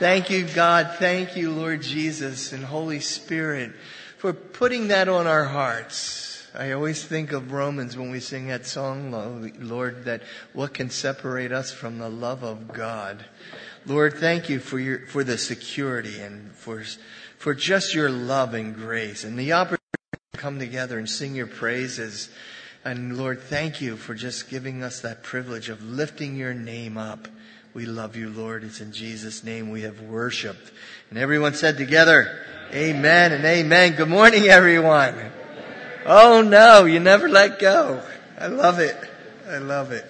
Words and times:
Thank 0.00 0.28
you, 0.28 0.44
God. 0.44 0.96
Thank 0.98 1.36
you, 1.36 1.52
Lord 1.52 1.80
Jesus 1.80 2.52
and 2.52 2.64
Holy 2.64 2.98
Spirit, 2.98 3.70
for 4.18 4.32
putting 4.32 4.88
that 4.88 5.08
on 5.08 5.28
our 5.28 5.44
hearts. 5.44 6.48
I 6.52 6.72
always 6.72 7.04
think 7.04 7.30
of 7.30 7.52
Romans 7.52 7.96
when 7.96 8.10
we 8.10 8.18
sing 8.18 8.48
that 8.48 8.66
song, 8.66 9.12
Lord, 9.60 10.04
that 10.06 10.22
what 10.52 10.74
can 10.74 10.90
separate 10.90 11.52
us 11.52 11.70
from 11.70 11.98
the 11.98 12.08
love 12.08 12.42
of 12.42 12.72
God? 12.72 13.24
Lord, 13.86 14.14
thank 14.14 14.48
you 14.48 14.58
for 14.58 14.80
your, 14.80 15.06
for 15.06 15.22
the 15.22 15.38
security 15.38 16.20
and 16.20 16.50
for, 16.50 16.82
for 17.38 17.54
just 17.54 17.94
your 17.94 18.10
love 18.10 18.52
and 18.52 18.74
grace 18.74 19.22
and 19.22 19.38
the 19.38 19.52
opportunity 19.52 19.78
to 20.32 20.40
come 20.40 20.58
together 20.58 20.98
and 20.98 21.08
sing 21.08 21.36
your 21.36 21.46
praises. 21.46 22.30
And 22.84 23.16
Lord, 23.16 23.40
thank 23.40 23.80
you 23.80 23.96
for 23.96 24.16
just 24.16 24.50
giving 24.50 24.82
us 24.82 25.00
that 25.02 25.22
privilege 25.22 25.68
of 25.68 25.84
lifting 25.84 26.34
your 26.34 26.52
name 26.52 26.98
up. 26.98 27.28
We 27.74 27.86
love 27.86 28.14
you, 28.14 28.30
Lord. 28.30 28.62
It's 28.62 28.80
in 28.80 28.92
Jesus' 28.92 29.42
name 29.42 29.70
we 29.70 29.82
have 29.82 30.00
worshiped. 30.00 30.70
And 31.10 31.18
everyone 31.18 31.54
said 31.54 31.76
together, 31.76 32.40
Amen 32.72 33.32
and 33.32 33.44
Amen. 33.44 33.96
Good 33.96 34.08
morning, 34.08 34.44
everyone. 34.44 35.16
Oh 36.06 36.40
no, 36.40 36.84
you 36.84 37.00
never 37.00 37.28
let 37.28 37.58
go. 37.58 38.00
I 38.38 38.46
love 38.46 38.78
it. 38.78 38.96
I 39.48 39.58
love 39.58 39.90
it. 39.90 40.06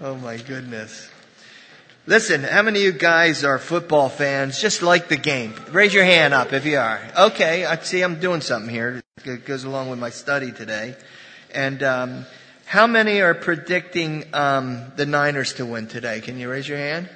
Oh 0.00 0.14
my 0.14 0.38
goodness. 0.38 1.10
Listen, 2.06 2.44
how 2.44 2.62
many 2.62 2.78
of 2.78 2.94
you 2.94 2.98
guys 2.98 3.44
are 3.44 3.58
football 3.58 4.08
fans 4.08 4.58
just 4.58 4.80
like 4.80 5.08
the 5.08 5.18
game? 5.18 5.52
Raise 5.70 5.92
your 5.92 6.04
hand 6.04 6.32
up 6.32 6.54
if 6.54 6.64
you 6.64 6.78
are. 6.78 6.98
Okay, 7.14 7.66
I 7.66 7.76
see 7.76 8.00
I'm 8.00 8.20
doing 8.20 8.40
something 8.40 8.70
here. 8.70 9.02
It 9.22 9.44
goes 9.44 9.64
along 9.64 9.90
with 9.90 9.98
my 9.98 10.08
study 10.08 10.52
today. 10.52 10.96
And 11.54 11.82
um, 11.82 12.24
how 12.68 12.86
many 12.86 13.22
are 13.22 13.32
predicting 13.32 14.24
um, 14.34 14.92
the 14.94 15.06
Niners 15.06 15.54
to 15.54 15.64
win 15.64 15.86
today? 15.86 16.20
Can 16.20 16.38
you 16.38 16.50
raise 16.50 16.68
your 16.68 16.76
hand? 16.76 17.08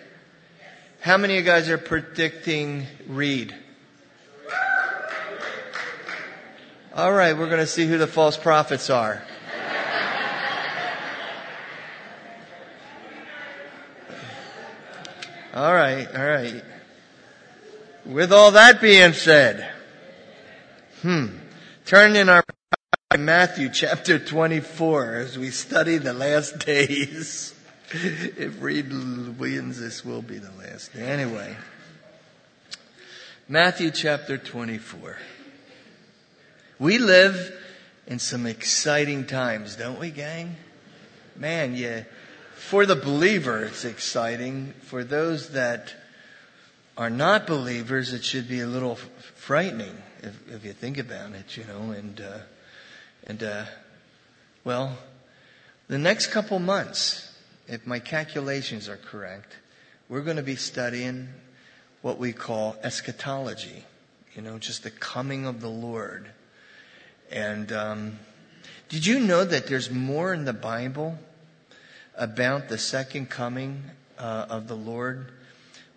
How 1.03 1.19
many 1.19 1.35
of 1.35 1.41
you 1.41 1.45
guys 1.45 1.69
are 1.69 1.77
predicting 1.77 2.87
Reid? 3.07 3.55
All 6.95 7.13
right, 7.13 7.37
we're 7.37 7.49
going 7.49 7.59
to 7.59 7.67
see 7.67 7.87
who 7.87 7.99
the 7.99 8.07
false 8.07 8.39
prophets 8.39 8.89
are. 8.89 9.23
All 15.53 15.75
right, 15.75 16.09
all 16.17 16.27
right. 16.27 16.65
With 18.07 18.33
all 18.33 18.53
that 18.53 18.81
being 18.81 19.13
said, 19.13 19.71
hmm, 21.03 21.27
turn 21.85 22.17
in 22.17 22.31
our 22.31 22.43
Matthew 23.19 23.69
chapter 23.69 24.19
24 24.19 25.15
as 25.17 25.39
we 25.39 25.51
study 25.51 25.99
the 25.99 26.15
last 26.15 26.65
days. 26.65 27.55
if 27.93 28.63
Reid 28.63 28.91
wins, 29.39 29.79
this 29.79 30.05
will 30.05 30.23
be 30.23 30.39
the 30.39 30.51
last 30.53 30.95
day. 30.95 31.03
Anyway, 31.03 31.55
Matthew 33.49 33.91
chapter 33.91 34.39
24. 34.39 35.19
We 36.79 36.99
live 36.99 37.55
in 38.07 38.19
some 38.19 38.47
exciting 38.47 39.27
times, 39.27 39.77
don't 39.77 39.99
we, 39.99 40.11
gang? 40.11 40.57
Man, 41.37 41.75
yeah. 41.75 42.05
For 42.57 42.87
the 42.87 42.97
believer, 42.97 43.65
it's 43.65 43.85
exciting. 43.85 44.73
For 44.83 45.05
those 45.05 45.51
that 45.51 45.95
are 46.97 47.11
not 47.11 47.47
believers, 47.47 48.15
it 48.15 48.25
should 48.25 48.49
be 48.49 48.61
a 48.61 48.67
little 48.67 48.97
frightening 49.35 49.97
if, 50.23 50.51
if 50.51 50.65
you 50.65 50.73
think 50.73 50.97
about 50.99 51.33
it, 51.33 51.57
you 51.57 51.65
know, 51.65 51.91
and, 51.91 52.21
uh, 52.21 52.39
and, 53.27 53.43
uh, 53.43 53.65
well, 54.65 54.99
the 55.89 55.99
next 55.99 56.29
couple 56.29 56.59
months, 56.59 57.33
if 57.69 57.87
my 57.87 57.99
calculations 57.99 58.89
are 58.89 58.97
correct, 58.97 59.57
we're 60.09 60.23
going 60.23 60.37
to 60.37 60.43
be 60.43 60.57
studying 60.57 61.29
what 62.03 62.19
we 62.19 62.33
call 62.33 62.77
eschatology. 62.83 63.85
You 64.35 64.43
know, 64.43 64.59
just 64.59 64.83
the 64.83 64.91
coming 64.91 65.47
of 65.47 65.61
the 65.61 65.69
Lord. 65.69 66.31
And 67.31 67.71
um, 67.73 68.19
did 68.89 69.07
you 69.07 69.21
know 69.21 69.45
that 69.45 69.67
there's 69.67 69.91
more 69.91 70.33
in 70.35 70.45
the 70.45 70.53
Bible 70.53 71.19
about 72.17 72.69
the 72.69 72.79
second 72.79 73.31
coming 73.31 73.83
uh, 74.19 74.47
of 74.49 74.69
the 74.69 74.77
Lord? 74.77 75.33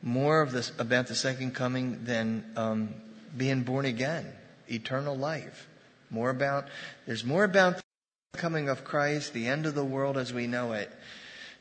More 0.01 0.41
of 0.41 0.51
this 0.51 0.71
about 0.77 1.07
the 1.07 1.15
second 1.15 1.55
coming 1.55 2.05
than 2.05 2.45
um, 2.55 2.93
being 3.35 3.63
born 3.63 3.85
again, 3.85 4.31
eternal 4.69 5.17
life. 5.17 5.67
More 6.15 6.29
about, 6.29 6.69
there's 7.05 7.25
more 7.25 7.43
about 7.43 7.75
the 7.75 8.37
coming 8.37 8.69
of 8.69 8.85
Christ, 8.85 9.33
the 9.33 9.47
end 9.47 9.65
of 9.65 9.75
the 9.75 9.83
world 9.83 10.17
as 10.17 10.31
we 10.31 10.47
know 10.47 10.71
it. 10.71 10.89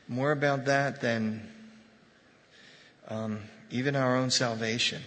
More 0.07 0.31
about 0.31 0.63
that 0.63 1.01
than 1.01 1.45
um, 3.09 3.39
even 3.69 3.97
our 3.97 4.15
own 4.15 4.29
salvation. 4.29 5.01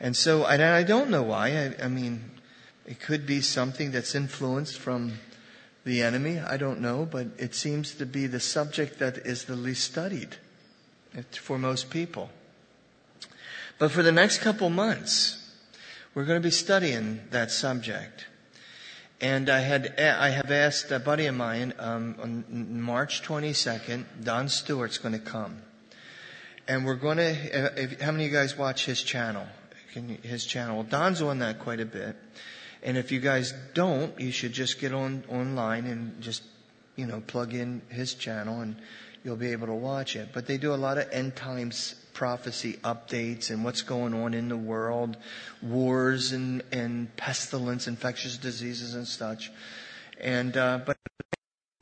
And 0.00 0.16
so, 0.16 0.44
and 0.44 0.60
I 0.60 0.82
don't 0.82 1.08
know 1.08 1.22
why. 1.22 1.50
I, 1.50 1.84
I 1.84 1.86
mean, 1.86 2.32
it 2.84 2.98
could 2.98 3.26
be 3.26 3.40
something 3.40 3.92
that's 3.92 4.16
influenced 4.16 4.76
from 4.76 5.20
the 5.84 6.02
enemy. 6.02 6.40
I 6.40 6.56
don't 6.56 6.80
know, 6.80 7.06
but 7.08 7.28
it 7.38 7.54
seems 7.54 7.94
to 7.94 8.06
be 8.06 8.26
the 8.26 8.40
subject 8.40 8.98
that 8.98 9.18
is 9.18 9.44
the 9.44 9.54
least 9.54 9.84
studied 9.84 10.34
for 11.30 11.60
most 11.60 11.90
people. 11.90 12.30
But 13.78 13.92
for 13.92 14.02
the 14.02 14.10
next 14.10 14.38
couple 14.38 14.68
months, 14.68 15.45
we're 16.16 16.24
going 16.24 16.40
to 16.40 16.46
be 16.46 16.50
studying 16.50 17.20
that 17.30 17.50
subject. 17.50 18.26
And 19.20 19.50
I 19.50 19.60
had, 19.60 20.00
I 20.00 20.30
have 20.30 20.50
asked 20.50 20.90
a 20.90 20.98
buddy 20.98 21.26
of 21.26 21.34
mine, 21.34 21.74
um, 21.78 22.16
on 22.18 22.80
March 22.80 23.22
22nd, 23.22 24.24
Don 24.24 24.48
Stewart's 24.48 24.96
going 24.96 25.12
to 25.12 25.20
come. 25.20 25.58
And 26.66 26.86
we're 26.86 26.94
going 26.94 27.18
to, 27.18 27.32
uh, 27.32 27.70
if, 27.76 28.00
how 28.00 28.12
many 28.12 28.24
of 28.24 28.32
you 28.32 28.36
guys 28.36 28.56
watch 28.56 28.86
his 28.86 29.02
channel? 29.02 29.46
Can, 29.92 30.08
his 30.22 30.46
channel. 30.46 30.76
Well, 30.76 30.86
Don's 30.86 31.20
on 31.20 31.40
that 31.40 31.58
quite 31.58 31.80
a 31.80 31.86
bit. 31.86 32.16
And 32.82 32.96
if 32.96 33.12
you 33.12 33.20
guys 33.20 33.52
don't, 33.74 34.18
you 34.18 34.32
should 34.32 34.54
just 34.54 34.80
get 34.80 34.94
on, 34.94 35.22
online 35.28 35.84
and 35.84 36.22
just, 36.22 36.42
you 36.96 37.04
know, 37.04 37.20
plug 37.26 37.52
in 37.52 37.82
his 37.90 38.14
channel 38.14 38.62
and 38.62 38.76
you'll 39.22 39.36
be 39.36 39.52
able 39.52 39.66
to 39.66 39.74
watch 39.74 40.16
it. 40.16 40.30
But 40.32 40.46
they 40.46 40.56
do 40.56 40.72
a 40.72 40.76
lot 40.76 40.96
of 40.96 41.10
end 41.12 41.36
times 41.36 41.94
prophecy 42.16 42.78
updates 42.82 43.50
and 43.50 43.62
what's 43.62 43.82
going 43.82 44.14
on 44.14 44.32
in 44.32 44.48
the 44.48 44.56
world, 44.56 45.18
wars 45.60 46.32
and, 46.32 46.62
and 46.72 47.14
pestilence, 47.18 47.86
infectious 47.86 48.38
diseases 48.38 48.94
and 48.94 49.06
such. 49.06 49.52
And, 50.18 50.56
uh, 50.56 50.80
but 50.86 50.96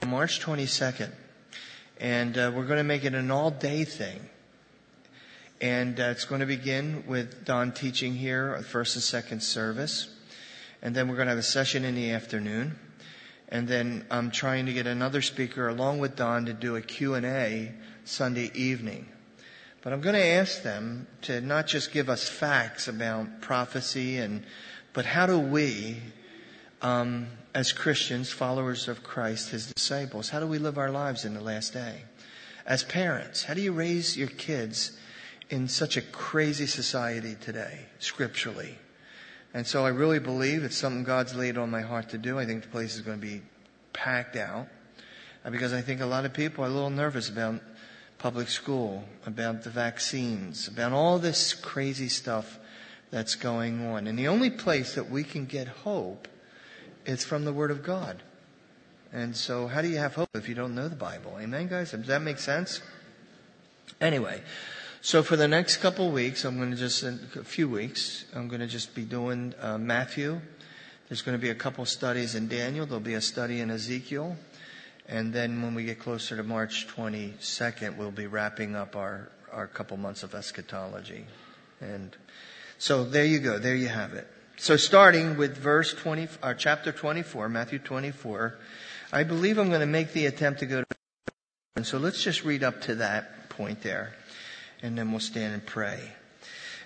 March 0.04 0.40
22nd. 0.40 1.12
And 2.00 2.36
uh, 2.36 2.50
we're 2.52 2.66
going 2.66 2.78
to 2.78 2.84
make 2.84 3.04
it 3.04 3.14
an 3.14 3.30
all 3.30 3.52
day 3.52 3.84
thing. 3.84 4.28
And 5.60 6.00
uh, 6.00 6.06
it's 6.10 6.24
going 6.24 6.40
to 6.40 6.48
begin 6.48 7.04
with 7.06 7.44
Don 7.44 7.70
teaching 7.70 8.12
here, 8.12 8.60
first 8.68 8.96
and 8.96 9.04
second 9.04 9.40
service. 9.40 10.08
And 10.82 10.96
then 10.96 11.06
we're 11.08 11.14
going 11.14 11.26
to 11.26 11.30
have 11.30 11.38
a 11.38 11.44
session 11.44 11.84
in 11.84 11.94
the 11.94 12.10
afternoon. 12.10 12.76
And 13.48 13.68
then 13.68 14.04
I'm 14.10 14.32
trying 14.32 14.66
to 14.66 14.72
get 14.72 14.88
another 14.88 15.22
speaker 15.22 15.68
along 15.68 16.00
with 16.00 16.16
Don 16.16 16.46
to 16.46 16.52
do 16.52 16.74
a 16.74 16.80
Q&A 16.80 17.72
Sunday 18.04 18.50
evening. 18.52 19.06
But 19.84 19.92
I'm 19.92 20.00
going 20.00 20.14
to 20.14 20.26
ask 20.26 20.62
them 20.62 21.06
to 21.22 21.42
not 21.42 21.66
just 21.66 21.92
give 21.92 22.08
us 22.08 22.26
facts 22.26 22.88
about 22.88 23.42
prophecy 23.42 24.16
and, 24.16 24.42
but 24.94 25.04
how 25.04 25.26
do 25.26 25.38
we, 25.38 25.98
um, 26.80 27.26
as 27.54 27.70
Christians, 27.70 28.32
followers 28.32 28.88
of 28.88 29.04
Christ, 29.04 29.50
His 29.50 29.70
disciples, 29.70 30.30
how 30.30 30.40
do 30.40 30.46
we 30.46 30.56
live 30.56 30.78
our 30.78 30.90
lives 30.90 31.26
in 31.26 31.34
the 31.34 31.42
last 31.42 31.74
day? 31.74 32.00
As 32.64 32.82
parents, 32.82 33.44
how 33.44 33.52
do 33.52 33.60
you 33.60 33.72
raise 33.72 34.16
your 34.16 34.28
kids 34.28 34.92
in 35.50 35.68
such 35.68 35.98
a 35.98 36.02
crazy 36.02 36.66
society 36.66 37.36
today, 37.38 37.80
scripturally? 37.98 38.78
And 39.52 39.66
so 39.66 39.84
I 39.84 39.90
really 39.90 40.18
believe 40.18 40.64
it's 40.64 40.78
something 40.78 41.04
God's 41.04 41.34
laid 41.34 41.58
on 41.58 41.70
my 41.70 41.82
heart 41.82 42.08
to 42.08 42.18
do. 42.18 42.38
I 42.38 42.46
think 42.46 42.62
the 42.62 42.68
place 42.70 42.94
is 42.94 43.02
going 43.02 43.20
to 43.20 43.26
be 43.26 43.42
packed 43.92 44.36
out 44.36 44.66
uh, 45.44 45.50
because 45.50 45.74
I 45.74 45.82
think 45.82 46.00
a 46.00 46.06
lot 46.06 46.24
of 46.24 46.32
people 46.32 46.64
are 46.64 46.68
a 46.68 46.70
little 46.70 46.88
nervous 46.88 47.28
about 47.28 47.60
public 48.18 48.48
school, 48.48 49.04
about 49.26 49.64
the 49.64 49.70
vaccines, 49.70 50.68
about 50.68 50.92
all 50.92 51.18
this 51.18 51.52
crazy 51.52 52.08
stuff 52.08 52.58
that's 53.10 53.34
going 53.34 53.86
on. 53.86 54.06
And 54.06 54.18
the 54.18 54.28
only 54.28 54.50
place 54.50 54.94
that 54.94 55.10
we 55.10 55.24
can 55.24 55.46
get 55.46 55.68
hope 55.68 56.28
is 57.06 57.24
from 57.24 57.44
the 57.44 57.52
Word 57.52 57.70
of 57.70 57.82
God. 57.82 58.22
And 59.12 59.36
so, 59.36 59.68
how 59.68 59.82
do 59.82 59.88
you 59.88 59.98
have 59.98 60.14
hope 60.14 60.30
if 60.34 60.48
you 60.48 60.54
don't 60.54 60.74
know 60.74 60.88
the 60.88 60.96
Bible? 60.96 61.36
Amen, 61.38 61.68
guys? 61.68 61.92
Does 61.92 62.06
that 62.08 62.22
make 62.22 62.38
sense? 62.38 62.82
Anyway, 64.00 64.42
so 65.00 65.22
for 65.22 65.36
the 65.36 65.46
next 65.46 65.76
couple 65.76 66.10
weeks, 66.10 66.44
I'm 66.44 66.56
going 66.56 66.70
to 66.70 66.76
just, 66.76 67.02
in 67.04 67.20
a 67.36 67.44
few 67.44 67.68
weeks, 67.68 68.24
I'm 68.34 68.48
going 68.48 68.60
to 68.60 68.66
just 68.66 68.94
be 68.94 69.04
doing 69.04 69.54
uh, 69.60 69.78
Matthew. 69.78 70.40
There's 71.08 71.22
going 71.22 71.38
to 71.38 71.40
be 71.40 71.50
a 71.50 71.54
couple 71.54 71.84
studies 71.84 72.34
in 72.34 72.48
Daniel. 72.48 72.86
There'll 72.86 73.00
be 73.00 73.14
a 73.14 73.20
study 73.20 73.60
in 73.60 73.70
Ezekiel. 73.70 74.36
And 75.06 75.32
then 75.32 75.62
when 75.62 75.74
we 75.74 75.84
get 75.84 75.98
closer 75.98 76.36
to 76.36 76.42
March 76.42 76.86
22nd, 76.88 77.96
we'll 77.96 78.10
be 78.10 78.26
wrapping 78.26 78.74
up 78.74 78.96
our, 78.96 79.30
our 79.52 79.66
couple 79.66 79.96
months 79.96 80.22
of 80.22 80.34
eschatology. 80.34 81.26
And 81.80 82.16
so 82.78 83.04
there 83.04 83.24
you 83.24 83.38
go. 83.38 83.58
There 83.58 83.76
you 83.76 83.88
have 83.88 84.14
it. 84.14 84.26
So 84.56 84.76
starting 84.76 85.36
with 85.36 85.56
verse 85.56 85.92
20, 85.92 86.22
or 86.42 86.50
uh, 86.50 86.54
chapter 86.54 86.92
24, 86.92 87.48
Matthew 87.48 87.78
24, 87.78 88.54
I 89.12 89.24
believe 89.24 89.58
I'm 89.58 89.68
going 89.68 89.80
to 89.80 89.86
make 89.86 90.12
the 90.12 90.26
attempt 90.26 90.60
to 90.60 90.66
go 90.66 90.82
to, 90.82 90.86
and 91.76 91.84
so 91.84 91.98
let's 91.98 92.22
just 92.22 92.44
read 92.44 92.62
up 92.62 92.80
to 92.82 92.94
that 92.96 93.50
point 93.50 93.82
there. 93.82 94.14
and 94.82 94.98
then 94.98 95.10
we'll 95.10 95.20
stand 95.20 95.54
and 95.54 95.64
pray. 95.64 96.12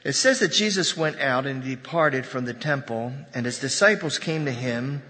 It 0.05 0.13
says 0.13 0.39
that 0.39 0.53
Jesus 0.53 0.97
went 0.97 1.19
out 1.21 1.47
and 1.47 1.63
departed 1.63 2.25
from 2.25 2.45
the 2.45 2.55
temple, 2.55 3.13
and 3.35 3.45
his 3.45 3.59
disciples 3.59 4.19
came 4.19 4.45
to 4.45 4.53
him 4.53 5.03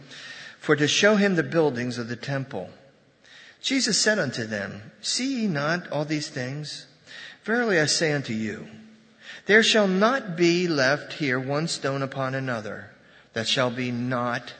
for 0.58 0.74
to 0.74 0.88
show 0.88 1.16
him 1.16 1.36
the 1.36 1.42
buildings 1.42 1.98
of 1.98 2.08
the 2.08 2.16
temple. 2.16 2.70
Jesus 3.60 3.98
said 3.98 4.18
unto 4.18 4.44
them, 4.46 4.92
See 5.00 5.42
ye 5.42 5.46
not 5.46 5.88
all 5.90 6.04
these 6.04 6.28
things? 6.28 6.86
Verily 7.44 7.80
I 7.80 7.86
say 7.86 8.12
unto 8.12 8.32
you, 8.32 8.68
there 9.46 9.62
shall 9.62 9.88
not 9.88 10.36
be 10.36 10.68
left 10.68 11.14
here 11.14 11.40
one 11.40 11.68
stone 11.68 12.02
upon 12.02 12.34
another 12.34 12.90
that 13.32 13.48
shall 13.48 13.70
be 13.70 13.90
not 13.90 14.52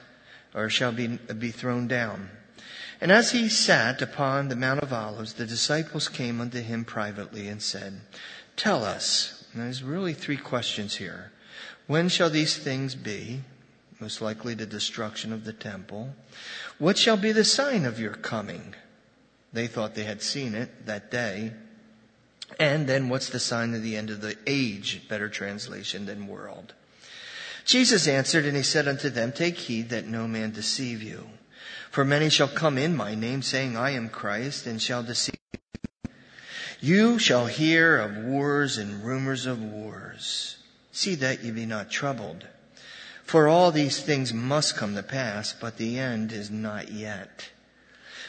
or 0.55 0.71
shall 0.71 0.93
be, 0.93 1.07
be 1.07 1.51
thrown 1.51 1.87
down. 1.87 2.31
And 3.01 3.13
as 3.13 3.31
he 3.31 3.49
sat 3.49 4.03
upon 4.03 4.49
the 4.49 4.57
Mount 4.57 4.81
of 4.81 4.93
Olives, 4.93 5.35
the 5.35 5.47
disciples 5.47 6.09
came 6.09 6.41
unto 6.41 6.61
him 6.61 6.85
privately 6.85 7.49
and 7.49 7.63
said, 7.63 8.01
Tell 8.57 8.85
us, 8.85 9.45
and 9.53 9.63
there's 9.63 9.83
really 9.83 10.15
three 10.15 10.37
questions 10.37 10.97
here. 10.97 11.31
When 11.87 12.09
shall 12.09 12.31
these 12.31 12.57
things 12.57 12.95
be? 12.95 13.43
Most 14.01 14.21
likely 14.21 14.55
the 14.55 14.67
destruction 14.67 15.33
of 15.33 15.45
the 15.45 15.53
temple. 15.53 16.15
What 16.79 16.99
shall 16.99 17.17
be 17.17 17.33
the 17.33 17.45
sign 17.45 17.85
of 17.85 18.01
your 18.01 18.15
coming? 18.15 18.75
They 19.53 19.67
thought 19.67 19.95
they 19.95 20.05
had 20.05 20.23
seen 20.23 20.55
it 20.55 20.87
that 20.87 21.11
day. 21.11 21.53
And 22.59 22.87
then 22.87 23.09
what's 23.09 23.29
the 23.29 23.41
sign 23.41 23.75
of 23.75 23.83
the 23.83 23.97
end 23.97 24.11
of 24.11 24.21
the 24.21 24.37
age? 24.47 25.09
Better 25.09 25.29
translation 25.29 26.07
than 26.07 26.27
world. 26.27 26.75
Jesus 27.65 28.09
answered 28.09 28.47
and 28.47 28.57
he 28.57 28.63
said 28.63 28.89
unto 28.89 29.11
them, 29.11 29.33
Take 29.33 29.59
heed 29.59 29.91
that 29.91 30.07
no 30.07 30.27
man 30.27 30.53
deceive 30.53 31.03
you. 31.03 31.29
For 31.91 32.05
many 32.05 32.31
shall 32.31 32.49
come 32.49 32.79
in 32.79 32.97
my 32.97 33.15
name, 33.15 33.43
saying, 33.43 33.77
I 33.77 33.91
am 33.91 34.09
Christ, 34.09 34.67
and 34.67 34.81
shall 34.81 35.03
deceive 35.03 35.35
you. 35.53 36.11
You 36.81 37.19
shall 37.19 37.47
hear 37.47 37.99
of 37.99 38.17
wars 38.25 38.79
and 38.79 39.05
rumors 39.05 39.47
of 39.47 39.63
wars. 39.63 40.59
See 40.93 41.15
that 41.17 41.43
ye 41.43 41.51
be 41.51 41.67
not 41.67 41.91
troubled. 41.91 42.47
For 43.25 43.49
all 43.49 43.71
these 43.71 44.01
things 44.01 44.33
must 44.33 44.77
come 44.77 44.95
to 44.95 45.03
pass, 45.03 45.53
but 45.53 45.77
the 45.77 45.99
end 45.99 46.33
is 46.33 46.51
not 46.51 46.91
yet. 46.91 47.51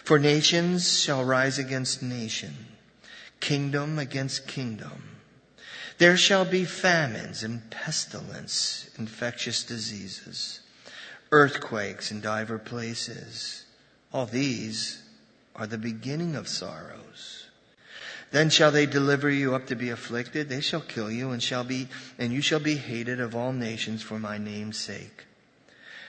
For 0.03 0.17
nations 0.17 0.99
shall 0.99 1.23
rise 1.23 1.59
against 1.59 2.01
nation, 2.01 2.53
kingdom 3.39 3.99
against 3.99 4.47
kingdom. 4.47 5.03
There 5.97 6.17
shall 6.17 6.45
be 6.45 6.65
famines 6.65 7.43
and 7.43 7.69
pestilence, 7.69 8.89
infectious 8.97 9.63
diseases, 9.63 10.61
earthquakes 11.31 12.11
in 12.11 12.21
divers 12.21 12.61
places. 12.63 13.65
All 14.13 14.25
these 14.25 15.03
are 15.55 15.67
the 15.67 15.77
beginning 15.77 16.35
of 16.35 16.47
sorrows. 16.47 17.47
Then 18.31 18.49
shall 18.49 18.71
they 18.71 18.85
deliver 18.85 19.29
you 19.29 19.55
up 19.55 19.67
to 19.67 19.75
be 19.75 19.89
afflicted. 19.89 20.47
They 20.47 20.61
shall 20.61 20.81
kill 20.81 21.11
you 21.11 21.31
and 21.31 21.41
shall 21.41 21.63
be, 21.63 21.87
and 22.17 22.31
you 22.31 22.41
shall 22.41 22.59
be 22.59 22.75
hated 22.75 23.19
of 23.19 23.35
all 23.35 23.51
nations 23.51 24.01
for 24.01 24.19
my 24.19 24.37
name's 24.37 24.77
sake. 24.77 25.25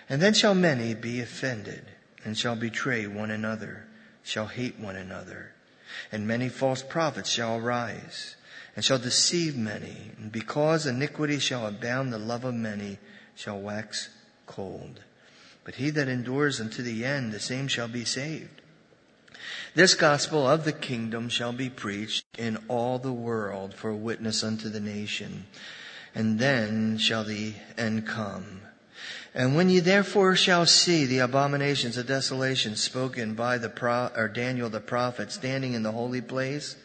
And 0.08 0.20
then 0.22 0.34
shall 0.34 0.54
many 0.54 0.94
be 0.94 1.20
offended 1.20 1.84
and 2.24 2.36
shall 2.36 2.56
betray 2.56 3.06
one 3.06 3.30
another, 3.30 3.86
shall 4.22 4.46
hate 4.46 4.78
one 4.78 4.96
another. 4.96 5.52
And 6.12 6.26
many 6.26 6.48
false 6.48 6.82
prophets 6.82 7.30
shall 7.30 7.56
arise 7.56 8.36
and 8.76 8.84
shall 8.84 8.98
deceive 8.98 9.56
many. 9.56 10.12
And 10.18 10.30
because 10.30 10.86
iniquity 10.86 11.38
shall 11.38 11.66
abound, 11.66 12.12
the 12.12 12.18
love 12.18 12.44
of 12.44 12.54
many 12.54 12.98
shall 13.34 13.58
wax 13.58 14.08
cold. 14.46 15.00
But 15.64 15.74
he 15.76 15.90
that 15.90 16.08
endures 16.08 16.60
unto 16.60 16.82
the 16.82 17.04
end, 17.04 17.32
the 17.32 17.40
same 17.40 17.68
shall 17.68 17.88
be 17.88 18.04
saved. 18.04 18.60
This 19.74 19.94
gospel 19.94 20.46
of 20.46 20.64
the 20.64 20.72
kingdom 20.72 21.28
shall 21.28 21.52
be 21.52 21.70
preached 21.70 22.24
in 22.38 22.58
all 22.68 22.98
the 22.98 23.12
world 23.12 23.74
for 23.74 23.90
a 23.90 23.96
witness 23.96 24.42
unto 24.42 24.68
the 24.68 24.80
nation. 24.80 25.46
And 26.14 26.38
then 26.38 26.98
shall 26.98 27.24
the 27.24 27.54
end 27.78 28.06
come. 28.06 28.62
And 29.34 29.54
when 29.54 29.68
ye 29.68 29.78
therefore 29.78 30.34
shall 30.34 30.66
see 30.66 31.04
the 31.04 31.20
abominations 31.20 31.96
of 31.96 32.06
desolation 32.06 32.74
spoken 32.74 33.34
by 33.34 33.58
the 33.58 33.68
pro- 33.68 34.10
or 34.16 34.28
Daniel 34.28 34.68
the 34.68 34.80
prophet 34.80 35.30
standing 35.30 35.74
in 35.74 35.82
the 35.82 35.92
holy 35.92 36.20
place, 36.20 36.76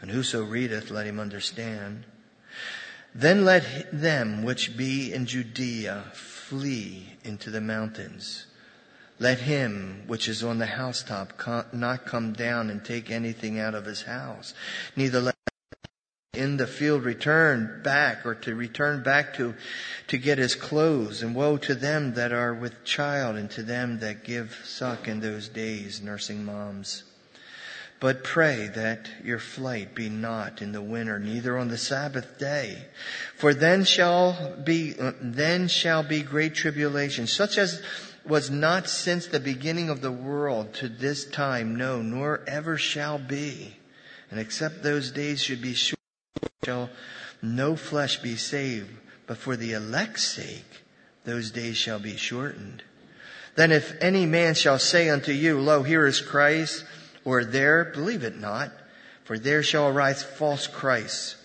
and 0.00 0.10
whoso 0.10 0.42
readeth, 0.42 0.90
let 0.90 1.06
him 1.06 1.20
understand. 1.20 2.04
Then 3.14 3.44
let 3.44 3.88
them 3.92 4.42
which 4.42 4.76
be 4.76 5.12
in 5.12 5.26
Judea 5.26 6.04
flee 6.12 7.16
into 7.24 7.50
the 7.50 7.60
mountains. 7.60 8.46
Let 9.20 9.40
him 9.40 10.04
which 10.06 10.28
is 10.28 10.44
on 10.44 10.58
the 10.58 10.66
housetop 10.66 11.72
not 11.72 12.06
come 12.06 12.32
down 12.32 12.70
and 12.70 12.84
take 12.84 13.10
anything 13.10 13.58
out 13.58 13.74
of 13.74 13.84
his 13.84 14.02
house. 14.02 14.54
Neither 14.94 15.20
let 15.20 15.37
in 16.38 16.56
the 16.56 16.66
field 16.66 17.04
return 17.04 17.80
back 17.82 18.24
or 18.24 18.34
to 18.36 18.54
return 18.54 19.02
back 19.02 19.34
to, 19.34 19.54
to 20.06 20.16
get 20.16 20.38
his 20.38 20.54
clothes. 20.54 21.22
And 21.22 21.34
woe 21.34 21.56
to 21.58 21.74
them 21.74 22.14
that 22.14 22.32
are 22.32 22.54
with 22.54 22.84
child 22.84 23.36
and 23.36 23.50
to 23.52 23.62
them 23.62 23.98
that 24.00 24.24
give 24.24 24.58
suck 24.64 25.08
in 25.08 25.20
those 25.20 25.48
days, 25.48 26.00
nursing 26.00 26.44
moms. 26.44 27.02
But 28.00 28.22
pray 28.22 28.70
that 28.76 29.10
your 29.24 29.40
flight 29.40 29.96
be 29.96 30.08
not 30.08 30.62
in 30.62 30.70
the 30.70 30.80
winter, 30.80 31.18
neither 31.18 31.58
on 31.58 31.66
the 31.66 31.76
Sabbath 31.76 32.38
day. 32.38 32.84
For 33.34 33.52
then 33.52 33.82
shall 33.82 34.54
be, 34.62 34.94
then 35.20 35.66
shall 35.66 36.04
be 36.04 36.22
great 36.22 36.54
tribulation, 36.54 37.26
such 37.26 37.58
as 37.58 37.82
was 38.24 38.50
not 38.50 38.88
since 38.88 39.26
the 39.26 39.40
beginning 39.40 39.88
of 39.88 40.00
the 40.00 40.12
world 40.12 40.74
to 40.74 40.88
this 40.88 41.24
time, 41.24 41.74
no, 41.74 42.00
nor 42.00 42.44
ever 42.46 42.78
shall 42.78 43.18
be. 43.18 43.74
And 44.30 44.38
except 44.38 44.84
those 44.84 45.10
days 45.10 45.42
should 45.42 45.62
be 45.62 45.74
short, 45.74 45.97
shall 46.64 46.90
no 47.40 47.76
flesh 47.76 48.18
be 48.18 48.36
saved. 48.36 48.90
But 49.26 49.38
for 49.38 49.56
the 49.56 49.72
elect's 49.72 50.24
sake, 50.24 50.82
those 51.24 51.50
days 51.50 51.76
shall 51.76 51.98
be 51.98 52.16
shortened. 52.16 52.82
Then 53.54 53.72
if 53.72 53.96
any 54.00 54.26
man 54.26 54.54
shall 54.54 54.78
say 54.78 55.08
unto 55.08 55.32
you, 55.32 55.60
Lo, 55.60 55.82
here 55.82 56.06
is 56.06 56.20
Christ, 56.20 56.84
or 57.24 57.44
there, 57.44 57.84
believe 57.84 58.22
it 58.22 58.38
not, 58.38 58.72
for 59.24 59.38
there 59.38 59.62
shall 59.62 59.88
arise 59.88 60.22
false 60.22 60.66
Christs 60.66 61.36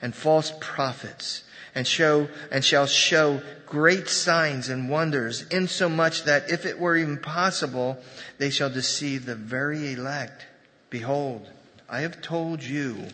and 0.00 0.14
false 0.14 0.52
prophets 0.60 1.44
and 1.74 1.86
show 1.86 2.28
and 2.50 2.64
shall 2.64 2.86
show 2.86 3.40
great 3.66 4.08
signs 4.08 4.68
and 4.68 4.90
wonders 4.90 5.42
insomuch 5.48 6.24
that 6.24 6.50
if 6.50 6.66
it 6.66 6.78
were 6.78 6.96
even 6.96 7.18
possible 7.18 7.98
they 8.38 8.50
shall 8.50 8.68
deceive 8.68 9.24
the 9.24 9.34
very 9.34 9.94
elect 9.94 10.44
behold 10.90 11.48
i 11.88 12.00
have 12.00 12.20
told 12.20 12.62
you 12.62 13.06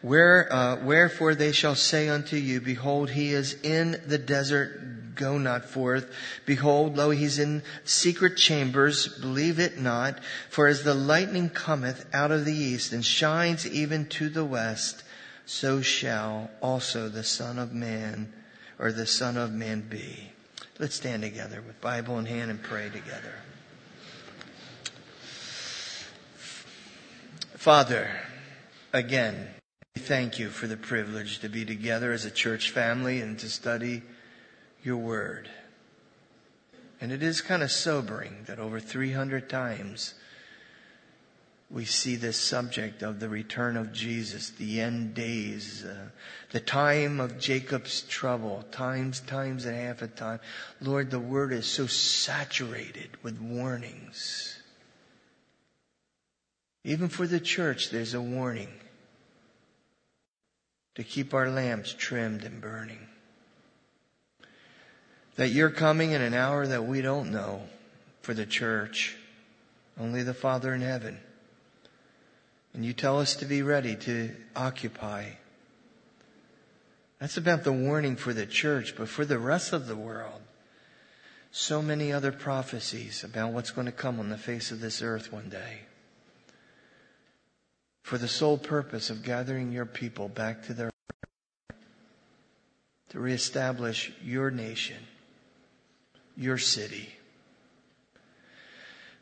where 0.00 0.50
uh, 0.50 0.76
wherefore 0.82 1.34
they 1.34 1.52
shall 1.52 1.74
say 1.74 2.08
unto 2.08 2.36
you 2.36 2.58
behold 2.58 3.10
he 3.10 3.32
is 3.32 3.52
in 3.62 4.00
the 4.06 4.16
desert 4.16 5.14
go 5.14 5.36
not 5.38 5.64
forth. 5.64 6.10
Behold, 6.44 6.96
lo, 6.96 7.10
he's 7.10 7.38
in 7.38 7.62
secret 7.84 8.36
chambers, 8.36 9.08
believe 9.08 9.58
it 9.58 9.78
not. 9.78 10.18
For 10.50 10.66
as 10.66 10.84
the 10.84 10.94
lightning 10.94 11.48
cometh 11.48 12.06
out 12.14 12.30
of 12.30 12.44
the 12.44 12.54
east 12.54 12.92
and 12.92 13.04
shines 13.04 13.66
even 13.66 14.06
to 14.10 14.28
the 14.28 14.44
west, 14.44 15.02
so 15.46 15.80
shall 15.80 16.50
also 16.60 17.08
the 17.08 17.24
Son 17.24 17.58
of 17.58 17.72
Man 17.72 18.32
or 18.78 18.92
the 18.92 19.06
Son 19.06 19.36
of 19.36 19.52
Man 19.52 19.80
be. 19.80 20.32
Let's 20.78 20.94
stand 20.94 21.22
together 21.22 21.62
with 21.66 21.80
Bible 21.80 22.18
in 22.18 22.26
hand 22.26 22.50
and 22.50 22.62
pray 22.62 22.90
together. 22.90 23.32
Father, 27.54 28.25
again, 28.96 29.48
we 29.94 30.00
thank 30.00 30.38
you 30.38 30.48
for 30.48 30.66
the 30.66 30.76
privilege 30.76 31.40
to 31.40 31.48
be 31.50 31.64
together 31.64 32.12
as 32.12 32.24
a 32.24 32.30
church 32.30 32.70
family 32.70 33.20
and 33.20 33.38
to 33.38 33.48
study 33.48 34.02
your 34.82 34.96
word. 34.96 35.50
And 37.00 37.12
it 37.12 37.22
is 37.22 37.42
kind 37.42 37.62
of 37.62 37.70
sobering 37.70 38.44
that 38.46 38.58
over 38.58 38.80
300 38.80 39.50
times 39.50 40.14
we 41.68 41.84
see 41.84 42.16
this 42.16 42.40
subject 42.40 43.02
of 43.02 43.20
the 43.20 43.28
return 43.28 43.76
of 43.76 43.92
Jesus, 43.92 44.50
the 44.50 44.80
end 44.80 45.14
days, 45.14 45.84
uh, 45.84 46.08
the 46.52 46.60
time 46.60 47.20
of 47.20 47.38
Jacob's 47.38 48.02
trouble, 48.02 48.64
times, 48.70 49.20
times 49.20 49.66
and 49.66 49.76
half 49.76 50.00
a 50.00 50.06
time. 50.06 50.40
Lord, 50.80 51.10
the 51.10 51.18
word 51.18 51.52
is 51.52 51.66
so 51.66 51.86
saturated 51.86 53.10
with 53.22 53.40
warnings. 53.40 54.58
Even 56.84 57.08
for 57.08 57.26
the 57.26 57.40
church, 57.40 57.90
there's 57.90 58.14
a 58.14 58.20
warning 58.22 58.68
to 60.96 61.04
keep 61.04 61.32
our 61.32 61.48
lamps 61.50 61.94
trimmed 61.96 62.42
and 62.42 62.60
burning 62.60 63.06
that 65.36 65.50
you're 65.50 65.70
coming 65.70 66.12
in 66.12 66.22
an 66.22 66.34
hour 66.34 66.66
that 66.66 66.86
we 66.86 67.02
don't 67.02 67.30
know 67.30 67.62
for 68.22 68.34
the 68.34 68.46
church. 68.46 69.16
Only 69.98 70.22
the 70.22 70.34
Father 70.34 70.74
in 70.74 70.80
heaven. 70.80 71.18
And 72.74 72.84
you 72.84 72.92
tell 72.92 73.20
us 73.20 73.36
to 73.36 73.44
be 73.44 73.62
ready 73.62 73.96
to 73.96 74.34
occupy. 74.54 75.30
That's 77.18 77.36
about 77.36 77.64
the 77.64 77.72
warning 77.72 78.16
for 78.16 78.34
the 78.34 78.44
church, 78.44 78.94
but 78.96 79.08
for 79.08 79.24
the 79.24 79.38
rest 79.38 79.72
of 79.72 79.86
the 79.86 79.96
world, 79.96 80.42
so 81.50 81.80
many 81.80 82.12
other 82.12 82.32
prophecies 82.32 83.24
about 83.24 83.52
what's 83.52 83.70
going 83.70 83.86
to 83.86 83.92
come 83.92 84.20
on 84.20 84.28
the 84.28 84.36
face 84.36 84.70
of 84.70 84.80
this 84.80 85.00
earth 85.00 85.32
one 85.32 85.48
day. 85.48 85.80
For 88.06 88.18
the 88.18 88.28
sole 88.28 88.56
purpose 88.56 89.10
of 89.10 89.24
gathering 89.24 89.72
your 89.72 89.84
people 89.84 90.28
back 90.28 90.64
to 90.64 90.72
their 90.72 90.92
to 93.08 93.18
reestablish 93.18 94.12
your 94.22 94.48
nation, 94.48 94.98
your 96.36 96.56
city. 96.56 97.08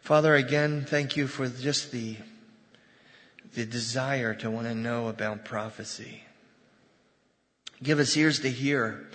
Father, 0.00 0.34
again, 0.34 0.84
thank 0.86 1.16
you 1.16 1.26
for 1.26 1.48
just 1.48 1.92
the, 1.92 2.16
the 3.54 3.64
desire 3.64 4.34
to 4.34 4.50
want 4.50 4.66
to 4.66 4.74
know 4.74 5.08
about 5.08 5.46
prophecy. 5.46 6.22
Give 7.82 7.98
us 7.98 8.14
ears 8.18 8.40
to 8.40 8.50
hear, 8.50 9.06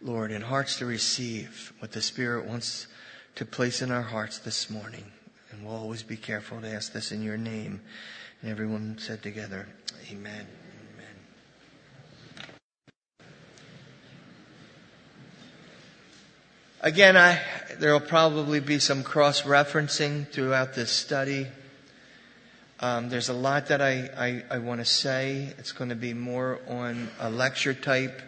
Lord, 0.00 0.32
and 0.32 0.42
hearts 0.42 0.78
to 0.78 0.84
receive 0.84 1.72
what 1.78 1.92
the 1.92 2.02
Spirit 2.02 2.44
wants 2.46 2.88
to 3.36 3.44
place 3.44 3.82
in 3.82 3.92
our 3.92 4.02
hearts 4.02 4.40
this 4.40 4.68
morning. 4.68 5.04
And 5.52 5.64
we'll 5.64 5.76
always 5.76 6.02
be 6.02 6.16
careful 6.16 6.60
to 6.60 6.68
ask 6.68 6.92
this 6.92 7.12
in 7.12 7.22
your 7.22 7.36
name. 7.36 7.82
Everyone 8.44 8.96
said 8.98 9.22
together, 9.22 9.68
Amen. 10.10 10.46
Again, 16.84 17.16
I, 17.16 17.40
there 17.78 17.92
will 17.92 18.00
probably 18.00 18.58
be 18.58 18.80
some 18.80 19.04
cross 19.04 19.42
referencing 19.42 20.26
throughout 20.28 20.74
this 20.74 20.90
study. 20.90 21.46
Um, 22.80 23.08
there's 23.08 23.28
a 23.28 23.32
lot 23.32 23.68
that 23.68 23.80
I, 23.80 24.10
I, 24.16 24.56
I 24.56 24.58
want 24.58 24.80
to 24.80 24.84
say. 24.84 25.54
It's 25.58 25.70
going 25.70 25.90
to 25.90 25.96
be 25.96 26.12
more 26.12 26.58
on 26.68 27.08
a 27.20 27.30
lecture 27.30 27.74
type 27.74 28.20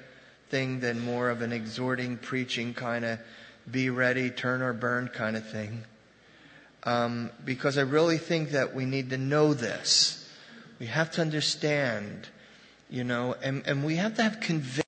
thing 0.50 0.78
than 0.78 1.00
more 1.00 1.30
of 1.30 1.42
an 1.42 1.52
exhorting, 1.52 2.16
preaching 2.16 2.74
kind 2.74 3.04
of 3.04 3.18
be 3.68 3.90
ready, 3.90 4.30
turn 4.30 4.62
or 4.62 4.72
burn 4.72 5.08
kind 5.08 5.36
of 5.36 5.50
thing. 5.50 5.82
Um, 6.84 7.30
because 7.44 7.78
I 7.78 7.82
really 7.82 8.18
think 8.18 8.50
that 8.50 8.74
we 8.74 8.84
need 8.84 9.10
to 9.10 9.16
know 9.16 9.54
this. 9.54 10.28
We 10.78 10.86
have 10.86 11.10
to 11.12 11.22
understand, 11.22 12.28
you 12.90 13.04
know, 13.04 13.36
and, 13.42 13.66
and 13.66 13.84
we 13.84 13.96
have 13.96 14.16
to 14.16 14.22
have 14.22 14.40
conviction 14.40 14.84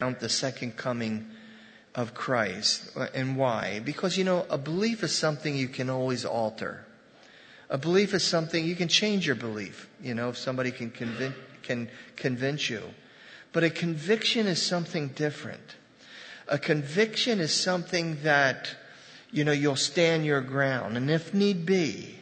about 0.00 0.20
the 0.20 0.28
second 0.28 0.76
coming 0.76 1.26
of 1.94 2.14
Christ. 2.14 2.90
And 3.14 3.36
why? 3.36 3.80
Because, 3.84 4.16
you 4.16 4.24
know, 4.24 4.46
a 4.50 4.58
belief 4.58 5.02
is 5.02 5.14
something 5.14 5.54
you 5.54 5.68
can 5.68 5.90
always 5.90 6.24
alter. 6.24 6.84
A 7.70 7.78
belief 7.78 8.14
is 8.14 8.22
something 8.22 8.64
you 8.64 8.76
can 8.76 8.88
change 8.88 9.26
your 9.26 9.36
belief, 9.36 9.88
you 10.02 10.14
know, 10.14 10.28
if 10.28 10.38
somebody 10.38 10.70
can 10.70 10.90
convince, 10.90 11.34
can 11.62 11.88
convince 12.16 12.68
you. 12.68 12.82
But 13.52 13.64
a 13.64 13.70
conviction 13.70 14.46
is 14.46 14.60
something 14.60 15.08
different. 15.08 15.76
A 16.48 16.58
conviction 16.58 17.40
is 17.40 17.54
something 17.54 18.18
that, 18.22 18.76
you 19.34 19.44
know, 19.44 19.52
you'll 19.52 19.76
stand 19.76 20.24
your 20.24 20.40
ground. 20.40 20.96
And 20.96 21.10
if 21.10 21.34
need 21.34 21.66
be, 21.66 22.14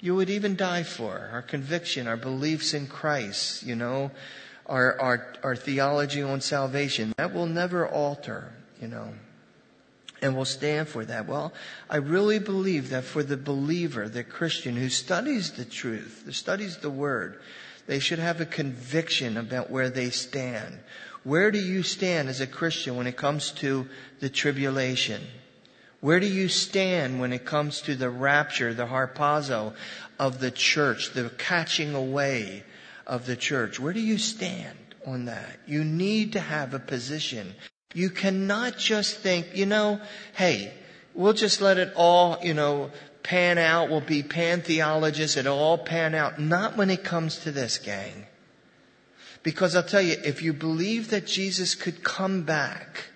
you 0.00 0.14
would 0.14 0.30
even 0.30 0.56
die 0.56 0.84
for. 0.84 1.28
Our 1.32 1.42
conviction, 1.42 2.06
our 2.06 2.16
beliefs 2.16 2.72
in 2.72 2.86
Christ, 2.86 3.62
you 3.62 3.76
know, 3.76 4.10
our, 4.66 4.98
our, 5.00 5.34
our 5.42 5.56
theology 5.56 6.22
on 6.22 6.40
salvation, 6.40 7.12
that 7.18 7.34
will 7.34 7.46
never 7.46 7.86
alter 7.86 8.52
you 8.84 8.88
know, 8.88 9.14
and 10.20 10.36
we'll 10.36 10.44
stand 10.44 10.88
for 10.88 11.04
that. 11.04 11.26
Well, 11.26 11.52
I 11.88 11.96
really 11.96 12.38
believe 12.38 12.90
that 12.90 13.04
for 13.04 13.22
the 13.22 13.36
believer, 13.36 14.08
the 14.08 14.24
Christian 14.24 14.76
who 14.76 14.88
studies 14.88 15.52
the 15.52 15.64
truth, 15.64 16.22
who 16.26 16.32
studies 16.32 16.78
the 16.78 16.90
word, 16.90 17.40
they 17.86 17.98
should 17.98 18.18
have 18.18 18.40
a 18.40 18.46
conviction 18.46 19.36
about 19.36 19.70
where 19.70 19.88
they 19.88 20.10
stand. 20.10 20.78
Where 21.22 21.50
do 21.50 21.58
you 21.58 21.82
stand 21.82 22.28
as 22.28 22.40
a 22.40 22.46
Christian 22.46 22.96
when 22.96 23.06
it 23.06 23.16
comes 23.16 23.52
to 23.52 23.86
the 24.20 24.28
tribulation? 24.28 25.22
Where 26.04 26.20
do 26.20 26.26
you 26.26 26.48
stand 26.50 27.18
when 27.18 27.32
it 27.32 27.46
comes 27.46 27.80
to 27.80 27.94
the 27.94 28.10
rapture, 28.10 28.74
the 28.74 28.84
harpazo 28.84 29.72
of 30.18 30.38
the 30.38 30.50
church, 30.50 31.14
the 31.14 31.30
catching 31.30 31.94
away 31.94 32.62
of 33.06 33.24
the 33.24 33.36
church? 33.36 33.80
Where 33.80 33.94
do 33.94 34.00
you 34.00 34.18
stand 34.18 34.76
on 35.06 35.24
that? 35.24 35.60
You 35.66 35.82
need 35.82 36.34
to 36.34 36.40
have 36.40 36.74
a 36.74 36.78
position. 36.78 37.54
You 37.94 38.10
cannot 38.10 38.76
just 38.76 39.16
think, 39.20 39.56
you 39.56 39.64
know, 39.64 39.98
hey, 40.34 40.74
we'll 41.14 41.32
just 41.32 41.62
let 41.62 41.78
it 41.78 41.94
all, 41.96 42.36
you 42.42 42.52
know, 42.52 42.90
pan 43.22 43.56
out. 43.56 43.88
We'll 43.88 44.02
be 44.02 44.22
pantheologists. 44.22 45.38
It'll 45.38 45.58
all 45.58 45.78
pan 45.78 46.14
out. 46.14 46.38
Not 46.38 46.76
when 46.76 46.90
it 46.90 47.02
comes 47.02 47.38
to 47.44 47.50
this, 47.50 47.78
gang. 47.78 48.26
Because 49.42 49.74
I'll 49.74 49.82
tell 49.82 50.02
you, 50.02 50.16
if 50.22 50.42
you 50.42 50.52
believe 50.52 51.08
that 51.08 51.26
Jesus 51.26 51.74
could 51.74 52.04
come 52.04 52.42
back 52.42 53.06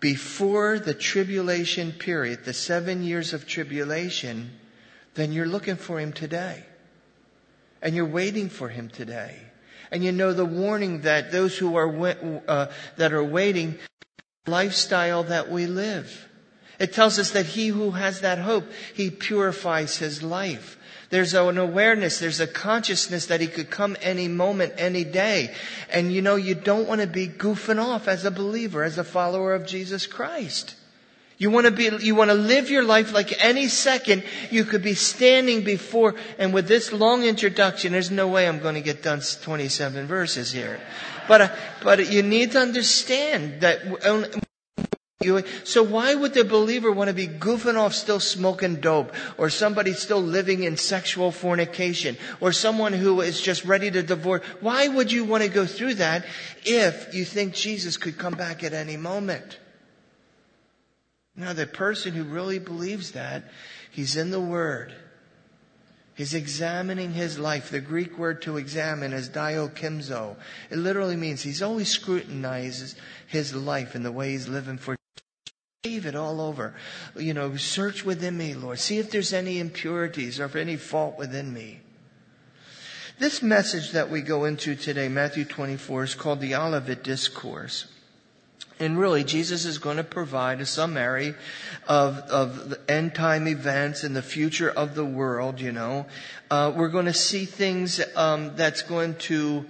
before 0.00 0.78
the 0.78 0.94
tribulation 0.94 1.92
period, 1.92 2.44
the 2.44 2.52
seven 2.52 3.02
years 3.02 3.32
of 3.32 3.46
tribulation, 3.46 4.50
then 5.14 5.32
you're 5.32 5.46
looking 5.46 5.76
for 5.76 5.98
him 5.98 6.12
today. 6.12 6.64
And 7.82 7.94
you're 7.94 8.04
waiting 8.04 8.48
for 8.48 8.68
him 8.68 8.88
today. 8.88 9.36
And 9.90 10.04
you 10.04 10.12
know 10.12 10.32
the 10.32 10.44
warning 10.44 11.02
that 11.02 11.32
those 11.32 11.56
who 11.56 11.76
are, 11.76 11.88
uh, 12.48 12.66
that 12.96 13.12
are 13.12 13.24
waiting, 13.24 13.78
lifestyle 14.46 15.24
that 15.24 15.50
we 15.50 15.66
live. 15.66 16.28
It 16.78 16.92
tells 16.92 17.18
us 17.18 17.30
that 17.30 17.46
he 17.46 17.68
who 17.68 17.92
has 17.92 18.20
that 18.20 18.38
hope, 18.38 18.64
he 18.94 19.10
purifies 19.10 19.96
his 19.96 20.22
life. 20.22 20.75
There's 21.10 21.34
an 21.34 21.58
awareness, 21.58 22.18
there's 22.18 22.40
a 22.40 22.46
consciousness 22.46 23.26
that 23.26 23.40
he 23.40 23.46
could 23.46 23.70
come 23.70 23.96
any 24.02 24.26
moment, 24.26 24.74
any 24.76 25.04
day. 25.04 25.54
And 25.90 26.12
you 26.12 26.20
know, 26.20 26.36
you 26.36 26.54
don't 26.54 26.88
want 26.88 27.00
to 27.00 27.06
be 27.06 27.28
goofing 27.28 27.82
off 27.82 28.08
as 28.08 28.24
a 28.24 28.30
believer, 28.30 28.82
as 28.82 28.98
a 28.98 29.04
follower 29.04 29.54
of 29.54 29.66
Jesus 29.66 30.06
Christ. 30.06 30.74
You 31.38 31.50
want 31.50 31.66
to 31.66 31.70
be, 31.70 31.90
you 32.00 32.14
want 32.14 32.30
to 32.30 32.34
live 32.34 32.70
your 32.70 32.82
life 32.82 33.12
like 33.12 33.44
any 33.44 33.68
second 33.68 34.24
you 34.50 34.64
could 34.64 34.82
be 34.82 34.94
standing 34.94 35.64
before, 35.64 36.14
and 36.38 36.54
with 36.54 36.66
this 36.66 36.92
long 36.92 37.24
introduction, 37.24 37.92
there's 37.92 38.10
no 38.10 38.26
way 38.26 38.48
I'm 38.48 38.58
going 38.58 38.74
to 38.74 38.80
get 38.80 39.02
done 39.02 39.20
27 39.20 40.06
verses 40.06 40.50
here. 40.50 40.80
But, 41.28 41.40
uh, 41.40 41.48
but 41.82 42.10
you 42.10 42.22
need 42.22 42.52
to 42.52 42.60
understand 42.60 43.60
that, 43.60 44.42
you, 45.26 45.42
so 45.64 45.82
why 45.82 46.14
would 46.14 46.32
the 46.32 46.44
believer 46.44 46.90
want 46.90 47.08
to 47.08 47.14
be 47.14 47.28
goofing 47.28 47.76
off 47.76 47.94
still 47.94 48.20
smoking 48.20 48.76
dope, 48.76 49.12
or 49.36 49.50
somebody 49.50 49.92
still 49.92 50.22
living 50.22 50.62
in 50.62 50.76
sexual 50.76 51.32
fornication, 51.32 52.16
or 52.40 52.52
someone 52.52 52.92
who 52.94 53.20
is 53.20 53.40
just 53.40 53.64
ready 53.64 53.90
to 53.90 54.02
divorce? 54.02 54.42
Why 54.60 54.88
would 54.88 55.12
you 55.12 55.24
want 55.24 55.42
to 55.42 55.50
go 55.50 55.66
through 55.66 55.94
that 55.94 56.24
if 56.64 57.12
you 57.12 57.24
think 57.24 57.52
Jesus 57.52 57.96
could 57.96 58.16
come 58.16 58.34
back 58.34 58.64
at 58.64 58.72
any 58.72 58.96
moment? 58.96 59.58
Now, 61.36 61.52
the 61.52 61.66
person 61.66 62.14
who 62.14 62.24
really 62.24 62.58
believes 62.58 63.12
that, 63.12 63.44
he's 63.90 64.16
in 64.16 64.30
the 64.30 64.40
Word. 64.40 64.94
He's 66.16 66.32
examining 66.32 67.12
his 67.12 67.38
life. 67.38 67.68
The 67.68 67.80
Greek 67.80 68.16
word 68.16 68.40
to 68.42 68.56
examine 68.56 69.12
is 69.12 69.28
dokimazo. 69.28 70.36
It 70.70 70.78
literally 70.78 71.14
means 71.14 71.42
he's 71.42 71.60
always 71.60 71.90
scrutinizes 71.90 72.96
his 73.26 73.54
life 73.54 73.94
and 73.94 74.02
the 74.02 74.10
way 74.10 74.30
he's 74.30 74.48
living 74.48 74.78
for 74.78 74.96
David 75.82 76.16
all 76.16 76.40
over. 76.40 76.74
You 77.16 77.34
know, 77.34 77.56
search 77.56 78.04
within 78.04 78.36
me, 78.36 78.54
Lord. 78.54 78.78
See 78.78 78.98
if 78.98 79.10
there's 79.10 79.32
any 79.32 79.58
impurities 79.58 80.40
or 80.40 80.58
any 80.58 80.76
fault 80.76 81.18
within 81.18 81.52
me. 81.52 81.80
This 83.18 83.40
message 83.40 83.92
that 83.92 84.10
we 84.10 84.20
go 84.20 84.44
into 84.44 84.74
today, 84.74 85.08
Matthew 85.08 85.44
24, 85.44 86.04
is 86.04 86.14
called 86.14 86.40
the 86.40 86.54
Olivet 86.54 87.02
Discourse. 87.02 87.86
And 88.78 88.98
really, 88.98 89.24
Jesus 89.24 89.64
is 89.64 89.78
going 89.78 89.96
to 89.96 90.04
provide 90.04 90.60
a 90.60 90.66
summary 90.66 91.34
of, 91.88 92.18
of 92.18 92.68
the 92.68 92.80
end 92.90 93.14
time 93.14 93.48
events 93.48 94.04
and 94.04 94.14
the 94.14 94.20
future 94.20 94.68
of 94.68 94.94
the 94.94 95.04
world, 95.04 95.62
you 95.62 95.72
know. 95.72 96.04
Uh, 96.50 96.72
we're 96.76 96.90
going 96.90 97.06
to 97.06 97.14
see 97.14 97.46
things 97.46 98.02
um, 98.16 98.54
that's 98.54 98.82
going 98.82 99.14
to 99.14 99.64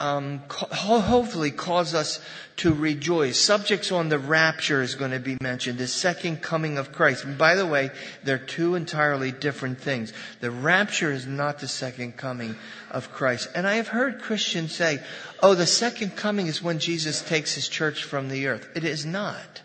um, 0.00 0.42
hopefully 0.48 1.50
cause 1.50 1.94
us 1.94 2.20
to 2.56 2.72
rejoice. 2.72 3.38
Subjects 3.38 3.92
on 3.92 4.08
the 4.08 4.18
rapture 4.18 4.82
is 4.82 4.94
going 4.94 5.10
to 5.10 5.20
be 5.20 5.36
mentioned, 5.42 5.78
the 5.78 5.86
second 5.86 6.42
coming 6.42 6.78
of 6.78 6.90
Christ. 6.90 7.24
And 7.24 7.36
by 7.36 7.54
the 7.54 7.66
way, 7.66 7.90
they're 8.24 8.38
two 8.38 8.74
entirely 8.74 9.30
different 9.30 9.78
things. 9.78 10.12
The 10.40 10.50
rapture 10.50 11.12
is 11.12 11.26
not 11.26 11.60
the 11.60 11.68
second 11.68 12.16
coming 12.16 12.56
of 12.90 13.12
Christ. 13.12 13.50
And 13.54 13.66
I 13.66 13.76
have 13.76 13.88
heard 13.88 14.20
Christians 14.20 14.74
say, 14.74 15.00
oh, 15.42 15.54
the 15.54 15.66
second 15.66 16.16
coming 16.16 16.46
is 16.46 16.62
when 16.62 16.78
Jesus 16.78 17.22
takes 17.22 17.54
his 17.54 17.68
church 17.68 18.02
from 18.04 18.28
the 18.28 18.46
earth. 18.46 18.68
It 18.74 18.84
is 18.84 19.04
not. 19.04 19.62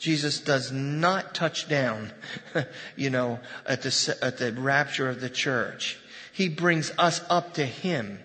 Jesus 0.00 0.40
does 0.40 0.72
not 0.72 1.34
touch 1.34 1.68
down, 1.68 2.10
you 2.96 3.10
know, 3.10 3.38
at 3.66 3.82
the, 3.82 4.18
at 4.20 4.38
the 4.38 4.52
rapture 4.52 5.08
of 5.08 5.20
the 5.20 5.30
church. 5.30 5.98
He 6.32 6.48
brings 6.48 6.90
us 6.98 7.20
up 7.28 7.54
to 7.54 7.64
him 7.64 8.18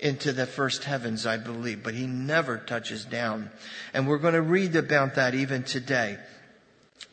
into 0.00 0.32
the 0.32 0.46
first 0.46 0.84
heavens, 0.84 1.26
I 1.26 1.36
believe, 1.36 1.82
but 1.82 1.94
he 1.94 2.06
never 2.06 2.58
touches 2.58 3.04
down. 3.04 3.50
And 3.94 4.08
we're 4.08 4.18
going 4.18 4.34
to 4.34 4.42
read 4.42 4.74
about 4.76 5.14
that 5.16 5.34
even 5.34 5.62
today. 5.62 6.18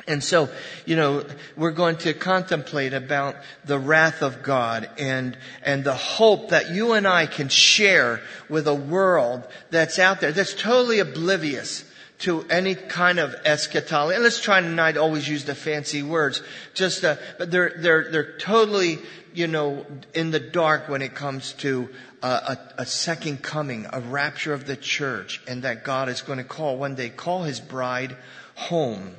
And 0.07 0.23
so, 0.23 0.49
you 0.85 0.95
know, 0.95 1.25
we're 1.57 1.71
going 1.71 1.97
to 1.97 2.13
contemplate 2.13 2.93
about 2.93 3.35
the 3.65 3.77
wrath 3.77 4.21
of 4.21 4.41
God 4.41 4.89
and, 4.97 5.37
and 5.63 5.83
the 5.83 5.95
hope 5.95 6.49
that 6.49 6.71
you 6.71 6.93
and 6.93 7.05
I 7.05 7.25
can 7.25 7.49
share 7.49 8.21
with 8.47 8.67
a 8.67 8.75
world 8.75 9.45
that's 9.69 9.99
out 9.99 10.21
there, 10.21 10.31
that's 10.31 10.53
totally 10.53 10.99
oblivious 10.99 11.83
to 12.19 12.45
any 12.49 12.75
kind 12.75 13.19
of 13.19 13.35
eschatology. 13.45 14.15
And 14.15 14.23
let's 14.23 14.41
try 14.41 14.59
to 14.59 14.67
not 14.67 14.97
always 14.97 15.27
use 15.27 15.45
the 15.45 15.55
fancy 15.55 16.01
words. 16.03 16.41
Just, 16.73 17.03
uh, 17.03 17.17
but 17.37 17.51
they're, 17.51 17.73
they're, 17.77 18.11
they're 18.11 18.37
totally, 18.37 18.99
you 19.33 19.47
know, 19.47 19.85
in 20.13 20.31
the 20.31 20.39
dark 20.39 20.89
when 20.89 21.01
it 21.01 21.13
comes 21.13 21.53
to 21.53 21.89
uh, 22.23 22.55
a, 22.77 22.81
a 22.81 22.85
second 22.85 23.43
coming, 23.43 23.85
a 23.93 23.99
rapture 23.99 24.53
of 24.53 24.65
the 24.65 24.75
church, 24.75 25.41
and 25.47 25.63
that 25.63 25.83
God 25.83 26.09
is 26.09 26.21
going 26.21 26.39
to 26.39 26.43
call 26.43 26.77
one 26.77 26.95
day, 26.95 27.09
call 27.09 27.43
his 27.43 27.59
bride 27.59 28.17
home 28.55 29.15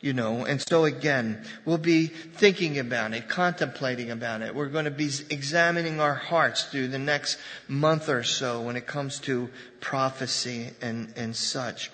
you 0.00 0.12
know. 0.12 0.44
And 0.44 0.60
so 0.60 0.84
again, 0.84 1.44
we'll 1.64 1.78
be 1.78 2.06
thinking 2.06 2.78
about 2.78 3.12
it, 3.14 3.28
contemplating 3.28 4.10
about 4.10 4.42
it. 4.42 4.54
We're 4.54 4.68
going 4.68 4.84
to 4.84 4.90
be 4.90 5.10
examining 5.30 6.00
our 6.00 6.14
hearts 6.14 6.64
through 6.64 6.88
the 6.88 6.98
next 6.98 7.38
month 7.66 8.08
or 8.08 8.22
so 8.22 8.62
when 8.62 8.76
it 8.76 8.86
comes 8.86 9.18
to 9.20 9.50
prophecy 9.80 10.70
and, 10.80 11.12
and 11.16 11.34
such. 11.34 11.90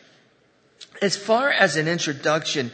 As 1.02 1.16
far 1.16 1.50
as 1.50 1.76
an 1.76 1.88
introduction 1.88 2.70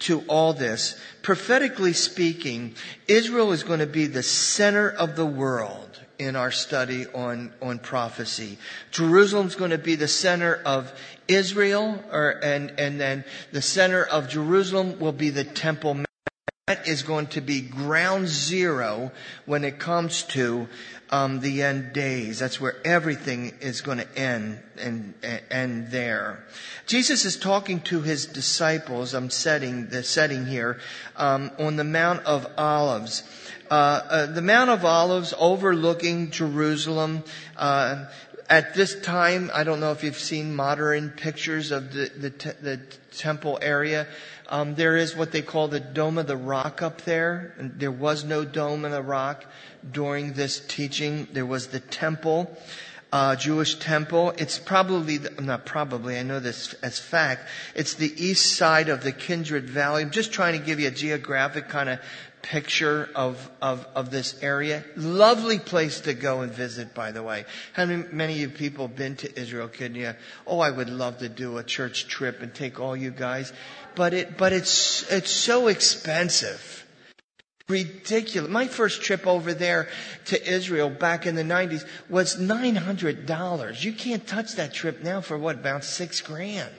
to 0.00 0.20
all 0.28 0.52
this, 0.52 1.00
prophetically 1.22 1.92
speaking, 1.92 2.74
Israel 3.08 3.52
is 3.52 3.62
going 3.62 3.80
to 3.80 3.86
be 3.86 4.06
the 4.06 4.22
center 4.22 4.90
of 4.90 5.16
the 5.16 5.26
world 5.26 6.00
in 6.18 6.36
our 6.36 6.50
study 6.50 7.06
on, 7.14 7.52
on 7.60 7.78
prophecy. 7.78 8.58
Jerusalem's 8.90 9.56
going 9.56 9.70
to 9.70 9.78
be 9.78 9.94
the 9.96 10.08
center 10.08 10.60
of 10.64 10.92
Israel, 11.26 12.02
or, 12.12 12.38
and, 12.42 12.72
and 12.78 13.00
then 13.00 13.24
the 13.52 13.62
center 13.62 14.04
of 14.04 14.28
Jerusalem 14.28 14.98
will 14.98 15.12
be 15.12 15.30
the 15.30 15.44
Temple 15.44 16.04
is 16.86 17.02
going 17.02 17.26
to 17.26 17.42
be 17.42 17.60
ground 17.60 18.26
zero 18.26 19.12
when 19.44 19.64
it 19.64 19.78
comes 19.78 20.22
to 20.22 20.66
um, 21.10 21.40
the 21.40 21.62
end 21.62 21.92
days. 21.92 22.38
That's 22.38 22.58
where 22.58 22.76
everything 22.86 23.52
is 23.60 23.82
going 23.82 23.98
to 23.98 24.18
end 24.18 24.60
and 24.78 25.12
end 25.50 25.90
there. 25.90 26.42
Jesus 26.86 27.26
is 27.26 27.36
talking 27.36 27.80
to 27.80 28.00
his 28.00 28.24
disciples. 28.24 29.12
I'm 29.12 29.28
setting 29.28 29.88
the 29.88 30.02
setting 30.02 30.46
here 30.46 30.80
um, 31.16 31.50
on 31.58 31.76
the 31.76 31.84
Mount 31.84 32.24
of 32.24 32.50
Olives. 32.56 33.24
Uh, 33.70 33.74
uh, 33.74 34.26
the 34.26 34.40
Mount 34.40 34.70
of 34.70 34.86
Olives 34.86 35.34
overlooking 35.38 36.30
Jerusalem. 36.30 37.24
Uh, 37.58 38.06
at 38.54 38.72
this 38.72 39.00
time, 39.00 39.50
I 39.52 39.64
don't 39.64 39.80
know 39.80 39.90
if 39.90 40.04
you've 40.04 40.16
seen 40.16 40.54
modern 40.54 41.10
pictures 41.10 41.72
of 41.72 41.92
the, 41.92 42.08
the, 42.16 42.30
te- 42.30 42.50
the 42.62 42.80
temple 43.16 43.58
area. 43.60 44.06
Um, 44.48 44.76
there 44.76 44.96
is 44.96 45.16
what 45.16 45.32
they 45.32 45.42
call 45.42 45.66
the 45.66 45.80
Dome 45.80 46.18
of 46.18 46.28
the 46.28 46.36
Rock 46.36 46.80
up 46.80 47.02
there. 47.02 47.56
And 47.58 47.80
there 47.80 47.90
was 47.90 48.22
no 48.22 48.44
Dome 48.44 48.84
of 48.84 48.92
the 48.92 49.02
Rock 49.02 49.44
during 49.90 50.34
this 50.34 50.60
teaching. 50.60 51.26
There 51.32 51.44
was 51.44 51.66
the 51.66 51.80
temple, 51.80 52.56
uh, 53.12 53.34
Jewish 53.34 53.74
temple. 53.80 54.32
It's 54.38 54.60
probably, 54.60 55.16
the, 55.16 55.42
not 55.42 55.66
probably, 55.66 56.16
I 56.16 56.22
know 56.22 56.38
this 56.38 56.74
as 56.74 57.00
fact. 57.00 57.48
It's 57.74 57.94
the 57.94 58.12
east 58.16 58.54
side 58.54 58.88
of 58.88 59.02
the 59.02 59.10
Kidron 59.10 59.66
Valley. 59.66 60.02
I'm 60.02 60.12
just 60.12 60.32
trying 60.32 60.56
to 60.56 60.64
give 60.64 60.78
you 60.78 60.86
a 60.86 60.92
geographic 60.92 61.68
kind 61.68 61.88
of 61.88 61.98
picture 62.44 63.08
of, 63.14 63.50
of, 63.62 63.86
of 63.94 64.10
this 64.10 64.40
area. 64.42 64.84
Lovely 64.96 65.58
place 65.58 66.00
to 66.00 66.14
go 66.14 66.42
and 66.42 66.52
visit, 66.52 66.94
by 66.94 67.10
the 67.10 67.22
way. 67.22 67.46
How 67.72 67.86
many, 67.86 68.42
of 68.42 68.50
you 68.50 68.56
people 68.56 68.86
been 68.86 69.16
to 69.16 69.40
Israel, 69.40 69.68
could 69.68 69.96
you 69.96 70.14
Oh, 70.46 70.60
I 70.60 70.70
would 70.70 70.90
love 70.90 71.18
to 71.18 71.28
do 71.28 71.56
a 71.58 71.64
church 71.64 72.06
trip 72.06 72.42
and 72.42 72.54
take 72.54 72.78
all 72.78 72.96
you 72.96 73.10
guys. 73.10 73.52
But 73.94 74.12
it, 74.12 74.36
but 74.36 74.52
it's, 74.52 75.10
it's 75.10 75.30
so 75.30 75.68
expensive. 75.68 76.86
Ridiculous. 77.66 78.50
My 78.50 78.68
first 78.68 79.00
trip 79.00 79.26
over 79.26 79.54
there 79.54 79.88
to 80.26 80.52
Israel 80.52 80.90
back 80.90 81.26
in 81.26 81.34
the 81.34 81.42
90s 81.42 81.86
was 82.10 82.36
$900. 82.36 83.82
You 83.82 83.92
can't 83.94 84.26
touch 84.26 84.56
that 84.56 84.74
trip 84.74 85.02
now 85.02 85.22
for 85.22 85.38
what, 85.38 85.56
about 85.56 85.82
six 85.82 86.20
grand? 86.20 86.74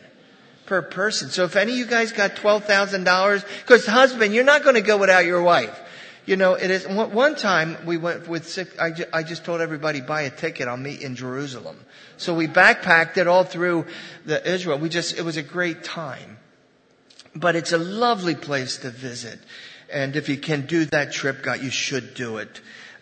Per 0.65 0.81
person. 0.81 1.29
So 1.29 1.43
if 1.43 1.55
any 1.55 1.73
of 1.73 1.77
you 1.77 1.85
guys 1.85 2.11
got 2.11 2.35
$12,000, 2.35 3.45
because 3.61 3.85
husband, 3.85 4.33
you're 4.33 4.43
not 4.43 4.63
going 4.63 4.75
to 4.75 4.81
go 4.81 4.97
without 4.97 5.25
your 5.25 5.41
wife. 5.41 5.79
You 6.25 6.35
know, 6.35 6.55
it 6.55 6.71
is, 6.71 6.87
one 6.87 7.35
time 7.35 7.77
we 7.85 7.97
went 7.97 8.27
with 8.27 8.47
six, 8.47 8.77
I, 8.79 8.93
I 9.13 9.21
just 9.21 9.45
told 9.45 9.61
everybody 9.61 10.01
buy 10.01 10.23
a 10.23 10.31
ticket, 10.31 10.67
I'll 10.67 10.75
meet 10.75 11.01
in 11.01 11.15
Jerusalem. 11.15 11.77
So 12.17 12.33
we 12.33 12.47
backpacked 12.47 13.17
it 13.17 13.27
all 13.27 13.43
through 13.43 13.85
the 14.25 14.43
Israel. 14.51 14.79
We 14.79 14.89
just, 14.89 15.17
it 15.17 15.21
was 15.21 15.37
a 15.37 15.43
great 15.43 15.83
time. 15.83 16.39
But 17.35 17.55
it's 17.55 17.73
a 17.73 17.77
lovely 17.77 18.33
place 18.33 18.77
to 18.77 18.89
visit. 18.89 19.39
And 19.91 20.15
if 20.15 20.29
you 20.29 20.37
can 20.37 20.65
do 20.65 20.85
that 20.85 21.11
trip, 21.11 21.43
God, 21.43 21.61
you 21.61 21.69
should 21.69 22.15
do 22.15 22.37
it. 22.37 22.59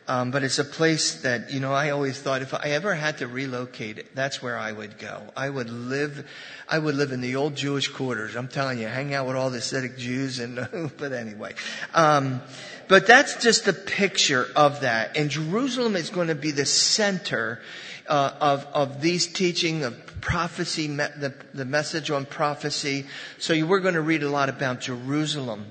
Um, 0.08 0.32
but 0.32 0.44
it's 0.44 0.60
a 0.60 0.66
place 0.66 1.22
that, 1.22 1.52
you 1.52 1.62
know, 1.62 1.72
I 1.72 1.92
always 1.92 2.20
thought 2.20 2.42
if 2.42 2.54
I 2.54 2.72
ever 2.72 2.94
had 2.94 3.20
to 3.20 3.28
relocate, 3.28 4.14
that's 4.14 4.42
where 4.42 4.58
I 4.58 4.72
would 4.72 4.98
go. 4.98 5.22
I 5.36 5.50
would 5.50 5.70
live, 5.70 6.30
I 6.68 6.78
would 6.78 6.96
live 6.96 7.14
in 7.14 7.22
the 7.22 7.38
old 7.38 7.56
Jewish 7.56 7.88
quarters. 7.88 8.36
I'm 8.36 8.50
telling 8.50 8.80
you, 8.80 8.88
hang 8.88 9.14
out 9.14 9.28
with 9.28 9.38
all 9.38 9.50
the 9.50 9.60
Hasidic 9.60 9.98
Jews 9.98 10.40
and, 10.40 10.56
but 10.98 11.14
anyway. 11.14 11.54
Um, 11.94 12.42
but 12.90 13.08
that's 13.08 13.42
just 13.42 13.68
a 13.68 13.74
picture 13.74 14.46
of 14.56 14.82
that. 14.82 15.16
And 15.16 15.30
Jerusalem 15.30 15.96
is 15.96 16.10
going 16.10 16.28
to 16.28 16.36
be 16.36 16.52
the 16.52 16.66
center 16.66 17.62
uh, 18.08 18.32
of, 18.42 18.68
of 18.74 19.02
these 19.02 19.26
teaching 19.28 19.84
of 19.84 20.22
prophecy, 20.22 20.88
the, 20.88 21.34
the 21.54 21.66
message 21.66 22.12
on 22.12 22.26
prophecy. 22.26 23.06
So 23.40 23.54
you, 23.54 23.68
we're 23.68 23.80
going 23.80 23.94
to 23.94 24.02
read 24.02 24.24
a 24.24 24.30
lot 24.30 24.50
about 24.50 24.82
Jerusalem. 24.82 25.68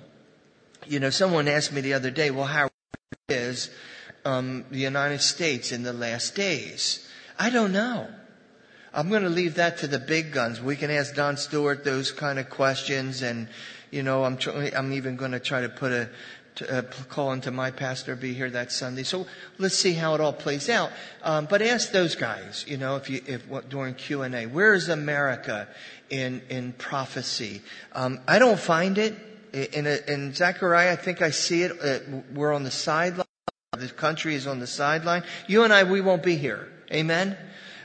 You 0.87 1.01
know, 1.01 1.11
someone 1.11 1.49
asked 1.49 1.73
me 1.73 1.83
the 1.83 1.92
other 1.92 2.11
day, 2.11 2.31
well, 2.31 2.47
how 2.47 2.71
is 3.29 3.71
um, 4.24 4.64
the 4.70 4.78
United 4.78 5.20
States 5.20 5.72
in 5.72 5.82
the 5.82 5.92
last 5.92 6.35
days? 6.35 7.08
I 7.38 7.50
don't 7.50 7.72
know. 7.72 8.08
I'm 8.94 9.08
going 9.08 9.22
to 9.22 9.30
leave 9.30 9.54
that 9.54 9.78
to 9.78 9.87
the 9.87 9.98
big 9.98 10.32
guns. 10.32 10.61
We 10.61 10.76
can 10.76 10.90
ask 10.90 11.14
Don 11.14 11.37
Stewart 11.37 11.85
those 11.85 12.12
kind 12.12 12.38
of 12.38 12.50
questions, 12.50 13.22
and 13.22 13.48
you 13.90 14.02
know, 14.02 14.24
I'm 14.24 14.37
tr- 14.37 14.70
I'm 14.76 14.92
even 14.92 15.16
going 15.16 15.32
to 15.32 15.40
try 15.40 15.62
to 15.62 15.68
put 15.68 15.92
a 15.92 16.11
to, 16.56 16.78
uh, 16.78 16.82
call 17.08 17.32
into 17.32 17.50
my 17.50 17.70
pastor 17.70 18.14
be 18.14 18.35
here 18.35 18.50
that 18.50 18.70
Sunday. 18.70 19.02
So 19.02 19.26
let's 19.58 19.76
see 19.76 19.94
how 19.94 20.14
it 20.14 20.20
all 20.20 20.32
plays 20.32 20.68
out. 20.68 20.90
Um, 21.22 21.46
but 21.46 21.62
ask 21.62 21.92
those 21.92 22.14
guys, 22.14 22.64
you 22.68 22.76
know, 22.76 22.96
if 22.96 23.08
you 23.08 23.22
if 23.26 23.46
what, 23.48 23.68
during 23.68 23.94
Q 23.94 24.22
and 24.22 24.35
A, 24.35 24.46
where 24.46 24.74
is 24.74 24.88
America 24.88 25.68
in 26.11 26.42
in 26.50 26.72
prophecy? 26.74 27.62
Um, 27.92 28.20
I 28.28 28.38
don't 28.38 28.61
find 28.61 28.98
it 28.98 29.14
in 29.52 29.87
a, 29.87 29.98
in 30.06 30.35
Zechariah. 30.35 30.92
I 30.92 30.96
think 30.96 31.22
I 31.22 31.30
see 31.30 31.62
it. 31.62 31.72
Uh, 31.82 32.20
we're 32.35 32.52
on 32.52 32.64
the 32.64 32.70
sideline. 32.70 33.26
The 33.83 33.88
country 33.88 34.35
is 34.35 34.47
on 34.47 34.61
the 34.61 34.66
sideline. 34.66 35.25
You 35.47 35.64
and 35.64 35.73
I, 35.73 35.85
we 35.85 36.01
won't 36.01 36.23
be 36.23 36.37
here. 36.37 36.68
Amen? 36.92 37.37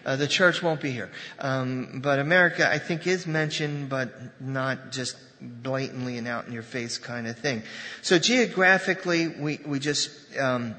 Uh, 0.06 0.16
the 0.16 0.28
church 0.28 0.64
won't 0.64 0.80
be 0.80 0.92
here. 0.92 1.10
Um, 1.40 2.00
but 2.02 2.20
America, 2.20 2.70
I 2.70 2.78
think, 2.78 3.08
is 3.08 3.28
mentioned, 3.28 3.90
but 3.90 4.10
not 4.40 4.92
just 4.92 5.18
blatantly 5.42 6.18
and 6.18 6.28
out 6.28 6.48
in 6.48 6.54
your 6.54 6.64
face 6.64 6.98
kind 6.98 7.28
of 7.28 7.38
thing. 7.38 7.64
So 8.02 8.18
geographically, 8.18 9.28
we, 9.28 9.60
we 9.66 9.80
just, 9.80 10.10
um, 10.40 10.76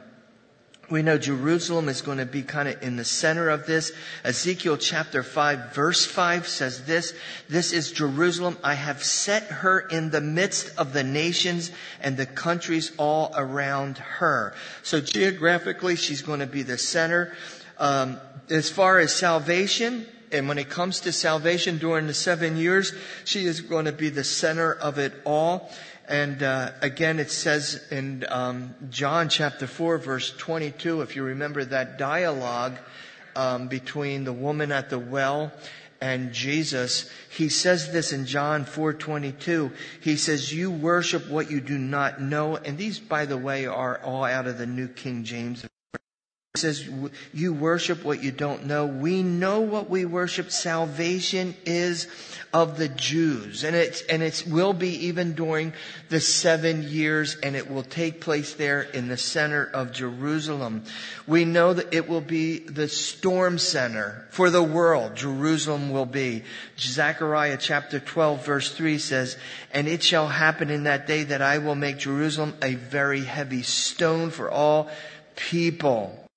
we 0.90 1.02
know 1.02 1.18
Jerusalem 1.18 1.88
is 1.88 2.00
going 2.00 2.18
to 2.18 2.26
be 2.26 2.42
kind 2.42 2.68
of 2.68 2.82
in 2.82 2.96
the 2.96 3.04
center 3.04 3.50
of 3.50 3.66
this. 3.66 3.92
Ezekiel 4.24 4.78
chapter 4.78 5.22
5 5.22 5.74
verse 5.74 6.06
5 6.06 6.48
says 6.48 6.84
this, 6.84 7.14
this 7.48 7.72
is 7.72 7.92
Jerusalem. 7.92 8.56
I 8.64 8.74
have 8.74 9.04
set 9.04 9.44
her 9.44 9.80
in 9.80 10.10
the 10.10 10.20
midst 10.20 10.76
of 10.78 10.92
the 10.92 11.04
nations 11.04 11.70
and 12.00 12.16
the 12.16 12.26
countries 12.26 12.92
all 12.96 13.32
around 13.36 13.98
her. 13.98 14.54
So 14.82 15.00
geographically, 15.00 15.96
she's 15.96 16.22
going 16.22 16.40
to 16.40 16.46
be 16.46 16.62
the 16.62 16.78
center. 16.78 17.34
Um, 17.78 18.18
as 18.48 18.70
far 18.70 18.98
as 18.98 19.14
salvation, 19.14 20.06
and 20.32 20.48
when 20.48 20.58
it 20.58 20.68
comes 20.68 21.00
to 21.00 21.12
salvation 21.12 21.78
during 21.78 22.06
the 22.06 22.14
seven 22.14 22.56
years, 22.56 22.92
she 23.24 23.44
is 23.44 23.60
going 23.60 23.84
to 23.84 23.92
be 23.92 24.08
the 24.08 24.24
center 24.24 24.72
of 24.72 24.98
it 24.98 25.12
all. 25.24 25.70
And 26.08 26.42
uh, 26.42 26.70
again, 26.80 27.18
it 27.18 27.30
says 27.30 27.84
in 27.90 28.24
um, 28.28 28.74
John 28.88 29.28
chapter 29.28 29.66
4, 29.66 29.98
verse 29.98 30.34
22, 30.36 31.02
if 31.02 31.14
you 31.14 31.22
remember 31.22 31.64
that 31.66 31.98
dialogue 31.98 32.78
um, 33.36 33.68
between 33.68 34.24
the 34.24 34.32
woman 34.32 34.72
at 34.72 34.88
the 34.88 34.98
well 34.98 35.52
and 36.00 36.32
Jesus, 36.32 37.10
he 37.28 37.48
says 37.48 37.92
this 37.92 38.12
in 38.12 38.24
John 38.24 38.64
4:22. 38.64 39.72
He 40.00 40.16
says, 40.16 40.52
"You 40.52 40.70
worship 40.70 41.28
what 41.28 41.50
you 41.50 41.60
do 41.60 41.76
not 41.76 42.20
know." 42.20 42.56
And 42.56 42.78
these, 42.78 43.00
by 43.00 43.26
the 43.26 43.36
way, 43.36 43.66
are 43.66 44.00
all 44.04 44.24
out 44.24 44.46
of 44.46 44.58
the 44.58 44.66
New 44.66 44.86
King 44.86 45.24
James 45.24 45.64
says, 46.58 46.88
You 47.32 47.52
worship 47.52 48.04
what 48.04 48.22
you 48.22 48.32
don't 48.32 48.66
know. 48.66 48.86
We 48.86 49.22
know 49.22 49.60
what 49.60 49.88
we 49.88 50.04
worship. 50.04 50.50
Salvation 50.50 51.54
is 51.64 52.08
of 52.52 52.78
the 52.78 52.88
Jews. 52.88 53.64
And 53.64 53.76
it, 53.76 54.02
and 54.08 54.22
it 54.22 54.44
will 54.46 54.72
be 54.72 55.06
even 55.06 55.34
during 55.34 55.72
the 56.08 56.20
seven 56.20 56.82
years, 56.82 57.36
and 57.36 57.54
it 57.54 57.70
will 57.70 57.82
take 57.82 58.20
place 58.20 58.54
there 58.54 58.82
in 58.82 59.08
the 59.08 59.16
center 59.16 59.64
of 59.64 59.92
Jerusalem. 59.92 60.84
We 61.26 61.44
know 61.44 61.74
that 61.74 61.94
it 61.94 62.08
will 62.08 62.20
be 62.20 62.58
the 62.58 62.88
storm 62.88 63.58
center 63.58 64.26
for 64.30 64.50
the 64.50 64.62
world. 64.62 65.16
Jerusalem 65.16 65.90
will 65.90 66.06
be. 66.06 66.44
Zechariah 66.78 67.58
chapter 67.58 68.00
12 68.00 68.44
verse 68.44 68.74
3 68.74 68.98
says, 68.98 69.36
And 69.72 69.86
it 69.86 70.02
shall 70.02 70.28
happen 70.28 70.70
in 70.70 70.84
that 70.84 71.06
day 71.06 71.24
that 71.24 71.42
I 71.42 71.58
will 71.58 71.74
make 71.74 71.98
Jerusalem 71.98 72.54
a 72.62 72.74
very 72.74 73.22
heavy 73.22 73.62
stone 73.62 74.30
for 74.30 74.50
all 74.50 74.90
people 75.36 76.27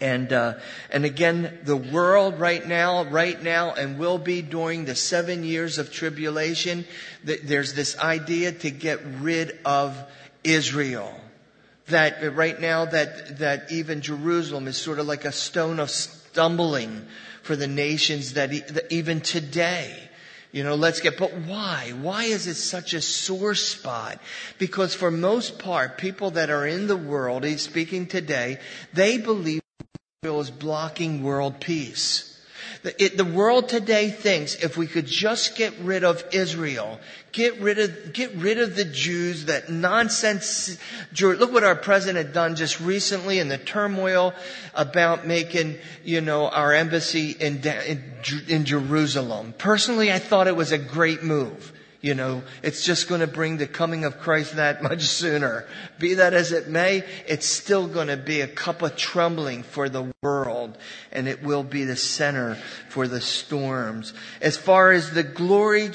And, 0.00 0.32
uh, 0.32 0.54
and 0.90 1.04
again, 1.04 1.58
the 1.64 1.76
world 1.76 2.38
right 2.38 2.64
now, 2.64 3.04
right 3.04 3.40
now, 3.42 3.74
and 3.74 3.98
will 3.98 4.18
be 4.18 4.42
during 4.42 4.84
the 4.84 4.94
seven 4.94 5.42
years 5.42 5.78
of 5.78 5.92
tribulation, 5.92 6.84
there's 7.24 7.74
this 7.74 7.98
idea 7.98 8.52
to 8.52 8.70
get 8.70 9.00
rid 9.20 9.58
of 9.64 9.96
Israel. 10.44 11.12
That 11.88 12.36
right 12.36 12.60
now, 12.60 12.84
that, 12.84 13.38
that 13.38 13.72
even 13.72 14.02
Jerusalem 14.02 14.68
is 14.68 14.76
sort 14.76 15.00
of 15.00 15.06
like 15.06 15.24
a 15.24 15.32
stone 15.32 15.80
of 15.80 15.90
stumbling 15.90 17.06
for 17.42 17.56
the 17.56 17.66
nations 17.66 18.34
that 18.34 18.52
even 18.92 19.20
today. 19.20 19.96
You 20.52 20.64
know, 20.64 20.76
let's 20.76 21.00
get, 21.00 21.18
but 21.18 21.32
why? 21.32 21.92
Why 22.00 22.24
is 22.24 22.46
it 22.46 22.54
such 22.54 22.94
a 22.94 23.02
sore 23.02 23.54
spot? 23.54 24.18
Because 24.58 24.94
for 24.94 25.10
most 25.10 25.58
part, 25.58 25.98
people 25.98 26.30
that 26.32 26.50
are 26.50 26.66
in 26.66 26.86
the 26.86 26.96
world, 26.96 27.44
he's 27.44 27.62
speaking 27.62 28.06
today, 28.06 28.58
they 28.94 29.18
believe 29.18 29.60
is 30.24 30.50
blocking 30.50 31.22
world 31.22 31.60
peace. 31.60 32.36
The, 32.82 33.04
it, 33.04 33.16
the, 33.16 33.24
world 33.24 33.68
today 33.68 34.10
thinks 34.10 34.56
if 34.56 34.76
we 34.76 34.88
could 34.88 35.06
just 35.06 35.56
get 35.56 35.72
rid 35.78 36.02
of 36.02 36.24
Israel, 36.32 36.98
get 37.30 37.60
rid 37.60 37.78
of, 37.78 38.12
get 38.12 38.34
rid 38.34 38.58
of 38.58 38.74
the 38.74 38.84
Jews, 38.84 39.44
that 39.44 39.70
nonsense. 39.70 40.76
Look 41.20 41.52
what 41.52 41.62
our 41.62 41.76
president 41.76 42.34
done 42.34 42.56
just 42.56 42.80
recently 42.80 43.38
in 43.38 43.46
the 43.46 43.58
turmoil 43.58 44.34
about 44.74 45.24
making, 45.24 45.78
you 46.02 46.20
know, 46.20 46.48
our 46.48 46.72
embassy 46.72 47.30
in, 47.30 47.64
in, 47.64 48.02
in 48.48 48.64
Jerusalem. 48.64 49.54
Personally, 49.56 50.12
I 50.12 50.18
thought 50.18 50.48
it 50.48 50.56
was 50.56 50.72
a 50.72 50.78
great 50.78 51.22
move. 51.22 51.72
You 52.00 52.14
know, 52.14 52.44
it's 52.62 52.84
just 52.84 53.08
going 53.08 53.22
to 53.22 53.26
bring 53.26 53.56
the 53.56 53.66
coming 53.66 54.04
of 54.04 54.20
Christ 54.20 54.54
that 54.54 54.82
much 54.84 55.02
sooner. 55.02 55.66
Be 55.98 56.14
that 56.14 56.32
as 56.32 56.52
it 56.52 56.68
may, 56.68 57.02
it's 57.26 57.46
still 57.46 57.88
going 57.88 58.06
to 58.06 58.16
be 58.16 58.40
a 58.40 58.46
cup 58.46 58.82
of 58.82 58.96
trembling 58.96 59.64
for 59.64 59.88
the 59.88 60.12
world, 60.22 60.78
and 61.10 61.26
it 61.26 61.42
will 61.42 61.64
be 61.64 61.82
the 61.82 61.96
center 61.96 62.54
for 62.88 63.08
the 63.08 63.20
storms. 63.20 64.12
As 64.40 64.56
far 64.56 64.92
as 64.92 65.10
the 65.10 65.24
glory, 65.24 65.90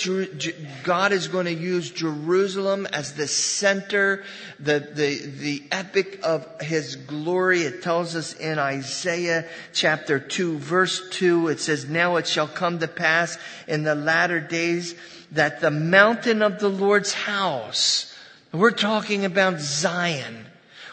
God 0.84 1.14
is 1.14 1.30
going 1.30 1.46
to 1.46 1.54
use 1.54 1.90
Jerusalem 1.90 2.86
as 2.88 3.14
the 3.14 3.28
center, 3.28 4.26
the, 4.60 4.80
the, 4.80 5.26
the 5.26 5.64
epic 5.72 6.20
of 6.22 6.46
His 6.60 6.98
glory. 6.98 7.62
It 7.62 7.82
tells 7.82 8.14
us 8.18 8.34
in 8.34 8.60
Isaiah 8.60 9.46
chapter 9.72 10.20
2, 10.20 10.58
verse 10.58 11.10
2, 11.12 11.48
it 11.48 11.62
says, 11.62 11.88
Now 11.88 12.18
it 12.18 12.28
shall 12.28 12.50
come 12.50 12.80
to 12.80 12.90
pass 12.90 13.38
in 13.70 13.84
the 13.84 13.96
latter 13.96 14.42
days 14.42 14.96
that 15.34 15.62
the 15.62 15.72
mountain 15.72 16.42
of 16.42 16.60
the 16.60 16.70
Lord's 16.70 17.14
house, 17.14 18.16
we're 18.52 18.72
talking 18.72 19.26
about 19.26 19.60
Zion. 19.60 20.46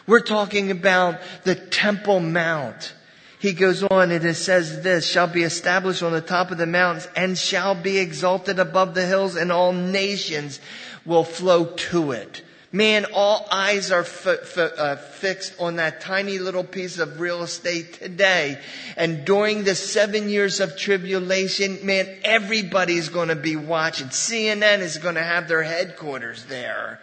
We're 0.07 0.21
talking 0.21 0.71
about 0.71 1.19
the 1.43 1.55
Temple 1.55 2.19
Mount. 2.19 2.93
He 3.39 3.53
goes 3.53 3.83
on 3.83 4.11
and 4.11 4.23
it 4.23 4.35
says 4.35 4.83
this, 4.83 5.09
shall 5.09 5.27
be 5.27 5.43
established 5.43 6.03
on 6.03 6.11
the 6.11 6.21
top 6.21 6.51
of 6.51 6.57
the 6.57 6.67
mountains 6.67 7.07
and 7.15 7.37
shall 7.37 7.75
be 7.75 7.97
exalted 7.97 8.59
above 8.59 8.93
the 8.93 9.05
hills 9.05 9.35
and 9.35 9.51
all 9.51 9.73
nations 9.73 10.59
will 11.05 11.23
flow 11.23 11.65
to 11.65 12.11
it. 12.11 12.43
Man, 12.73 13.05
all 13.13 13.45
eyes 13.51 13.91
are 13.91 14.01
f- 14.01 14.25
f- 14.25 14.57
uh, 14.57 14.95
fixed 14.95 15.53
on 15.59 15.75
that 15.75 15.99
tiny 15.99 16.39
little 16.39 16.63
piece 16.63 16.99
of 16.99 17.19
real 17.19 17.43
estate 17.43 17.93
today. 17.93 18.59
And 18.95 19.25
during 19.25 19.65
the 19.65 19.75
seven 19.75 20.29
years 20.29 20.61
of 20.61 20.77
tribulation, 20.77 21.85
man, 21.85 22.07
everybody's 22.23 23.09
going 23.09 23.27
to 23.27 23.35
be 23.35 23.57
watching. 23.57 24.07
CNN 24.07 24.79
is 24.79 24.99
going 24.99 25.15
to 25.15 25.23
have 25.23 25.49
their 25.49 25.63
headquarters 25.63 26.45
there. 26.45 27.01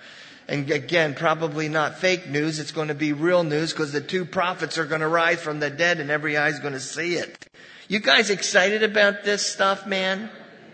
And 0.49 0.71
again, 0.71 1.15
probably 1.15 1.69
not 1.69 1.99
fake 1.99 2.27
news. 2.27 2.59
It's 2.59 2.73
going 2.73 2.89
to 2.89 2.95
be 2.95 3.13
real 3.13 3.45
news 3.45 3.73
because 3.73 3.93
the 3.93 4.01
two 4.01 4.25
prophets 4.25 4.79
are 4.79 4.87
going 4.87 5.03
to 5.03 5.09
rise 5.09 5.41
from 5.41 5.61
the 5.61 5.69
dead 5.69 6.01
and 6.01 6.11
every 6.11 6.39
eye's 6.39 6.61
going 6.61 6.73
to 6.73 6.81
see 6.81 7.17
it. 7.17 7.47
You 7.89 7.99
guys 7.99 8.31
excited 8.31 8.83
about 8.83 9.23
this 9.25 9.47
stuff, 9.47 9.87
man? 9.87 10.31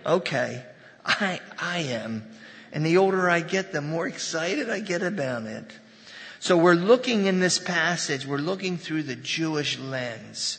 Okay. 0.07 0.65
I, 1.05 1.41
I 1.59 1.79
am. 1.79 2.25
And 2.75 2.85
the 2.85 2.99
older 2.99 3.31
I 3.31 3.41
get, 3.41 3.73
the 3.73 3.81
more 3.81 4.07
excited 4.07 4.69
I 4.69 4.81
get 4.81 5.03
about 5.03 5.45
it. 5.45 5.65
So 6.41 6.59
we're 6.59 6.75
looking 6.75 7.25
in 7.25 7.41
this 7.41 7.59
passage, 7.59 8.27
we're 8.27 8.37
looking 8.37 8.77
through 8.77 9.05
the 9.05 9.17
Jewish 9.17 9.79
lens. 9.79 10.59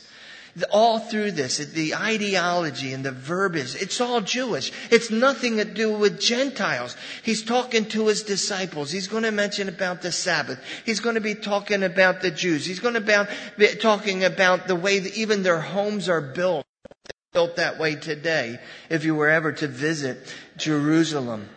All 0.71 0.99
through 0.99 1.33
this, 1.33 1.57
the 1.57 1.95
ideology 1.95 2.93
and 2.93 3.03
the 3.03 3.11
verbiage, 3.11 3.75
it's 3.75 3.99
all 3.99 4.21
Jewish. 4.21 4.71
It's 4.89 5.11
nothing 5.11 5.57
to 5.57 5.65
do 5.65 5.91
with 5.91 6.21
Gentiles. 6.21 6.95
He's 7.23 7.43
talking 7.43 7.85
to 7.87 8.07
his 8.07 8.23
disciples. 8.23 8.89
He's 8.89 9.09
going 9.09 9.23
to 9.23 9.31
mention 9.31 9.67
about 9.67 10.01
the 10.01 10.13
Sabbath. 10.13 10.63
He's 10.85 11.01
going 11.01 11.15
to 11.15 11.21
be 11.21 11.35
talking 11.35 11.83
about 11.83 12.21
the 12.21 12.31
Jews. 12.31 12.65
He's 12.65 12.79
going 12.79 12.93
to 12.93 13.27
be 13.57 13.67
talking 13.75 14.23
about 14.23 14.67
the 14.67 14.75
way 14.77 14.99
that 14.99 15.17
even 15.17 15.43
their 15.43 15.59
homes 15.59 16.07
are 16.07 16.21
built. 16.21 16.65
Built 17.33 17.57
that 17.57 17.77
way 17.77 17.95
today, 17.95 18.59
if 18.89 19.03
you 19.03 19.13
were 19.13 19.29
ever 19.29 19.51
to 19.51 19.67
visit 19.67 20.33
Jerusalem. 20.55 21.49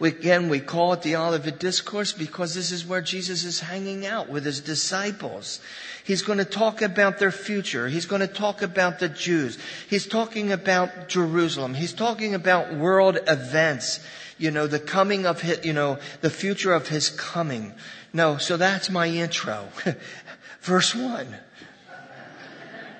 Again, 0.00 0.48
we 0.48 0.60
call 0.60 0.94
it 0.94 1.02
the 1.02 1.16
Olivet 1.16 1.58
Discourse 1.58 2.14
because 2.14 2.54
this 2.54 2.72
is 2.72 2.86
where 2.86 3.02
Jesus 3.02 3.44
is 3.44 3.60
hanging 3.60 4.06
out 4.06 4.30
with 4.30 4.46
his 4.46 4.60
disciples. 4.60 5.60
He's 6.04 6.22
going 6.22 6.38
to 6.38 6.46
talk 6.46 6.80
about 6.80 7.18
their 7.18 7.30
future. 7.30 7.86
He's 7.86 8.06
going 8.06 8.22
to 8.22 8.26
talk 8.26 8.62
about 8.62 8.98
the 8.98 9.10
Jews. 9.10 9.58
He's 9.90 10.06
talking 10.06 10.52
about 10.52 11.08
Jerusalem. 11.08 11.74
He's 11.74 11.92
talking 11.92 12.34
about 12.34 12.72
world 12.74 13.18
events. 13.26 14.00
You 14.38 14.50
know, 14.50 14.66
the 14.66 14.78
coming 14.78 15.26
of 15.26 15.42
his, 15.42 15.66
you 15.66 15.74
know, 15.74 15.98
the 16.22 16.30
future 16.30 16.72
of 16.72 16.88
his 16.88 17.10
coming. 17.10 17.74
No, 18.14 18.38
so 18.38 18.56
that's 18.56 18.88
my 18.88 19.06
intro. 19.06 19.68
Verse 20.62 20.94
one. 20.94 21.36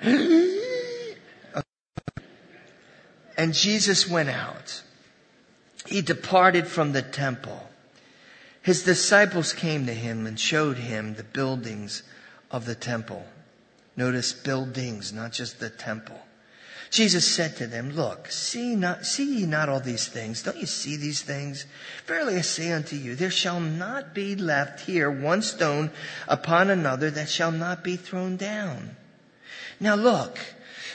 and 3.38 3.54
Jesus 3.54 4.06
went 4.06 4.28
out 4.28 4.82
he 5.90 6.00
departed 6.02 6.68
from 6.68 6.92
the 6.92 7.02
temple. 7.02 7.68
His 8.62 8.84
disciples 8.84 9.52
came 9.52 9.86
to 9.86 9.92
him 9.92 10.24
and 10.24 10.38
showed 10.38 10.76
him 10.76 11.14
the 11.14 11.24
buildings 11.24 12.04
of 12.50 12.64
the 12.64 12.76
temple. 12.76 13.26
Notice 13.96 14.32
buildings, 14.32 15.12
not 15.12 15.32
just 15.32 15.58
the 15.58 15.68
temple. 15.68 16.20
Jesus 16.90 17.26
said 17.26 17.56
to 17.56 17.66
them, 17.66 17.90
Look, 17.90 18.30
see 18.30 18.76
not, 18.76 19.04
see 19.04 19.40
ye 19.40 19.46
not 19.46 19.68
all 19.68 19.80
these 19.80 20.06
things? 20.06 20.44
Don't 20.44 20.56
you 20.56 20.66
see 20.66 20.96
these 20.96 21.22
things? 21.22 21.66
Verily 22.06 22.36
I 22.36 22.42
say 22.42 22.70
unto 22.70 22.94
you, 22.94 23.16
there 23.16 23.30
shall 23.30 23.60
not 23.60 24.14
be 24.14 24.36
left 24.36 24.80
here 24.80 25.10
one 25.10 25.42
stone 25.42 25.90
upon 26.28 26.70
another 26.70 27.10
that 27.10 27.28
shall 27.28 27.52
not 27.52 27.82
be 27.82 27.96
thrown 27.96 28.36
down. 28.36 28.96
Now 29.80 29.96
look, 29.96 30.38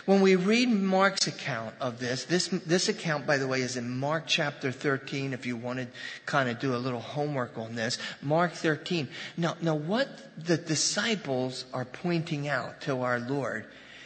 when 0.06 0.22
we 0.22 0.36
read 0.36 0.70
Mark's 0.70 1.28
account 1.28 1.74
of 1.82 2.00
this, 2.00 2.26
this, 2.26 2.48
this 2.48 2.90
account, 2.90 3.26
by 3.26 3.38
the 3.38 3.48
way, 3.48 3.62
is 3.62 3.76
in 3.76 3.90
Mark 3.90 4.26
chapter 4.28 4.72
13, 4.72 5.34
if 5.34 5.46
you 5.46 5.58
want 5.58 5.80
to 5.80 5.88
kind 6.26 6.48
of 6.48 6.60
do 6.60 6.76
a 6.76 6.78
little 6.78 7.00
homework 7.00 7.58
on 7.58 7.76
this. 7.76 7.98
Mark 8.22 8.54
13. 8.54 9.08
Now, 9.36 9.56
now 9.62 9.76
what 9.76 10.08
the 10.38 10.58
disciples 10.58 11.66
are 11.74 11.86
pointing 11.86 12.48
out 12.48 12.82
to 12.82 13.02
our 13.02 13.20
Lord 13.20 13.66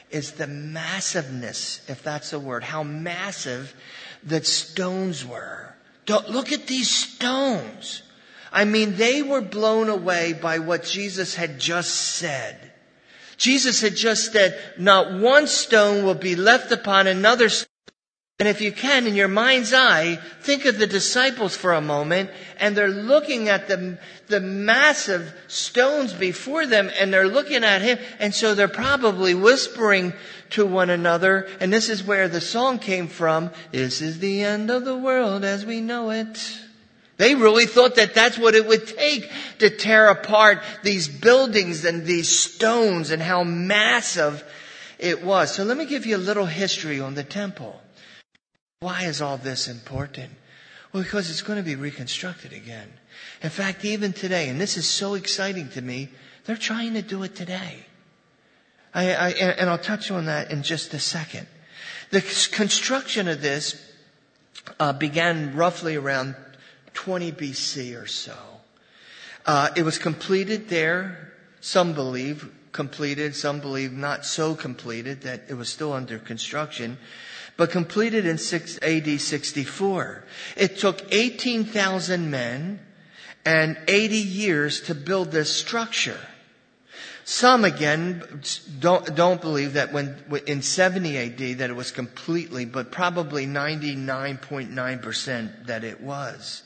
is 0.10 0.32
the 0.32 0.48
massiveness, 0.48 1.82
if 1.88 2.02
that's 2.02 2.34
a 2.34 2.40
word, 2.40 2.64
how 2.64 2.84
massive 2.84 3.76
that 4.24 4.46
stones 4.46 5.26
were. 5.26 5.76
Don't, 6.06 6.30
look 6.30 6.52
at 6.52 6.66
these 6.66 6.90
stones. 6.90 8.04
I 8.52 8.66
mean, 8.66 8.96
they 8.96 9.22
were 9.22 9.42
blown 9.42 9.90
away 9.90 10.34
by 10.34 10.60
what 10.60 10.84
Jesus 10.84 11.36
had 11.36 11.60
just 11.60 11.94
said. 11.94 12.72
Jesus 13.40 13.82
had 13.82 13.96
just 13.96 14.32
said, 14.34 14.60
not 14.78 15.14
one 15.14 15.48
stone 15.48 16.06
will 16.06 16.14
be 16.14 16.36
left 16.36 16.72
upon 16.72 17.08
another 17.08 17.50
stone. 17.50 17.68
And 18.38 18.48
if 18.48 18.62
you 18.62 18.72
can, 18.72 19.06
in 19.06 19.16
your 19.16 19.28
mind's 19.28 19.74
eye, 19.74 20.18
think 20.42 20.64
of 20.64 20.78
the 20.78 20.88
disciples 20.88 21.58
for 21.58 21.74
a 21.74 21.82
moment, 21.82 22.30
and 22.58 22.76
they're 22.76 22.88
looking 22.88 23.50
at 23.50 23.68
the, 23.68 23.98
the 24.28 24.40
massive 24.40 25.34
stones 25.48 26.14
before 26.14 26.66
them, 26.66 26.90
and 26.98 27.14
they're 27.14 27.28
looking 27.28 27.66
at 27.66 27.82
him, 27.82 27.98
and 28.18 28.34
so 28.34 28.56
they're 28.56 28.70
probably 28.70 29.34
whispering 29.34 30.14
to 30.52 30.66
one 30.66 30.90
another, 30.90 31.50
and 31.60 31.72
this 31.72 31.90
is 31.90 32.04
where 32.04 32.30
the 32.30 32.40
song 32.40 32.80
came 32.80 33.08
from, 33.08 33.52
this 33.72 34.02
is 34.02 34.20
the 34.20 34.44
end 34.44 34.70
of 34.70 34.86
the 34.86 34.98
world 34.98 35.44
as 35.44 35.66
we 35.66 35.82
know 35.82 36.10
it. 36.10 36.62
They 37.20 37.36
really 37.36 37.66
thought 37.66 37.96
that 37.96 38.16
that's 38.16 38.38
what 38.38 38.56
it 38.56 38.66
would 38.66 38.88
take 38.88 39.30
to 39.60 39.70
tear 39.70 40.08
apart 40.08 40.64
these 40.84 41.10
buildings 41.10 41.84
and 41.84 42.06
these 42.06 42.30
stones 42.30 43.12
and 43.12 43.22
how 43.22 43.44
massive 43.44 44.42
it 44.98 45.22
was. 45.22 45.54
So 45.54 45.66
let 45.66 45.76
me 45.76 45.86
give 45.86 46.06
you 46.06 46.16
a 46.16 46.18
little 46.18 46.46
history 46.46 47.02
on 47.02 47.16
the 47.16 47.26
temple. 47.26 47.80
Why 48.80 49.04
is 49.04 49.22
all 49.22 49.38
this 49.38 49.68
important? 49.68 50.32
Well, 50.94 51.04
because 51.04 51.30
it's 51.30 51.42
going 51.42 51.60
to 51.60 51.64
be 51.64 51.76
reconstructed 51.76 52.54
again. 52.54 52.90
In 53.44 53.50
fact, 53.50 53.84
even 53.84 54.14
today, 54.14 54.48
and 54.48 54.60
this 54.60 54.78
is 54.78 54.88
so 54.88 55.16
exciting 55.16 55.68
to 55.72 55.82
me, 55.82 56.08
they're 56.46 56.56
trying 56.56 56.94
to 56.94 57.02
do 57.02 57.24
it 57.24 57.36
today. 57.36 57.86
I, 58.94 59.14
I, 59.14 59.30
and 59.32 59.70
I'll 59.70 59.78
touch 59.78 60.10
on 60.10 60.28
that 60.28 60.52
in 60.52 60.64
just 60.64 60.94
a 60.94 61.00
second. 61.00 61.48
The 62.12 62.22
construction 62.54 63.28
of 63.28 63.42
this 63.42 63.76
uh, 64.80 64.94
began 64.94 65.58
roughly 65.58 65.98
around 65.98 66.36
20 67.00 67.32
BC 67.32 68.00
or 68.02 68.08
so. 68.08 68.36
Uh, 69.46 69.70
it 69.78 69.84
was 69.84 69.98
completed 69.98 70.68
there, 70.68 71.32
some 71.62 71.94
believe, 71.94 72.52
completed. 72.74 73.34
Some 73.34 73.62
believe 73.62 73.94
not 73.94 74.26
so 74.26 74.54
completed 74.54 75.22
that 75.22 75.44
it 75.48 75.54
was 75.54 75.70
still 75.70 75.94
under 75.94 76.20
construction, 76.20 76.98
but 77.56 77.72
completed 77.72 78.26
in 78.26 78.38
6 78.38 78.80
AD 78.82 79.22
64. 79.22 80.26
It 80.58 80.78
took 80.78 81.02
18,000 81.10 82.30
men 82.30 82.82
and 83.46 83.78
80 83.88 84.18
years 84.18 84.82
to 84.82 84.94
build 84.94 85.32
this 85.32 85.56
structure. 85.56 86.20
Some 87.24 87.64
again 87.64 88.42
don't, 88.78 89.16
don't 89.16 89.40
believe 89.40 89.72
that 89.74 89.94
when 89.94 90.18
in 90.46 90.62
70 90.62 91.18
AD 91.18 91.60
that 91.60 91.70
it 91.70 91.76
was 91.78 91.92
completely, 91.92 92.66
but 92.66 92.92
probably 92.92 93.48
99.9% 93.48 95.66
that 95.68 95.86
it 95.86 96.02
was. 96.02 96.64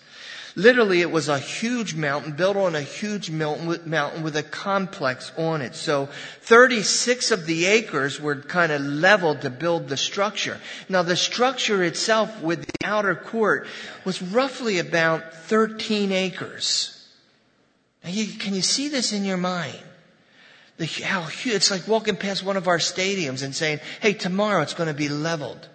Literally, 0.56 1.02
it 1.02 1.10
was 1.10 1.30
a 1.30 1.40
huge 1.40 1.96
mountain 1.96 2.34
built 2.34 2.58
on 2.58 2.76
a 2.76 2.82
huge 2.82 3.32
mountain 3.32 4.24
with 4.24 4.36
a 4.36 4.44
complex 4.44 5.32
on 5.36 5.64
it. 5.64 5.74
So 5.74 6.10
36 6.42 7.32
of 7.32 7.48
the 7.48 7.66
acres 7.66 8.22
were 8.22 8.36
kind 8.36 8.72
of 8.72 8.82
leveled 8.82 9.42
to 9.42 9.50
build 9.50 9.90
the 9.90 9.98
structure. 9.98 10.60
Now 10.90 11.02
the 11.02 11.16
structure 11.16 11.84
itself 11.84 12.40
with 12.42 12.68
the 12.68 12.86
outer 12.86 13.16
court 13.16 13.66
was 14.06 14.22
roughly 14.22 14.78
about 14.78 15.34
13 15.34 16.12
acres. 16.12 17.10
You, 18.06 18.28
can 18.38 18.54
you 18.54 18.62
see 18.62 18.90
this 18.90 19.12
in 19.12 19.26
your 19.26 19.38
mind? 19.38 19.80
The, 20.78 20.86
how 20.86 21.24
huge, 21.24 21.56
it's 21.56 21.72
like 21.72 21.88
walking 21.88 22.16
past 22.16 22.44
one 22.44 22.58
of 22.58 22.68
our 22.68 22.80
stadiums 22.80 23.44
and 23.44 23.56
saying, 23.56 23.80
hey, 24.02 24.14
tomorrow 24.14 24.62
it's 24.62 24.74
going 24.76 24.88
to 24.88 24.94
be 24.94 25.10
leveled. 25.10 25.68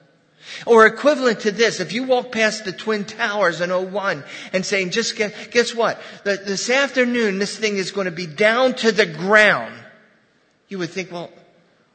Or 0.66 0.86
equivalent 0.86 1.40
to 1.40 1.50
this, 1.50 1.80
if 1.80 1.92
you 1.92 2.04
walk 2.04 2.32
past 2.32 2.64
the 2.64 2.72
Twin 2.72 3.04
Towers 3.04 3.60
in 3.60 3.70
01 3.70 4.24
and 4.52 4.64
saying, 4.64 4.90
just 4.90 5.16
guess, 5.16 5.32
guess 5.48 5.74
what? 5.74 6.00
this 6.24 6.70
afternoon, 6.70 7.38
this 7.38 7.56
thing 7.56 7.76
is 7.76 7.90
going 7.90 8.06
to 8.06 8.10
be 8.10 8.26
down 8.26 8.74
to 8.74 8.92
the 8.92 9.06
ground. 9.06 9.74
You 10.68 10.78
would 10.78 10.90
think, 10.90 11.10
well, 11.10 11.30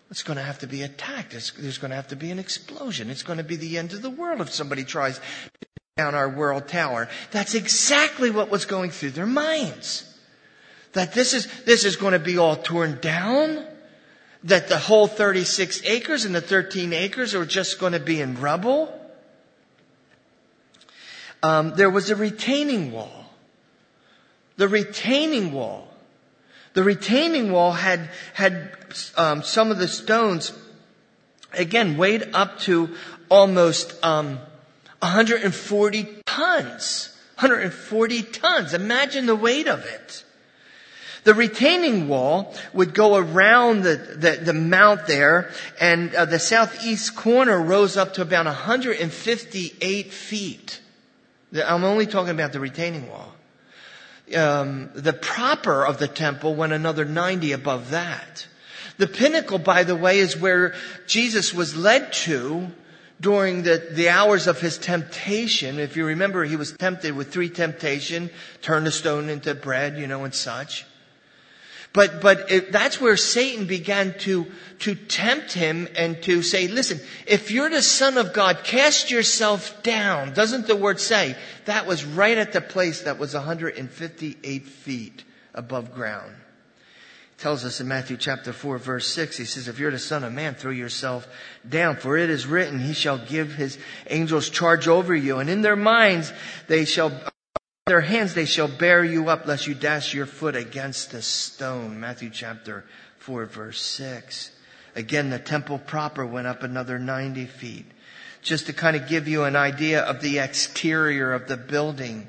it's 0.10 0.23
going 0.23 0.38
to 0.38 0.43
have 0.43 0.60
to 0.60 0.67
be 0.67 0.84
attacked. 0.84 1.34
It's, 1.34 1.52
there's 1.52 1.78
going 1.78 1.89
to 1.89 1.95
have 1.95 2.10
to 2.10 2.15
be 2.15 2.32
an 2.32 2.39
explosion. 2.39 3.10
It's 3.10 3.23
going 3.23 3.38
to 3.38 3.43
be 3.43 3.56
the 3.56 3.78
end 3.78 3.93
of 3.93 4.02
the 4.02 4.10
world 4.10 4.41
if 4.41 4.52
somebody 4.52 4.84
tries 4.84 5.17
to 5.17 5.23
down 5.97 6.15
our 6.15 6.30
world 6.30 6.67
tower. 6.67 7.08
That's 7.32 7.54
exactly 7.54 8.32
what 8.32 8.49
was 8.49 8.65
going 8.65 8.89
through 8.89 9.12
their 9.12 9.28
minds. 9.28 10.10
That 10.93 11.13
this 11.13 11.34
is, 11.34 11.47
this 11.65 11.86
is 11.86 11.95
going 11.95 12.13
to 12.13 12.19
be 12.19 12.38
all 12.38 12.56
torn 12.56 12.99
down 12.99 13.65
that 14.44 14.68
the 14.68 14.78
whole 14.78 15.08
36 15.08 15.82
acres 15.86 16.26
and 16.26 16.36
the 16.36 16.42
13 16.42 16.94
acres 16.94 17.34
are 17.34 17.46
just 17.46 17.80
going 17.80 17.94
to 17.94 18.00
be 18.00 18.20
in 18.20 18.40
rubble. 18.40 19.00
Um, 21.42 21.74
there 21.76 21.90
was 21.90 22.10
a 22.10 22.16
retaining 22.16 22.92
wall. 22.92 23.26
The 24.58 24.68
retaining 24.68 25.52
wall. 25.52 25.88
The 26.74 26.84
retaining 26.84 27.52
wall 27.52 27.72
had 27.72 28.10
had 28.34 28.72
um, 29.16 29.44
some 29.44 29.72
of 29.72 29.78
the 29.78 29.88
stones 29.88 30.52
again 31.52 31.98
weighed 31.98 32.30
up 32.34 32.60
to 32.62 32.96
almost 33.30 33.94
um, 34.04 34.40
140 35.00 36.08
tons. 36.26 37.16
140 37.36 38.24
tons. 38.24 38.74
Imagine 38.74 39.26
the 39.26 39.36
weight 39.36 39.68
of 39.68 39.86
it. 39.86 40.24
The 41.24 41.34
retaining 41.34 42.10
wall 42.10 42.54
would 42.74 42.94
go 42.94 43.16
around 43.16 43.84
the, 43.84 43.96
the, 43.96 44.32
the 44.44 44.54
mount 44.54 45.08
there, 45.08 45.52
and 45.80 46.14
uh, 46.14 46.26
the 46.26 46.40
southeast 46.40 47.16
corner 47.16 47.62
rose 47.62 47.96
up 47.96 48.16
to 48.16 48.22
about 48.22 48.46
158 48.46 50.12
feet. 50.12 50.82
I'm 51.54 51.84
only 51.84 52.08
talking 52.08 52.32
about 52.32 52.52
the 52.52 52.60
retaining 52.60 53.10
wall. 53.10 53.34
Um, 54.36 54.90
the 54.96 55.14
proper 55.14 55.86
of 55.86 55.98
the 55.98 56.08
temple 56.08 56.56
went 56.56 56.74
another 56.74 57.06
90 57.06 57.52
above 57.52 57.92
that. 57.92 58.48
The 58.98 59.08
pinnacle, 59.08 59.60
by 59.60 59.84
the 59.84 59.96
way, 59.96 60.20
is 60.20 60.38
where 60.38 60.76
Jesus 61.08 61.54
was 61.54 61.76
led 61.76 62.14
to 62.14 62.68
during 63.20 63.64
the, 63.64 63.90
the 63.92 64.10
hours 64.10 64.48
of 64.48 64.60
his 64.60 64.78
temptation. 64.78 65.80
If 65.80 65.96
you 65.96 66.06
remember, 66.06 66.44
he 66.44 66.56
was 66.56 66.74
tempted 66.74 67.16
with 67.16 67.32
three 67.32 67.50
temptation, 67.50 68.30
turn 68.62 68.84
the 68.84 68.92
stone 68.92 69.30
into 69.30 69.56
bread, 69.56 69.98
you 69.98 70.08
know, 70.08 70.26
and 70.26 70.34
such. 70.34 70.86
But, 71.94 72.22
but 72.22 72.52
it, 72.52 72.72
that's 72.72 73.00
where 73.00 73.16
Satan 73.16 73.68
began 73.68 74.18
to, 74.20 74.48
to 74.80 74.96
tempt 74.96 75.54
him 75.54 75.88
and 75.96 76.22
to 76.24 76.42
say, 76.42 76.68
listen, 76.68 77.00
if 77.28 77.52
you're 77.52 77.70
the 77.70 77.84
son 77.84 78.18
of 78.18 78.34
God, 78.34 78.64
cast 78.64 79.12
yourself 79.12 79.84
down. 79.84 80.34
Doesn't 80.34 80.66
the 80.66 80.76
word 80.76 81.00
say? 81.00 81.36
That 81.66 81.86
was 81.86 82.04
right 82.04 82.38
at 82.38 82.52
the 82.52 82.62
place 82.62 83.04
that 83.04 83.20
was 83.20 83.36
158 83.36 84.68
feet 84.68 85.24
above 85.54 85.94
ground. 85.94 86.34
Tells 87.38 87.64
us 87.64 87.80
in 87.80 87.88
Matthew 87.88 88.18
chapter 88.18 88.54
4 88.54 88.78
verse 88.80 89.08
6, 89.08 89.38
he 89.38 89.46
says, 89.46 89.68
if 89.68 89.78
you're 89.78 89.92
the 89.92 90.00
son 90.00 90.24
of 90.24 90.34
man, 90.34 90.56
throw 90.56 90.72
yourself 90.72 91.28
down. 91.68 91.98
For 91.98 92.18
it 92.18 92.30
is 92.32 92.48
written, 92.48 92.80
he 92.80 92.94
shall 92.94 93.18
give 93.18 93.54
his 93.54 93.78
angels 94.08 94.50
charge 94.50 94.88
over 94.88 95.14
you 95.14 95.38
and 95.38 95.50
in 95.50 95.62
their 95.62 95.76
minds 95.76 96.34
they 96.68 96.86
shall 96.86 97.12
their 97.86 98.00
hands 98.00 98.34
they 98.34 98.46
shall 98.46 98.69
bear 98.69 99.04
you 99.04 99.28
up 99.28 99.46
lest 99.46 99.67
you 99.67 99.74
dash 99.74 100.13
your 100.13 100.26
foot 100.26 100.56
against 100.56 101.13
a 101.13 101.22
stone. 101.22 102.00
Matthew 102.00 102.30
chapter 102.30 102.86
4 103.19 103.46
verse 103.46 103.82
6. 103.82 104.52
Again, 104.96 105.30
the 105.30 105.39
temple 105.39 105.80
proper 105.80 106.26
went 106.26 106.48
up 106.48 106.63
another 106.63 106.98
90 106.98 107.46
feet. 107.46 107.86
Just 108.41 108.67
to 108.67 108.74
kind 108.74 108.96
of 108.96 109.10
give 109.10 109.28
you 109.28 109.43
an 109.43 109.58
idea 109.58 110.02
of 110.02 110.22
the 110.22 110.39
exterior 110.39 111.34
of 111.34 111.50
the 111.50 111.58
building. 111.58 112.28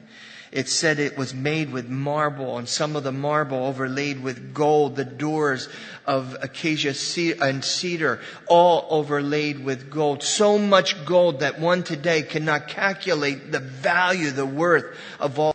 It 0.55 0.69
said 0.69 1.01
it 1.01 1.19
was 1.19 1.35
made 1.35 1.73
with 1.73 1.89
marble 1.89 2.59
and 2.59 2.69
some 2.69 2.95
of 2.95 3.03
the 3.03 3.11
marble 3.11 3.65
overlaid 3.67 4.23
with 4.23 4.55
gold. 4.55 4.95
The 4.95 5.05
doors 5.05 5.69
of 6.07 6.37
acacia 6.41 6.95
and 7.43 7.65
cedar 7.65 8.21
all 8.47 8.87
overlaid 8.89 9.65
with 9.65 9.91
gold. 9.91 10.23
So 10.23 10.57
much 10.57 11.05
gold 11.05 11.41
that 11.41 11.59
one 11.59 11.83
today 11.83 12.23
cannot 12.23 12.69
calculate 12.69 13.51
the 13.51 13.59
value, 13.59 14.31
the 14.31 14.47
worth 14.47 14.97
of 15.19 15.41
all 15.41 15.54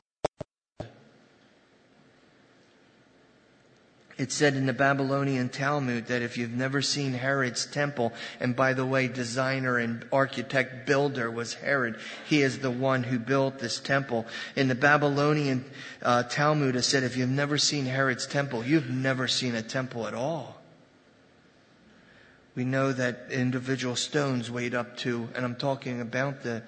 It 4.19 4.33
said 4.33 4.55
in 4.55 4.65
the 4.65 4.73
Babylonian 4.73 5.47
Talmud 5.47 6.07
that 6.07 6.21
if 6.21 6.37
you've 6.37 6.51
never 6.51 6.81
seen 6.81 7.13
Herod's 7.13 7.65
temple, 7.65 8.11
and 8.41 8.53
by 8.53 8.73
the 8.73 8.85
way, 8.85 9.07
designer 9.07 9.77
and 9.77 10.05
architect 10.11 10.85
builder 10.85 11.31
was 11.31 11.53
Herod, 11.53 11.97
he 12.27 12.41
is 12.41 12.59
the 12.59 12.69
one 12.69 13.03
who 13.03 13.17
built 13.17 13.59
this 13.59 13.79
temple. 13.79 14.27
In 14.57 14.67
the 14.67 14.75
Babylonian 14.75 15.63
uh, 16.01 16.23
Talmud, 16.23 16.75
it 16.75 16.81
said 16.81 17.03
if 17.03 17.15
you've 17.15 17.29
never 17.29 17.57
seen 17.57 17.85
Herod's 17.85 18.27
temple, 18.27 18.65
you've 18.65 18.89
never 18.89 19.25
seen 19.29 19.55
a 19.55 19.61
temple 19.61 20.05
at 20.05 20.13
all. 20.13 20.61
We 22.55 22.65
know 22.65 22.91
that 22.91 23.27
individual 23.31 23.95
stones 23.95 24.51
weighed 24.51 24.75
up 24.75 24.97
to, 24.97 25.29
and 25.33 25.45
I'm 25.45 25.55
talking 25.55 26.01
about 26.01 26.43
the 26.43 26.63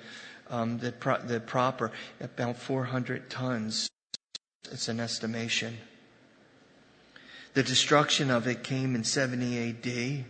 um, 0.50 0.78
the, 0.80 0.92
pro- 0.92 1.22
the 1.22 1.40
proper, 1.40 1.92
about 2.20 2.58
400 2.58 3.30
tons. 3.30 3.90
It's 4.70 4.90
an 4.90 5.00
estimation. 5.00 5.78
The 7.54 7.64
destruction 7.64 8.32
of 8.32 8.48
it 8.48 8.64
came 8.64 8.96
in 8.96 9.04
70 9.04 9.70
AD. 9.70 10.26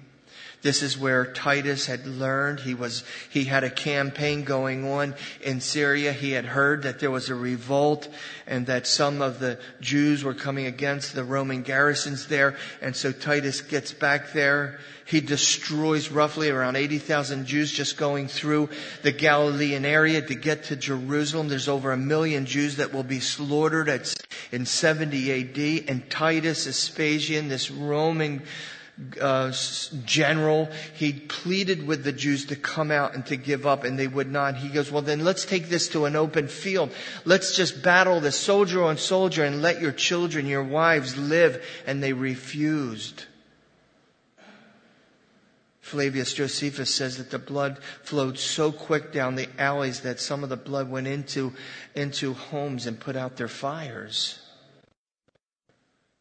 This 0.62 0.84
is 0.84 0.97
where 0.97 1.26
Titus 1.26 1.88
had 1.88 2.06
learned. 2.06 2.60
He 2.60 2.76
was, 2.76 3.04
he 3.30 3.45
had 3.45 3.63
a 3.63 3.69
campaign 3.69 4.43
going 4.43 4.88
on 4.88 5.15
in 5.41 5.60
Syria. 5.60 6.13
He 6.13 6.32
had 6.32 6.45
heard 6.45 6.84
that 6.84 7.00
there 7.00 7.10
was 7.10 7.30
a 7.30 7.36
revolt 7.36 8.08
and 8.45 8.67
that 8.67 8.86
some 8.86 9.24
of 9.24 9.39
the 9.39 9.60
Jews 9.80 10.24
were 10.24 10.36
coming 10.36 10.67
against 10.67 11.15
the 11.15 11.24
Roman 11.24 11.63
garrisons 11.63 12.28
there. 12.28 12.58
And 12.82 12.95
so 12.95 13.12
Titus 13.12 13.62
gets 13.62 13.91
back 13.91 14.34
there. 14.34 14.80
He 15.06 15.19
destroys 15.19 16.10
roughly 16.10 16.50
around 16.50 16.76
80,000 16.76 17.45
Jews 17.45 17.71
just 17.71 17.97
going 17.97 18.28
through 18.28 18.69
the 19.02 19.12
Galilean 19.12 19.84
area 19.84 20.21
to 20.21 20.36
get 20.36 20.65
to 20.65 20.76
Jerusalem. 20.76 21.47
There's 21.50 21.67
over 21.67 21.91
a 21.91 21.97
million 21.97 22.45
Jews 22.45 22.78
that 22.78 22.93
will 22.93 23.04
be 23.04 23.19
slaughtered 23.19 23.89
at, 23.89 24.13
in 24.52 24.67
70 24.67 25.32
AD. 25.32 25.89
And 25.89 26.08
Titus 26.10 26.65
Vespasian, 26.65 27.47
this 27.47 27.71
Roman 27.71 28.43
uh, 29.19 29.51
general, 30.06 30.69
he 30.93 31.13
pleaded 31.13 31.88
with 31.88 32.04
the 32.04 32.12
Jews 32.12 32.45
to 32.47 32.56
come 32.56 32.91
out 32.91 33.15
and 33.15 33.25
to 33.27 33.36
give 33.36 33.65
up, 33.65 33.84
and 33.84 33.97
they 33.97 34.08
would 34.08 34.32
not. 34.32 34.56
He 34.56 34.69
goes, 34.69 34.91
well, 34.91 35.01
then 35.01 35.23
let's 35.23 35.45
take 35.45 35.69
this 35.69 35.89
to 35.89 36.06
an 36.06 36.15
open 36.15 36.47
field. 36.47 36.91
Let's 37.25 37.56
just 37.56 37.82
battle 37.82 38.19
the 38.19 38.32
soldier 38.32 38.84
on 38.84 38.97
soldier 38.97 39.43
and 39.43 39.62
let 39.62 39.82
your 39.82 39.91
children, 39.91 40.45
your 40.45 40.63
wives 40.63 41.17
live. 41.17 41.63
And 41.88 42.04
they 42.04 42.13
refused. 42.13 43.25
Flavius 45.82 46.34
Josephus 46.34 46.93
says 46.93 47.17
that 47.17 47.32
the 47.32 47.39
blood 47.39 47.80
flowed 48.04 48.38
so 48.38 48.71
quick 48.71 49.12
down 49.12 49.36
the 49.36 49.49
alleys 49.60 50.01
that 50.01 50.21
some 50.21 50.43
of 50.43 50.49
the 50.49 50.56
blood 50.56 50.89
went 50.89 51.08
into, 51.08 51.54
into 51.95 52.34
homes 52.34 52.86
and 52.86 52.97
put 52.99 53.15
out 53.15 53.36
their 53.36 53.49
fires. 53.49 54.39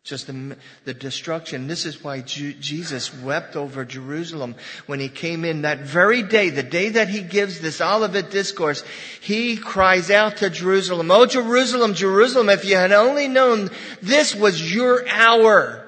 Just 0.02 0.26
the, 0.28 0.56
the 0.84 0.94
destruction. 0.94 1.66
This 1.66 1.84
is 1.84 2.02
why 2.02 2.22
Ju- 2.22 2.54
Jesus 2.54 3.14
wept 3.14 3.54
over 3.54 3.84
Jerusalem 3.84 4.54
when 4.86 4.98
he 4.98 5.10
came 5.10 5.44
in 5.44 5.62
that 5.62 5.80
very 5.80 6.22
day, 6.22 6.48
the 6.48 6.62
day 6.62 6.88
that 6.90 7.08
he 7.08 7.20
gives 7.20 7.60
this 7.60 7.80
Olivet 7.82 8.30
discourse. 8.30 8.82
He 9.20 9.58
cries 9.58 10.10
out 10.10 10.38
to 10.38 10.48
Jerusalem, 10.48 11.10
Oh 11.10 11.26
Jerusalem, 11.26 11.92
Jerusalem, 11.92 12.48
if 12.48 12.64
you 12.64 12.76
had 12.76 12.92
only 12.92 13.28
known 13.28 13.70
this 14.00 14.34
was 14.34 14.74
your 14.74 15.06
hour. 15.08 15.86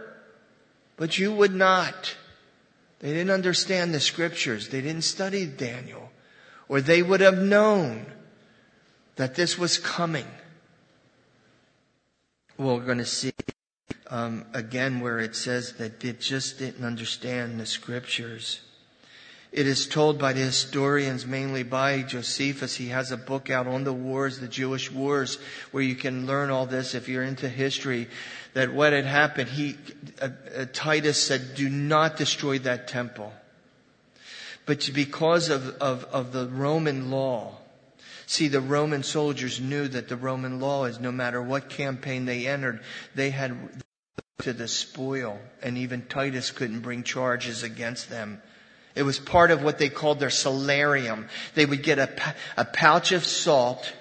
But 0.97 1.19
you 1.19 1.33
would 1.33 1.55
not. 1.55 2.15
They 3.01 3.13
didn't 3.13 3.31
understand 3.31 3.95
the 3.95 4.01
scriptures. 4.01 4.69
They 4.69 4.83
didn't 4.83 5.03
study 5.03 5.47
Daniel. 5.47 6.13
Or 6.69 6.81
they 6.81 7.03
would 7.03 7.21
have 7.21 7.39
known 7.39 8.07
that 9.17 9.35
this 9.35 9.59
was 9.59 9.79
coming. 9.79 10.27
We're 12.59 12.81
going 12.81 12.99
to 12.99 13.07
see 13.07 13.33
um, 14.13 14.45
again 14.53 15.01
where 15.01 15.19
it 15.19 15.35
says 15.35 15.73
that 15.75 16.01
they 16.01 16.13
just 16.13 16.59
didn't 16.59 16.85
understand 16.85 17.59
the 17.59 17.65
scriptures. 17.65 18.61
It 19.51 19.67
is 19.67 19.87
told 19.87 20.19
by 20.19 20.35
the 20.35 20.41
historians, 20.41 21.27
mainly 21.27 21.63
by 21.63 22.03
Josephus. 22.03 22.77
He 22.77 22.89
has 22.89 23.11
a 23.11 23.17
book 23.17 23.49
out 23.49 23.67
on 23.67 23.85
the 23.85 23.93
wars, 23.93 24.39
the 24.39 24.49
Jewish 24.49 24.91
wars, 24.91 25.39
where 25.71 25.83
you 25.83 25.95
can 25.95 26.27
learn 26.27 26.51
all 26.51 26.67
this 26.67 26.95
if 26.95 27.09
you're 27.09 27.23
into 27.23 27.49
history. 27.49 28.09
That 28.53 28.73
what 28.75 28.93
had 28.93 29.07
happened, 29.07 29.49
he, 29.49 29.77
uh, 30.21 30.29
uh, 30.57 30.67
Titus 30.75 31.23
said, 31.23 31.55
do 31.55 31.71
not 31.71 32.19
destroy 32.19 32.59
that 32.61 32.89
temple. 32.89 33.33
But 34.67 34.91
because 34.95 35.49
of, 35.49 35.69
of, 35.79 36.05
of 36.05 36.33
the 36.33 36.47
Roman 36.49 37.11
law, 37.11 37.57
See, 38.25 38.49
the 38.49 38.63
Roman 38.63 39.03
soldiers 39.03 39.61
knew 39.61 39.89
that 39.89 40.09
the 40.09 40.17
Roman 40.17 40.59
law 40.59 40.87
is 40.87 40.99
no 40.99 41.13
matter 41.13 41.43
what 41.43 41.69
campaign 41.69 42.25
they 42.25 42.47
entered, 42.47 42.81
they 43.15 43.29
had 43.29 43.83
to 44.43 44.53
the 44.53 44.69
spoil, 44.69 45.39
and 45.63 45.79
even 45.79 46.03
Titus 46.03 46.51
couldn't 46.51 46.81
bring 46.81 47.03
charges 47.03 47.63
against 47.63 48.11
them. 48.11 48.43
It 48.95 49.05
was 49.05 49.19
part 49.19 49.51
of 49.51 49.63
what 49.63 49.79
they 49.79 49.89
called 49.89 50.21
their 50.21 50.31
salarium. 50.31 51.29
They 51.55 51.65
would 51.65 51.83
get 51.83 51.99
a, 51.99 52.35
a 52.57 52.65
pouch 52.65 53.13
of 53.13 53.25
salt 53.25 53.93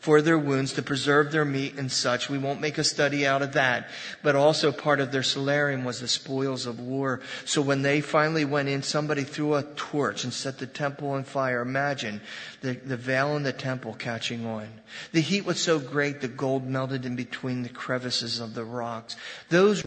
for 0.00 0.22
their 0.22 0.38
wounds 0.38 0.72
to 0.72 0.82
preserve 0.82 1.30
their 1.30 1.44
meat 1.44 1.74
and 1.76 1.92
such. 1.92 2.30
We 2.30 2.38
won't 2.38 2.60
make 2.60 2.78
a 2.78 2.84
study 2.84 3.26
out 3.26 3.42
of 3.42 3.52
that. 3.52 3.88
But 4.22 4.34
also 4.34 4.72
part 4.72 4.98
of 4.98 5.12
their 5.12 5.22
salarium 5.22 5.84
was 5.84 6.00
the 6.00 6.08
spoils 6.08 6.64
of 6.64 6.80
war. 6.80 7.20
So 7.44 7.60
when 7.60 7.82
they 7.82 8.00
finally 8.00 8.46
went 8.46 8.70
in, 8.70 8.82
somebody 8.82 9.24
threw 9.24 9.54
a 9.54 9.62
torch 9.62 10.24
and 10.24 10.32
set 10.32 10.58
the 10.58 10.66
temple 10.66 11.10
on 11.10 11.24
fire. 11.24 11.60
Imagine 11.60 12.22
the, 12.62 12.72
the 12.72 12.96
veil 12.96 13.36
in 13.36 13.42
the 13.42 13.52
temple 13.52 13.94
catching 13.94 14.46
on. 14.46 14.68
The 15.12 15.20
heat 15.20 15.44
was 15.44 15.60
so 15.60 15.78
great 15.78 16.22
the 16.22 16.28
gold 16.28 16.66
melted 16.66 17.04
in 17.04 17.14
between 17.14 17.62
the 17.62 17.68
crevices 17.68 18.40
of 18.40 18.54
the 18.54 18.64
rocks. 18.64 19.16
Those 19.50 19.84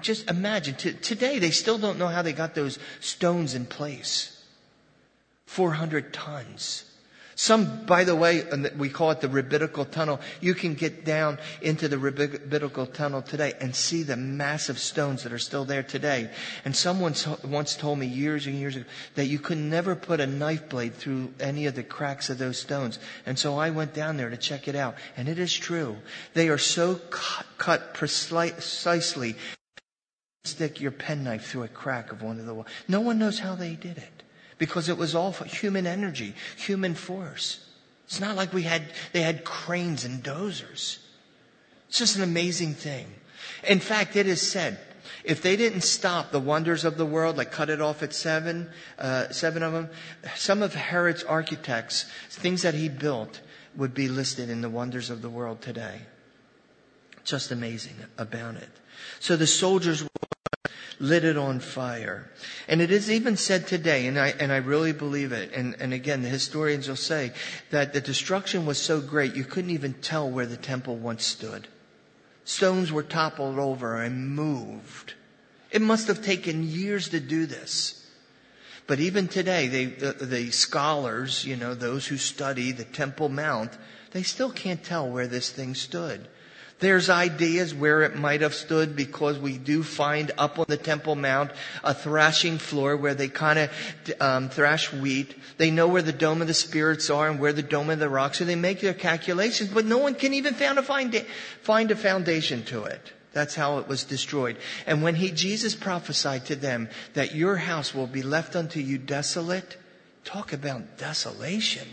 just 0.00 0.28
imagine, 0.30 0.74
t- 0.76 0.92
today 0.92 1.38
they 1.38 1.50
still 1.50 1.78
don't 1.78 1.98
know 1.98 2.06
how 2.06 2.22
they 2.22 2.32
got 2.32 2.54
those 2.54 2.78
stones 3.00 3.54
in 3.54 3.66
place. 3.66 4.32
400 5.46 6.12
tons. 6.12 6.84
Some, 7.38 7.84
by 7.84 8.04
the 8.04 8.16
way, 8.16 8.44
we 8.78 8.88
call 8.88 9.10
it 9.10 9.20
the 9.20 9.28
rabbinical 9.28 9.84
tunnel. 9.84 10.22
You 10.40 10.54
can 10.54 10.72
get 10.72 11.04
down 11.04 11.38
into 11.60 11.86
the 11.86 11.98
rabbinical 11.98 12.86
tunnel 12.86 13.20
today 13.20 13.52
and 13.60 13.76
see 13.76 14.02
the 14.02 14.16
massive 14.16 14.78
stones 14.78 15.22
that 15.22 15.34
are 15.34 15.38
still 15.38 15.66
there 15.66 15.82
today. 15.82 16.30
And 16.64 16.74
someone 16.74 17.14
once 17.44 17.76
told 17.76 17.98
me 17.98 18.06
years 18.06 18.46
and 18.46 18.56
years 18.56 18.76
ago 18.76 18.86
that 19.16 19.26
you 19.26 19.38
could 19.38 19.58
never 19.58 19.94
put 19.94 20.18
a 20.18 20.26
knife 20.26 20.70
blade 20.70 20.94
through 20.94 21.34
any 21.38 21.66
of 21.66 21.74
the 21.74 21.82
cracks 21.82 22.30
of 22.30 22.38
those 22.38 22.58
stones. 22.58 22.98
And 23.26 23.38
so 23.38 23.58
I 23.58 23.68
went 23.68 23.92
down 23.92 24.16
there 24.16 24.30
to 24.30 24.38
check 24.38 24.66
it 24.66 24.74
out. 24.74 24.94
And 25.14 25.28
it 25.28 25.38
is 25.38 25.52
true. 25.52 25.98
They 26.32 26.48
are 26.48 26.56
so 26.56 26.94
cut, 27.58 27.92
precisely. 27.92 29.36
Stick 30.44 30.80
your 30.80 30.90
penknife 30.90 31.46
through 31.48 31.64
a 31.64 31.68
crack 31.68 32.12
of 32.12 32.22
one 32.22 32.40
of 32.40 32.46
the 32.46 32.54
walls. 32.54 32.68
No 32.88 33.02
one 33.02 33.18
knows 33.18 33.40
how 33.40 33.56
they 33.56 33.74
did 33.74 33.98
it 33.98 34.15
because 34.58 34.88
it 34.88 34.96
was 34.96 35.14
all 35.14 35.32
human 35.32 35.86
energy, 35.86 36.34
human 36.56 36.94
force. 36.94 37.64
It's 38.06 38.20
not 38.20 38.36
like 38.36 38.52
we 38.52 38.62
had, 38.62 38.82
they 39.12 39.22
had 39.22 39.44
cranes 39.44 40.04
and 40.04 40.22
dozers. 40.22 40.98
It's 41.88 41.98
just 41.98 42.16
an 42.16 42.22
amazing 42.22 42.74
thing. 42.74 43.06
In 43.68 43.80
fact, 43.80 44.16
it 44.16 44.26
is 44.26 44.40
said, 44.40 44.78
if 45.24 45.42
they 45.42 45.56
didn't 45.56 45.82
stop 45.82 46.30
the 46.30 46.40
wonders 46.40 46.84
of 46.84 46.96
the 46.96 47.06
world, 47.06 47.36
like 47.36 47.50
cut 47.50 47.70
it 47.70 47.80
off 47.80 48.02
at 48.02 48.12
seven, 48.12 48.70
uh, 48.98 49.28
seven 49.30 49.62
of 49.62 49.72
them, 49.72 49.88
some 50.36 50.62
of 50.62 50.74
Herod's 50.74 51.24
architects, 51.24 52.06
things 52.30 52.62
that 52.62 52.74
he 52.74 52.88
built, 52.88 53.40
would 53.76 53.92
be 53.92 54.08
listed 54.08 54.48
in 54.48 54.62
the 54.62 54.70
wonders 54.70 55.10
of 55.10 55.22
the 55.22 55.28
world 55.28 55.60
today. 55.60 56.00
Just 57.24 57.50
amazing 57.50 57.96
about 58.18 58.54
it. 58.54 58.70
So 59.20 59.36
the 59.36 59.46
soldiers 59.46 60.04
lit 60.98 61.24
it 61.24 61.36
on 61.36 61.60
fire. 61.60 62.30
And 62.68 62.80
it 62.80 62.90
is 62.90 63.10
even 63.10 63.36
said 63.36 63.66
today, 63.66 64.06
and 64.06 64.18
I, 64.18 64.28
and 64.28 64.52
I 64.52 64.56
really 64.56 64.92
believe 64.92 65.32
it, 65.32 65.52
and, 65.52 65.76
and 65.78 65.92
again, 65.92 66.22
the 66.22 66.28
historians 66.28 66.88
will 66.88 66.96
say 66.96 67.32
that 67.70 67.92
the 67.92 68.00
destruction 68.00 68.66
was 68.66 68.78
so 68.78 69.00
great 69.00 69.34
you 69.34 69.44
couldn't 69.44 69.70
even 69.70 69.94
tell 69.94 70.30
where 70.30 70.46
the 70.46 70.56
temple 70.56 70.96
once 70.96 71.24
stood. 71.24 71.68
Stones 72.44 72.92
were 72.92 73.02
toppled 73.02 73.58
over 73.58 74.00
and 74.00 74.30
moved. 74.30 75.14
It 75.70 75.82
must 75.82 76.06
have 76.08 76.22
taken 76.22 76.62
years 76.62 77.08
to 77.10 77.20
do 77.20 77.46
this. 77.46 78.06
But 78.86 79.00
even 79.00 79.26
today, 79.26 79.66
they, 79.66 79.84
the, 79.86 80.12
the 80.12 80.50
scholars, 80.52 81.44
you 81.44 81.56
know, 81.56 81.74
those 81.74 82.06
who 82.06 82.16
study 82.16 82.70
the 82.70 82.84
Temple 82.84 83.28
Mount, 83.28 83.72
they 84.12 84.22
still 84.22 84.52
can't 84.52 84.82
tell 84.82 85.08
where 85.10 85.26
this 85.26 85.50
thing 85.50 85.74
stood. 85.74 86.28
There's 86.78 87.08
ideas 87.08 87.74
where 87.74 88.02
it 88.02 88.16
might 88.16 88.42
have 88.42 88.54
stood 88.54 88.96
because 88.96 89.38
we 89.38 89.56
do 89.56 89.82
find 89.82 90.30
up 90.36 90.58
on 90.58 90.66
the 90.68 90.76
Temple 90.76 91.14
Mount 91.14 91.50
a 91.82 91.94
thrashing 91.94 92.58
floor 92.58 92.98
where 92.98 93.14
they 93.14 93.28
kind 93.28 93.58
of 93.58 93.70
um, 94.20 94.50
thrash 94.50 94.92
wheat. 94.92 95.34
They 95.56 95.70
know 95.70 95.88
where 95.88 96.02
the 96.02 96.12
dome 96.12 96.42
of 96.42 96.48
the 96.48 96.54
spirits 96.54 97.08
are 97.08 97.28
and 97.28 97.40
where 97.40 97.54
the 97.54 97.62
dome 97.62 97.88
of 97.88 97.98
the 97.98 98.10
rocks 98.10 98.42
are. 98.42 98.44
They 98.44 98.56
make 98.56 98.80
their 98.80 98.92
calculations, 98.92 99.70
but 99.70 99.86
no 99.86 99.96
one 99.96 100.14
can 100.14 100.34
even 100.34 100.52
find 100.52 100.78
a, 100.78 100.82
find, 100.82 101.26
find 101.62 101.90
a 101.90 101.96
foundation 101.96 102.62
to 102.64 102.84
it. 102.84 103.00
That's 103.32 103.54
how 103.54 103.78
it 103.78 103.88
was 103.88 104.04
destroyed. 104.04 104.58
And 104.86 105.02
when 105.02 105.14
he, 105.14 105.30
Jesus 105.30 105.74
prophesied 105.74 106.44
to 106.46 106.56
them 106.56 106.90
that 107.14 107.34
your 107.34 107.56
house 107.56 107.94
will 107.94 108.06
be 108.06 108.22
left 108.22 108.54
unto 108.54 108.80
you 108.80 108.98
desolate, 108.98 109.78
talk 110.24 110.52
about 110.52 110.98
desolation. 110.98 111.88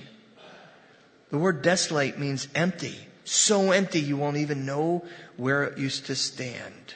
The 1.31 1.37
word 1.37 1.61
desolate 1.61 2.19
means 2.19 2.49
empty. 2.53 2.97
So 3.25 3.71
empty 3.71 3.99
you 3.99 4.17
won't 4.17 4.37
even 4.37 4.65
know 4.65 5.03
where 5.37 5.63
it 5.63 5.77
used 5.77 6.07
to 6.07 6.15
stand. 6.15 6.95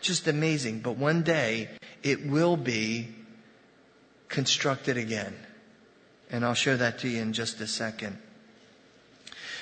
Just 0.00 0.26
amazing. 0.26 0.80
But 0.80 0.96
one 0.96 1.22
day 1.22 1.68
it 2.02 2.26
will 2.26 2.56
be 2.56 3.08
constructed 4.28 4.96
again. 4.96 5.34
And 6.30 6.44
I'll 6.44 6.54
show 6.54 6.76
that 6.76 7.00
to 7.00 7.08
you 7.08 7.20
in 7.20 7.32
just 7.32 7.60
a 7.60 7.66
second. 7.66 8.18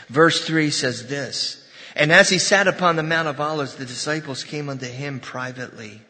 Verse 0.09 0.44
3 0.44 0.70
says 0.70 1.09
this 1.09 1.66
And 1.94 2.12
as 2.12 2.29
he 2.29 2.38
sat 2.38 2.68
upon 2.68 2.96
the 2.96 3.03
Mount 3.03 3.29
of 3.29 3.40
Olives, 3.40 3.77
the 3.77 3.85
disciples 3.85 4.44
came 4.44 4.68
unto 4.68 4.87
him 4.87 5.20
privately 5.20 6.03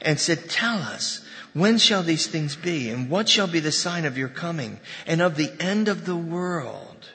and 0.00 0.18
said, 0.18 0.48
Tell 0.48 0.78
us, 0.78 1.24
when 1.52 1.78
shall 1.78 2.02
these 2.02 2.26
things 2.26 2.56
be? 2.56 2.90
And 2.90 3.10
what 3.10 3.28
shall 3.28 3.46
be 3.46 3.60
the 3.60 3.72
sign 3.72 4.04
of 4.04 4.16
your 4.16 4.28
coming 4.28 4.80
and 5.06 5.20
of 5.20 5.36
the 5.36 5.52
end 5.60 5.88
of 5.88 6.06
the 6.06 6.16
world? 6.16 7.08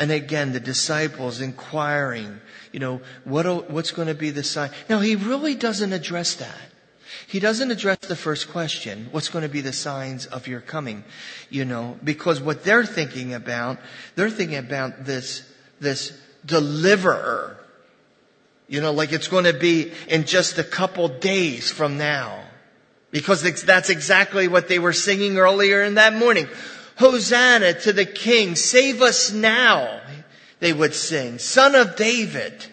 And 0.00 0.10
again, 0.10 0.52
the 0.52 0.60
disciples 0.60 1.42
inquiring, 1.42 2.40
you 2.72 2.80
know, 2.80 3.02
what, 3.24 3.70
what's 3.70 3.90
going 3.90 4.08
to 4.08 4.14
be 4.14 4.30
the 4.30 4.42
sign? 4.42 4.70
Now, 4.88 5.00
he 5.00 5.14
really 5.14 5.54
doesn't 5.54 5.92
address 5.92 6.36
that. 6.36 6.58
He 7.28 7.38
doesn't 7.38 7.70
address 7.70 7.98
the 7.98 8.16
first 8.16 8.50
question, 8.50 9.08
what's 9.10 9.28
going 9.28 9.42
to 9.42 9.48
be 9.50 9.60
the 9.60 9.74
signs 9.74 10.24
of 10.24 10.48
your 10.48 10.60
coming? 10.60 11.04
You 11.50 11.66
know, 11.66 11.98
because 12.02 12.40
what 12.40 12.64
they're 12.64 12.86
thinking 12.86 13.34
about, 13.34 13.78
they're 14.16 14.30
thinking 14.30 14.56
about 14.56 15.04
this, 15.04 15.46
this 15.80 16.18
deliverer. 16.46 17.58
You 18.68 18.80
know, 18.80 18.92
like 18.92 19.12
it's 19.12 19.28
going 19.28 19.44
to 19.44 19.52
be 19.52 19.92
in 20.08 20.24
just 20.24 20.58
a 20.58 20.64
couple 20.64 21.08
days 21.08 21.70
from 21.70 21.98
now. 21.98 22.42
Because 23.10 23.42
that's 23.62 23.90
exactly 23.90 24.48
what 24.48 24.68
they 24.68 24.78
were 24.78 24.92
singing 24.92 25.36
earlier 25.36 25.82
in 25.82 25.96
that 25.96 26.14
morning. 26.14 26.48
Hosanna 27.00 27.72
to 27.80 27.94
the 27.94 28.04
King. 28.04 28.56
Save 28.56 29.00
us 29.00 29.32
now. 29.32 30.02
They 30.60 30.74
would 30.74 30.94
sing. 30.94 31.38
Son 31.38 31.74
of 31.74 31.96
David. 31.96 32.66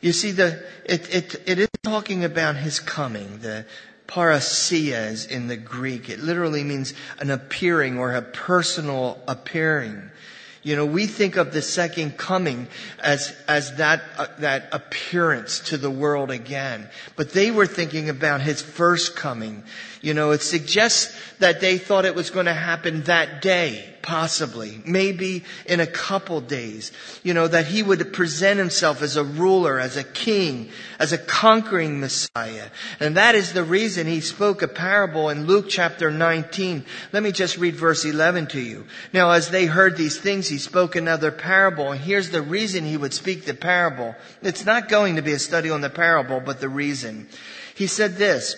You 0.00 0.12
see, 0.12 0.30
the, 0.30 0.64
it, 0.84 1.12
it, 1.12 1.42
it 1.46 1.58
is 1.58 1.68
talking 1.82 2.24
about 2.24 2.54
his 2.54 2.78
coming. 2.78 3.38
The 3.40 3.66
parousia 4.06 5.10
is 5.10 5.26
in 5.26 5.48
the 5.48 5.56
Greek. 5.56 6.08
It 6.08 6.20
literally 6.20 6.62
means 6.62 6.94
an 7.18 7.32
appearing 7.32 7.98
or 7.98 8.14
a 8.14 8.22
personal 8.22 9.18
appearing. 9.26 10.10
You 10.62 10.76
know, 10.76 10.86
we 10.86 11.06
think 11.06 11.36
of 11.36 11.52
the 11.52 11.60
second 11.60 12.16
coming 12.16 12.68
as, 12.98 13.36
as 13.46 13.76
that, 13.76 14.02
uh, 14.16 14.28
that 14.38 14.68
appearance 14.72 15.60
to 15.68 15.76
the 15.76 15.90
world 15.90 16.30
again. 16.30 16.88
But 17.16 17.32
they 17.32 17.50
were 17.50 17.66
thinking 17.66 18.08
about 18.08 18.40
his 18.40 18.62
first 18.62 19.14
coming. 19.14 19.64
You 20.04 20.14
know, 20.14 20.32
it 20.32 20.42
suggests 20.42 21.16
that 21.38 21.60
they 21.60 21.78
thought 21.78 22.04
it 22.04 22.14
was 22.14 22.30
going 22.30 22.46
to 22.46 22.54
happen 22.54 23.02
that 23.04 23.40
day 23.40 23.94
possibly, 24.04 24.82
maybe 24.84 25.42
in 25.64 25.80
a 25.80 25.86
couple 25.86 26.38
days, 26.42 26.92
you 27.22 27.32
know, 27.32 27.48
that 27.48 27.66
he 27.66 27.82
would 27.82 28.12
present 28.12 28.58
himself 28.58 29.00
as 29.00 29.16
a 29.16 29.24
ruler, 29.24 29.80
as 29.80 29.96
a 29.96 30.04
king, 30.04 30.68
as 30.98 31.14
a 31.14 31.18
conquering 31.18 32.00
Messiah. 32.00 32.68
And 33.00 33.16
that 33.16 33.34
is 33.34 33.54
the 33.54 33.64
reason 33.64 34.06
he 34.06 34.20
spoke 34.20 34.60
a 34.60 34.68
parable 34.68 35.30
in 35.30 35.46
Luke 35.46 35.70
chapter 35.70 36.10
19. 36.10 36.84
Let 37.14 37.22
me 37.22 37.32
just 37.32 37.56
read 37.56 37.76
verse 37.76 38.04
11 38.04 38.48
to 38.48 38.60
you. 38.60 38.84
Now, 39.14 39.30
as 39.30 39.48
they 39.48 39.64
heard 39.64 39.96
these 39.96 40.18
things, 40.18 40.48
he 40.48 40.58
spoke 40.58 40.96
another 40.96 41.32
parable. 41.32 41.92
And 41.92 42.00
here's 42.00 42.28
the 42.28 42.42
reason 42.42 42.84
he 42.84 42.98
would 42.98 43.14
speak 43.14 43.46
the 43.46 43.54
parable. 43.54 44.14
It's 44.42 44.66
not 44.66 44.90
going 44.90 45.16
to 45.16 45.22
be 45.22 45.32
a 45.32 45.38
study 45.38 45.70
on 45.70 45.80
the 45.80 45.88
parable, 45.88 46.40
but 46.40 46.60
the 46.60 46.68
reason. 46.68 47.26
He 47.74 47.86
said 47.86 48.16
this, 48.16 48.54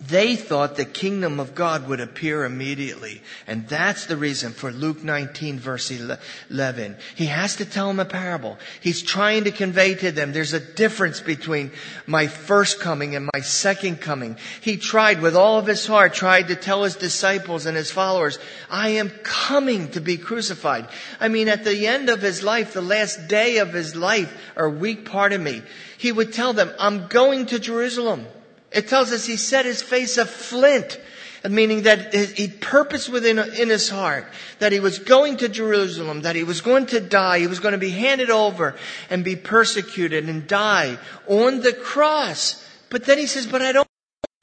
they 0.00 0.34
thought 0.34 0.76
the 0.76 0.86
kingdom 0.86 1.38
of 1.38 1.54
God 1.54 1.86
would 1.86 2.00
appear 2.00 2.44
immediately. 2.44 3.20
And 3.46 3.68
that's 3.68 4.06
the 4.06 4.16
reason 4.16 4.52
for 4.52 4.72
Luke 4.72 5.04
19 5.04 5.60
verse 5.60 5.90
11. 5.90 6.96
He 7.14 7.26
has 7.26 7.56
to 7.56 7.66
tell 7.66 7.88
them 7.88 8.00
a 8.00 8.06
parable. 8.06 8.58
He's 8.80 9.02
trying 9.02 9.44
to 9.44 9.50
convey 9.50 9.94
to 9.96 10.10
them 10.10 10.32
there's 10.32 10.54
a 10.54 10.60
difference 10.60 11.20
between 11.20 11.70
my 12.06 12.28
first 12.28 12.80
coming 12.80 13.14
and 13.14 13.28
my 13.34 13.40
second 13.40 14.00
coming. 14.00 14.38
He 14.62 14.78
tried 14.78 15.20
with 15.20 15.36
all 15.36 15.58
of 15.58 15.66
his 15.66 15.86
heart, 15.86 16.14
tried 16.14 16.48
to 16.48 16.56
tell 16.56 16.82
his 16.84 16.96
disciples 16.96 17.66
and 17.66 17.76
his 17.76 17.90
followers, 17.90 18.38
I 18.70 18.90
am 18.90 19.10
coming 19.22 19.90
to 19.90 20.00
be 20.00 20.16
crucified. 20.16 20.88
I 21.20 21.28
mean, 21.28 21.48
at 21.48 21.64
the 21.64 21.86
end 21.86 22.08
of 22.08 22.22
his 22.22 22.42
life, 22.42 22.72
the 22.72 22.80
last 22.80 23.28
day 23.28 23.58
of 23.58 23.74
his 23.74 23.94
life, 23.94 24.34
or 24.56 24.70
week, 24.70 25.04
pardon 25.04 25.44
me, 25.44 25.62
he 25.98 26.10
would 26.10 26.32
tell 26.32 26.54
them, 26.54 26.70
I'm 26.78 27.06
going 27.08 27.46
to 27.46 27.58
Jerusalem. 27.58 28.26
It 28.72 28.88
tells 28.88 29.12
us 29.12 29.26
he 29.26 29.36
set 29.36 29.64
his 29.64 29.82
face 29.82 30.16
a 30.16 30.24
flint, 30.24 31.00
meaning 31.48 31.82
that 31.82 32.14
he 32.14 32.48
purposed 32.48 33.08
within 33.08 33.38
in 33.38 33.68
his 33.68 33.88
heart 33.88 34.26
that 34.58 34.72
he 34.72 34.80
was 34.80 34.98
going 34.98 35.38
to 35.38 35.48
Jerusalem, 35.48 36.22
that 36.22 36.36
he 36.36 36.44
was 36.44 36.60
going 36.60 36.86
to 36.86 37.00
die, 37.00 37.40
he 37.40 37.46
was 37.46 37.60
going 37.60 37.72
to 37.72 37.78
be 37.78 37.90
handed 37.90 38.30
over 38.30 38.76
and 39.08 39.24
be 39.24 39.36
persecuted 39.36 40.28
and 40.28 40.46
die 40.46 40.98
on 41.26 41.60
the 41.60 41.72
cross. 41.72 42.64
But 42.90 43.06
then 43.06 43.18
he 43.18 43.26
says, 43.26 43.46
but 43.46 43.62
I 43.62 43.72
don't 43.72 43.88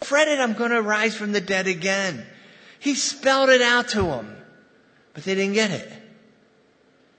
fret 0.01 0.27
it, 0.27 0.39
I'm 0.39 0.53
going 0.53 0.71
to 0.71 0.81
rise 0.81 1.15
from 1.15 1.31
the 1.31 1.41
dead 1.41 1.67
again. 1.67 2.25
He 2.79 2.95
spelled 2.95 3.49
it 3.49 3.61
out 3.61 3.89
to 3.89 4.01
them, 4.01 4.35
but 5.13 5.23
they 5.23 5.35
didn't 5.35 5.53
get 5.53 5.71
it. 5.71 5.91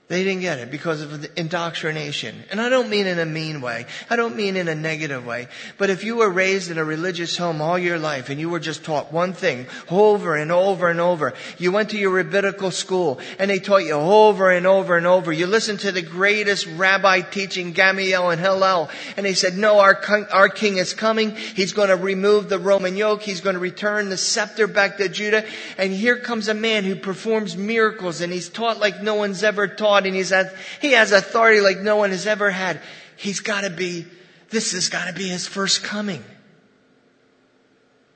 They 0.09 0.23
didn't 0.23 0.41
get 0.41 0.57
it 0.57 0.71
because 0.71 1.01
of 1.01 1.37
indoctrination. 1.37 2.43
And 2.49 2.59
I 2.59 2.69
don't 2.69 2.89
mean 2.89 3.05
in 3.05 3.19
a 3.19 3.27
mean 3.27 3.61
way. 3.61 3.85
I 4.09 4.15
don't 4.15 4.35
mean 4.35 4.57
in 4.57 4.67
a 4.67 4.73
negative 4.73 5.23
way. 5.23 5.49
But 5.77 5.91
if 5.91 6.03
you 6.03 6.15
were 6.15 6.31
raised 6.31 6.71
in 6.71 6.79
a 6.79 6.83
religious 6.83 7.37
home 7.37 7.61
all 7.61 7.77
your 7.77 7.99
life 7.99 8.29
and 8.29 8.39
you 8.39 8.49
were 8.49 8.59
just 8.59 8.83
taught 8.83 9.13
one 9.13 9.33
thing 9.33 9.67
over 9.87 10.35
and 10.35 10.51
over 10.51 10.87
and 10.87 10.99
over, 10.99 11.35
you 11.59 11.71
went 11.71 11.91
to 11.91 11.99
your 11.99 12.09
rabbinical 12.09 12.71
school 12.71 13.19
and 13.37 13.51
they 13.51 13.59
taught 13.59 13.85
you 13.85 13.93
over 13.93 14.49
and 14.49 14.65
over 14.65 14.97
and 14.97 15.05
over. 15.05 15.31
You 15.31 15.45
listened 15.45 15.81
to 15.81 15.91
the 15.91 16.01
greatest 16.01 16.65
rabbi 16.65 17.21
teaching 17.21 17.73
Gamaliel 17.73 18.31
and 18.31 18.41
Hillel 18.41 18.89
and 19.15 19.23
they 19.23 19.35
said, 19.35 19.57
no, 19.57 19.77
our, 19.77 20.01
our 20.31 20.49
king 20.49 20.77
is 20.77 20.95
coming. 20.95 21.35
He's 21.35 21.73
going 21.73 21.89
to 21.89 21.95
remove 21.95 22.49
the 22.49 22.57
Roman 22.57 22.97
yoke. 22.97 23.21
He's 23.21 23.41
going 23.41 23.53
to 23.53 23.59
return 23.59 24.09
the 24.09 24.17
scepter 24.17 24.65
back 24.65 24.97
to 24.97 25.07
Judah. 25.07 25.45
And 25.77 25.93
here 25.93 26.17
comes 26.17 26.47
a 26.47 26.55
man 26.55 26.83
who 26.83 26.95
performs 26.95 27.55
miracles 27.55 28.21
and 28.21 28.33
he's 28.33 28.49
taught 28.49 28.79
like 28.79 29.03
no 29.03 29.13
one's 29.13 29.43
ever 29.43 29.67
taught 29.67 29.98
God 29.99 30.07
and 30.07 30.15
he's 30.15 30.33
he 30.81 30.93
has 30.93 31.11
authority 31.11 31.61
like 31.61 31.79
no 31.79 31.97
one 31.97 32.11
has 32.11 32.25
ever 32.25 32.49
had. 32.49 32.81
He's 33.17 33.41
got 33.41 33.61
to 33.61 33.69
be, 33.69 34.05
this 34.49 34.71
has 34.71 34.89
got 34.89 35.07
to 35.07 35.13
be 35.13 35.27
his 35.27 35.47
first 35.47 35.83
coming. 35.83 36.23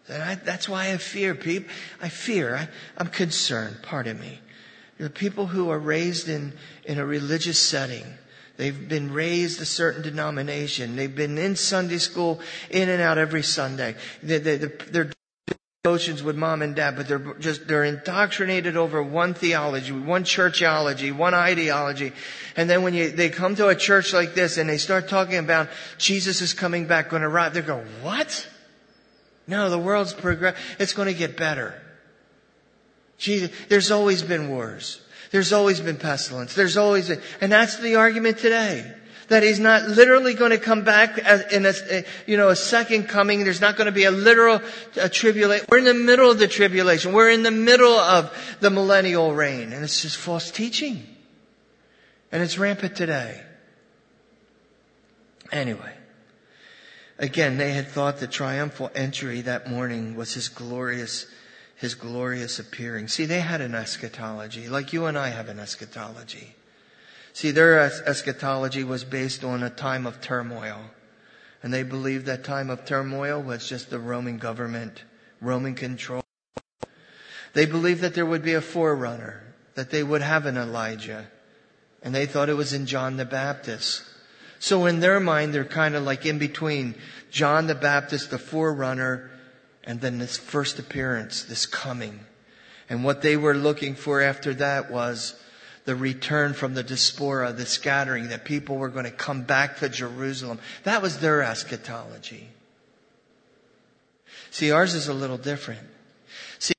And 0.07 0.21
I, 0.21 0.35
that's 0.35 0.67
why 0.67 0.91
I 0.91 0.97
fear 0.97 1.35
people. 1.35 1.69
I 2.01 2.09
fear. 2.09 2.55
I, 2.55 2.67
I'm 2.97 3.07
concerned. 3.07 3.77
Pardon 3.83 4.19
me. 4.19 4.39
The 4.97 5.09
people 5.09 5.47
who 5.47 5.69
are 5.69 5.79
raised 5.79 6.29
in, 6.29 6.53
in 6.85 6.99
a 6.99 7.05
religious 7.05 7.59
setting. 7.59 8.05
They've 8.55 8.87
been 8.87 9.11
raised 9.11 9.61
a 9.61 9.65
certain 9.65 10.03
denomination. 10.03 10.95
They've 10.95 11.13
been 11.13 11.37
in 11.37 11.55
Sunday 11.55 11.97
school, 11.97 12.39
in 12.69 12.87
and 12.89 13.01
out 13.01 13.17
every 13.17 13.43
Sunday. 13.43 13.95
They, 14.21 14.37
they, 14.37 14.57
they're 14.57 15.11
devotions 15.85 16.23
with 16.23 16.37
mom 16.37 16.61
and 16.61 16.77
dad, 16.77 16.95
but 16.95 17.09
they're 17.09 17.33
just, 17.39 17.67
they're 17.67 17.83
indoctrinated 17.83 18.77
over 18.77 19.03
one 19.03 19.33
theology, 19.33 19.91
one 19.91 20.23
churchology, 20.23 21.13
one 21.13 21.33
ideology. 21.33 22.13
And 22.55 22.69
then 22.69 22.83
when 22.83 22.93
you, 22.93 23.11
they 23.11 23.29
come 23.29 23.57
to 23.57 23.67
a 23.67 23.75
church 23.75 24.13
like 24.13 24.33
this 24.33 24.57
and 24.57 24.69
they 24.69 24.77
start 24.77 25.09
talking 25.09 25.39
about 25.39 25.67
Jesus 25.97 26.39
is 26.39 26.53
coming 26.53 26.87
back, 26.87 27.09
going 27.09 27.21
to 27.21 27.27
arrive, 27.27 27.53
they 27.53 27.59
go, 27.59 27.83
what? 28.01 28.47
No, 29.45 29.69
the 29.69 29.77
world's 29.77 30.13
progress, 30.13 30.55
it's 30.79 30.93
going 30.93 31.09
to 31.09 31.13
get 31.13 31.35
better. 31.35 31.73
Jesus, 33.17 33.51
there's 33.67 33.91
always 33.91 34.23
been 34.23 34.47
wars. 34.51 35.01
There's 35.31 35.51
always 35.51 35.81
been 35.81 35.97
pestilence. 35.97 36.55
There's 36.55 36.77
always 36.77 37.09
been, 37.09 37.21
and 37.41 37.51
that's 37.51 37.75
the 37.79 37.95
argument 37.95 38.37
today 38.37 38.89
that 39.29 39.43
he's 39.43 39.59
not 39.59 39.83
literally 39.83 40.33
going 40.33 40.51
to 40.51 40.57
come 40.57 40.83
back 40.83 41.17
in 41.51 41.65
a, 41.65 42.03
you 42.25 42.37
know, 42.37 42.49
a 42.49 42.55
second 42.55 43.07
coming. 43.07 43.43
There's 43.43 43.61
not 43.61 43.77
going 43.77 43.85
to 43.85 43.91
be 43.91 44.05
a 44.05 44.11
literal 44.11 44.61
tribulation. 45.11 45.65
We're 45.69 45.79
in 45.79 45.85
the 45.85 45.93
middle 45.93 46.31
of 46.31 46.39
the 46.39 46.47
tribulation. 46.47 47.13
We're 47.13 47.29
in 47.29 47.43
the 47.43 47.51
middle 47.51 47.93
of 47.93 48.31
the 48.59 48.69
millennial 48.69 49.33
reign. 49.33 49.73
And 49.73 49.83
it's 49.83 50.01
just 50.01 50.17
false 50.17 50.51
teaching. 50.51 51.07
And 52.31 52.41
it's 52.43 52.57
rampant 52.57 52.95
today. 52.95 53.41
Anyway. 55.51 55.93
Again, 57.19 57.57
they 57.57 57.73
had 57.73 57.87
thought 57.87 58.17
the 58.17 58.27
triumphal 58.27 58.89
entry 58.95 59.41
that 59.41 59.69
morning 59.69 60.15
was 60.15 60.33
his 60.33 60.49
glorious, 60.49 61.27
his 61.75 61.93
glorious 61.93 62.57
appearing. 62.57 63.07
See, 63.07 63.25
they 63.25 63.39
had 63.39 63.61
an 63.61 63.75
eschatology, 63.75 64.67
like 64.67 64.93
you 64.93 65.05
and 65.05 65.17
I 65.17 65.29
have 65.29 65.47
an 65.47 65.59
eschatology. 65.59 66.55
See, 67.33 67.49
their 67.49 67.79
eschatology 67.79 68.83
was 68.83 69.03
based 69.03 69.43
on 69.43 69.63
a 69.63 69.69
time 69.69 70.05
of 70.05 70.21
turmoil. 70.21 70.79
And 71.63 71.73
they 71.73 71.83
believed 71.83 72.27
that 72.27 72.43
time 72.43 72.69
of 72.69 72.85
turmoil 72.85 73.41
was 73.41 73.67
just 73.67 73.89
the 73.89 73.99
Roman 73.99 74.37
government, 74.37 75.03
Roman 75.41 75.75
control. 75.75 76.23
They 77.53 77.65
believed 77.65 78.01
that 78.01 78.13
there 78.13 78.25
would 78.25 78.43
be 78.43 78.53
a 78.53 78.61
forerunner, 78.61 79.55
that 79.75 79.89
they 79.89 80.03
would 80.03 80.21
have 80.21 80.45
an 80.45 80.57
Elijah. 80.57 81.27
And 82.03 82.13
they 82.13 82.25
thought 82.25 82.49
it 82.49 82.55
was 82.55 82.73
in 82.73 82.85
John 82.85 83.17
the 83.17 83.25
Baptist. 83.25 84.03
So 84.59 84.85
in 84.85 84.99
their 84.99 85.19
mind, 85.19 85.53
they're 85.53 85.65
kind 85.65 85.95
of 85.95 86.03
like 86.03 86.25
in 86.25 86.37
between 86.37 86.95
John 87.31 87.67
the 87.67 87.75
Baptist, 87.75 88.29
the 88.29 88.37
forerunner, 88.37 89.31
and 89.83 89.99
then 90.01 90.19
this 90.19 90.37
first 90.37 90.79
appearance, 90.79 91.43
this 91.43 91.65
coming. 91.65 92.19
And 92.89 93.03
what 93.03 93.21
they 93.21 93.37
were 93.37 93.55
looking 93.55 93.95
for 93.95 94.21
after 94.21 94.53
that 94.55 94.91
was 94.91 95.35
the 95.85 95.95
return 95.95 96.53
from 96.53 96.73
the 96.73 96.83
diaspora, 96.83 97.53
the 97.53 97.65
scattering, 97.65 98.29
that 98.29 98.45
people 98.45 98.77
were 98.77 98.89
going 98.89 99.05
to 99.05 99.11
come 99.11 99.43
back 99.43 99.77
to 99.77 99.89
Jerusalem. 99.89 100.59
That 100.83 101.01
was 101.01 101.19
their 101.19 101.41
eschatology. 101.41 102.47
See, 104.51 104.71
ours 104.71 104.93
is 104.93 105.07
a 105.07 105.13
little 105.13 105.37
different. 105.37 105.81
See, 106.59 106.73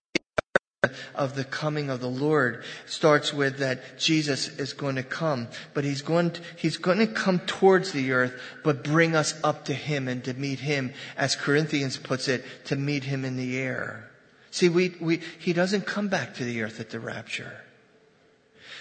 of 1.14 1.34
the 1.34 1.44
coming 1.44 1.90
of 1.90 2.00
the 2.00 2.08
Lord 2.08 2.64
starts 2.86 3.32
with 3.32 3.58
that 3.58 3.98
Jesus 3.98 4.48
is 4.58 4.72
going 4.72 4.96
to 4.96 5.02
come, 5.02 5.48
but 5.72 5.84
he's 5.84 6.02
going 6.02 6.32
to, 6.32 6.40
he's 6.56 6.76
going 6.76 6.98
to 6.98 7.06
come 7.06 7.40
towards 7.40 7.92
the 7.92 8.12
earth, 8.12 8.40
but 8.62 8.84
bring 8.84 9.14
us 9.16 9.34
up 9.42 9.64
to 9.66 9.74
him 9.74 10.08
and 10.08 10.22
to 10.24 10.34
meet 10.34 10.60
him, 10.60 10.92
as 11.16 11.36
Corinthians 11.36 11.96
puts 11.96 12.28
it, 12.28 12.44
to 12.66 12.76
meet 12.76 13.04
him 13.04 13.24
in 13.24 13.36
the 13.36 13.58
air. 13.58 14.10
See, 14.50 14.68
we, 14.68 14.94
we, 15.00 15.20
he 15.38 15.52
doesn't 15.52 15.84
come 15.84 16.08
back 16.08 16.34
to 16.34 16.44
the 16.44 16.62
earth 16.62 16.78
at 16.78 16.90
the 16.90 17.00
rapture. 17.00 17.63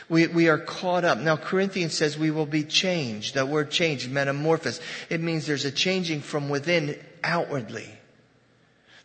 We, 0.09 0.27
we 0.27 0.49
are 0.49 0.57
caught 0.57 1.05
up. 1.05 1.19
Now, 1.19 1.37
Corinthians 1.37 1.93
says 1.93 2.17
we 2.17 2.31
will 2.31 2.45
be 2.45 2.63
changed. 2.63 3.35
That 3.35 3.47
word 3.47 3.71
changed, 3.71 4.11
metamorphosis. 4.11 4.79
It 5.09 5.21
means 5.21 5.45
there's 5.45 5.65
a 5.65 5.71
changing 5.71 6.21
from 6.21 6.49
within 6.49 6.99
outwardly. 7.23 7.89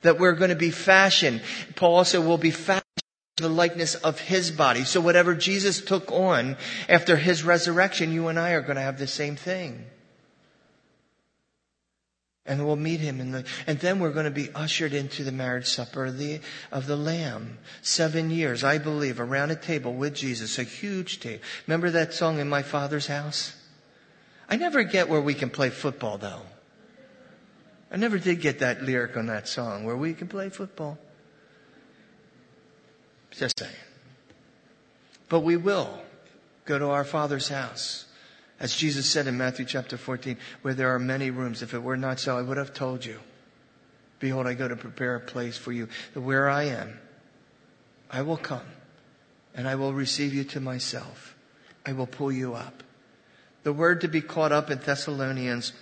That 0.02 0.18
we're 0.18 0.34
going 0.34 0.50
to 0.50 0.56
be 0.56 0.70
fashioned. 0.70 1.42
Paul 1.76 1.96
also 1.96 2.20
will 2.20 2.38
be 2.38 2.50
fashioned 2.50 2.84
to 3.36 3.44
the 3.44 3.48
likeness 3.48 3.94
of 3.94 4.20
his 4.20 4.50
body. 4.50 4.84
So 4.84 5.00
whatever 5.00 5.34
Jesus 5.34 5.80
took 5.80 6.10
on 6.12 6.56
after 6.88 7.16
his 7.16 7.42
resurrection, 7.42 8.12
you 8.12 8.28
and 8.28 8.38
I 8.38 8.52
are 8.52 8.60
going 8.60 8.76
to 8.76 8.82
have 8.82 8.98
the 8.98 9.06
same 9.06 9.36
thing 9.36 9.86
and 12.48 12.66
we'll 12.66 12.76
meet 12.76 13.00
him 13.00 13.20
in 13.20 13.30
the, 13.30 13.44
and 13.66 13.78
then 13.78 14.00
we're 14.00 14.10
going 14.10 14.24
to 14.24 14.30
be 14.30 14.50
ushered 14.54 14.94
into 14.94 15.22
the 15.22 15.30
marriage 15.30 15.66
supper 15.66 16.06
of 16.06 16.18
the, 16.18 16.40
of 16.72 16.86
the 16.86 16.96
Lamb. 16.96 17.58
Seven 17.82 18.30
years, 18.30 18.64
I 18.64 18.78
believe, 18.78 19.20
around 19.20 19.50
a 19.50 19.56
table 19.56 19.92
with 19.92 20.14
Jesus, 20.14 20.58
a 20.58 20.64
huge 20.64 21.20
table. 21.20 21.42
Remember 21.66 21.90
that 21.90 22.14
song 22.14 22.38
in 22.40 22.48
my 22.48 22.62
father's 22.62 23.06
house? 23.06 23.54
I 24.48 24.56
never 24.56 24.82
get 24.82 25.08
where 25.08 25.20
we 25.20 25.34
can 25.34 25.50
play 25.50 25.68
football 25.68 26.16
though. 26.16 26.42
I 27.90 27.96
never 27.96 28.18
did 28.18 28.40
get 28.40 28.58
that 28.60 28.82
lyric 28.82 29.16
on 29.16 29.26
that 29.26 29.46
song 29.46 29.84
where 29.84 29.96
we 29.96 30.14
can 30.14 30.28
play 30.28 30.48
football. 30.48 30.98
Just 33.30 33.58
saying. 33.58 33.72
But 35.28 35.40
we 35.40 35.56
will 35.56 36.00
go 36.64 36.78
to 36.78 36.88
our 36.88 37.04
father's 37.04 37.48
house. 37.48 38.06
As 38.60 38.74
Jesus 38.74 39.08
said 39.08 39.26
in 39.26 39.38
Matthew 39.38 39.64
chapter 39.64 39.96
14, 39.96 40.36
where 40.62 40.74
there 40.74 40.94
are 40.94 40.98
many 40.98 41.30
rooms, 41.30 41.62
if 41.62 41.74
it 41.74 41.82
were 41.82 41.96
not 41.96 42.18
so, 42.18 42.36
I 42.36 42.42
would 42.42 42.56
have 42.56 42.74
told 42.74 43.04
you. 43.04 43.20
Behold, 44.18 44.46
I 44.46 44.54
go 44.54 44.66
to 44.66 44.76
prepare 44.76 45.14
a 45.14 45.20
place 45.20 45.56
for 45.56 45.70
you. 45.70 45.88
That 46.14 46.22
Where 46.22 46.48
I 46.48 46.64
am, 46.64 46.98
I 48.10 48.22
will 48.22 48.36
come 48.36 48.66
and 49.54 49.68
I 49.68 49.76
will 49.76 49.92
receive 49.92 50.34
you 50.34 50.44
to 50.44 50.60
myself. 50.60 51.36
I 51.86 51.92
will 51.92 52.06
pull 52.06 52.32
you 52.32 52.54
up. 52.54 52.82
The 53.62 53.72
word 53.72 54.00
to 54.00 54.08
be 54.08 54.20
caught 54.20 54.52
up 54.52 54.70
in 54.70 54.78
Thessalonians 54.78 55.72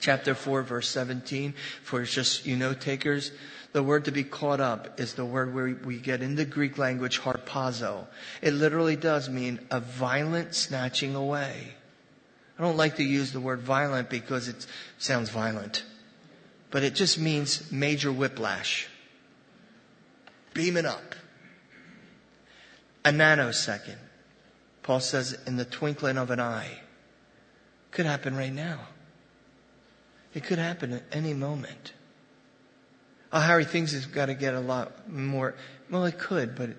chapter 0.00 0.34
4, 0.34 0.62
verse 0.62 0.88
17, 0.88 1.54
for 1.82 2.02
just, 2.04 2.46
you 2.46 2.56
know, 2.56 2.74
takers, 2.74 3.32
the 3.72 3.82
word 3.82 4.04
to 4.04 4.12
be 4.12 4.22
caught 4.22 4.60
up 4.60 5.00
is 5.00 5.14
the 5.14 5.24
word 5.24 5.52
where 5.52 5.76
we 5.84 5.98
get 5.98 6.22
in 6.22 6.36
the 6.36 6.44
Greek 6.44 6.78
language 6.78 7.20
harpazo. 7.20 8.06
It 8.40 8.52
literally 8.52 8.94
does 8.94 9.28
mean 9.28 9.58
a 9.70 9.80
violent 9.80 10.54
snatching 10.54 11.16
away. 11.16 11.74
I 12.56 12.62
don't 12.62 12.76
like 12.76 12.96
to 12.96 13.02
use 13.02 13.32
the 13.32 13.40
word 13.40 13.60
violent 13.60 14.08
because 14.08 14.46
it 14.46 14.64
sounds 14.98 15.28
violent, 15.28 15.84
but 16.70 16.84
it 16.84 16.94
just 16.94 17.18
means 17.18 17.72
major 17.72 18.12
whiplash. 18.12 18.86
Beaming 20.54 20.86
up. 20.86 21.16
A 23.04 23.10
nanosecond. 23.10 23.98
Paul 24.84 25.00
says 25.00 25.36
in 25.48 25.56
the 25.56 25.64
twinkling 25.64 26.16
of 26.16 26.30
an 26.30 26.38
eye. 26.38 26.78
Could 27.90 28.06
happen 28.06 28.36
right 28.36 28.52
now. 28.52 28.80
It 30.34 30.44
could 30.44 30.58
happen 30.58 30.92
at 30.92 31.02
any 31.12 31.32
moment. 31.32 31.92
Oh, 33.32 33.40
Harry, 33.40 33.64
Things 33.64 33.92
has 33.92 34.06
got 34.06 34.26
to 34.26 34.34
get 34.34 34.54
a 34.54 34.60
lot 34.60 35.10
more. 35.10 35.54
Well, 35.90 36.04
it 36.04 36.18
could, 36.18 36.54
but 36.56 36.70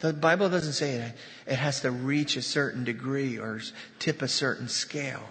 the 0.00 0.12
Bible 0.12 0.48
doesn't 0.48 0.72
say 0.72 0.94
it. 0.94 1.12
It 1.46 1.56
has 1.56 1.80
to 1.80 1.90
reach 1.90 2.36
a 2.36 2.42
certain 2.42 2.84
degree 2.84 3.38
or 3.38 3.60
tip 3.98 4.22
a 4.22 4.28
certain 4.28 4.68
scale. 4.68 5.22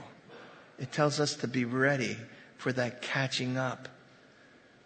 It 0.78 0.92
tells 0.92 1.20
us 1.20 1.36
to 1.36 1.48
be 1.48 1.66
ready 1.66 2.18
for 2.58 2.72
that 2.74 3.02
catching 3.02 3.58
up. 3.58 3.90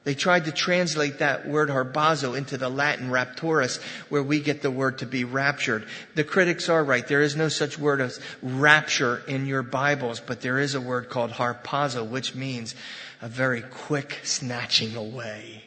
They 0.03 0.15
tried 0.15 0.45
to 0.45 0.51
translate 0.51 1.19
that 1.19 1.47
word 1.47 1.69
harpazo 1.69 2.37
into 2.37 2.57
the 2.57 2.69
Latin 2.69 3.09
rapturus, 3.09 3.81
where 4.09 4.23
we 4.23 4.41
get 4.41 4.61
the 4.61 4.71
word 4.71 4.97
to 4.97 5.05
be 5.05 5.23
raptured. 5.23 5.85
The 6.15 6.25
critics 6.25 6.67
are 6.67 6.83
right. 6.83 7.07
There 7.07 7.21
is 7.21 7.37
no 7.37 7.47
such 7.47 7.79
word 7.79 8.01
as 8.01 8.19
rapture 8.41 9.23
in 9.27 9.45
your 9.45 9.63
Bibles, 9.63 10.19
but 10.19 10.41
there 10.41 10.59
is 10.59 10.75
a 10.75 10.81
word 10.81 11.09
called 11.09 11.31
harpazo, 11.31 12.07
which 12.07 12.35
means 12.35 12.75
a 13.21 13.29
very 13.29 13.61
quick 13.61 14.19
snatching 14.23 14.97
away. 14.97 15.63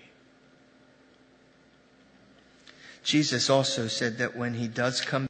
Jesus 3.03 3.49
also 3.49 3.87
said 3.87 4.19
that 4.19 4.37
when 4.37 4.55
he 4.55 4.69
does 4.69 5.01
come, 5.01 5.29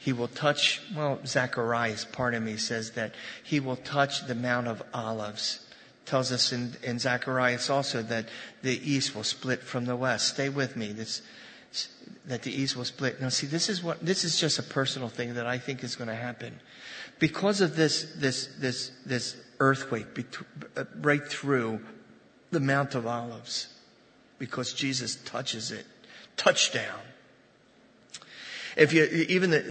he 0.00 0.12
will 0.12 0.28
touch, 0.28 0.80
well, 0.96 1.20
Zacharias, 1.26 2.06
pardon 2.10 2.44
me, 2.44 2.56
says 2.56 2.92
that 2.92 3.14
he 3.44 3.60
will 3.60 3.76
touch 3.76 4.26
the 4.26 4.34
Mount 4.34 4.66
of 4.66 4.82
Olives. 4.94 5.65
Tells 6.06 6.32
us 6.32 6.52
in, 6.52 6.72
in 6.82 6.98
Zacharias 6.98 7.68
also 7.68 8.00
that 8.02 8.28
the 8.62 8.78
east 8.90 9.14
will 9.14 9.24
split 9.24 9.60
from 9.60 9.84
the 9.84 9.96
west. 9.96 10.28
Stay 10.28 10.48
with 10.48 10.76
me. 10.76 10.92
This, 10.92 11.20
that 12.26 12.42
the 12.42 12.52
east 12.52 12.76
will 12.76 12.84
split. 12.84 13.20
Now 13.20 13.28
see, 13.28 13.46
this 13.46 13.68
is 13.68 13.82
what, 13.82 14.04
this 14.04 14.24
is 14.24 14.40
just 14.40 14.58
a 14.58 14.62
personal 14.62 15.08
thing 15.08 15.34
that 15.34 15.46
I 15.46 15.58
think 15.58 15.82
is 15.82 15.96
going 15.96 16.08
to 16.08 16.14
happen. 16.14 16.60
Because 17.18 17.60
of 17.60 17.76
this, 17.76 18.12
this, 18.16 18.48
this, 18.58 18.92
this 19.04 19.36
earthquake 19.58 20.06
uh, 20.76 20.84
right 21.00 21.26
through 21.26 21.80
the 22.50 22.60
Mount 22.60 22.94
of 22.94 23.06
Olives, 23.06 23.68
because 24.38 24.72
Jesus 24.72 25.16
touches 25.24 25.72
it 25.72 25.86
touchdown. 26.36 27.00
If 28.76 28.92
you, 28.92 29.04
even 29.28 29.50
the, 29.50 29.70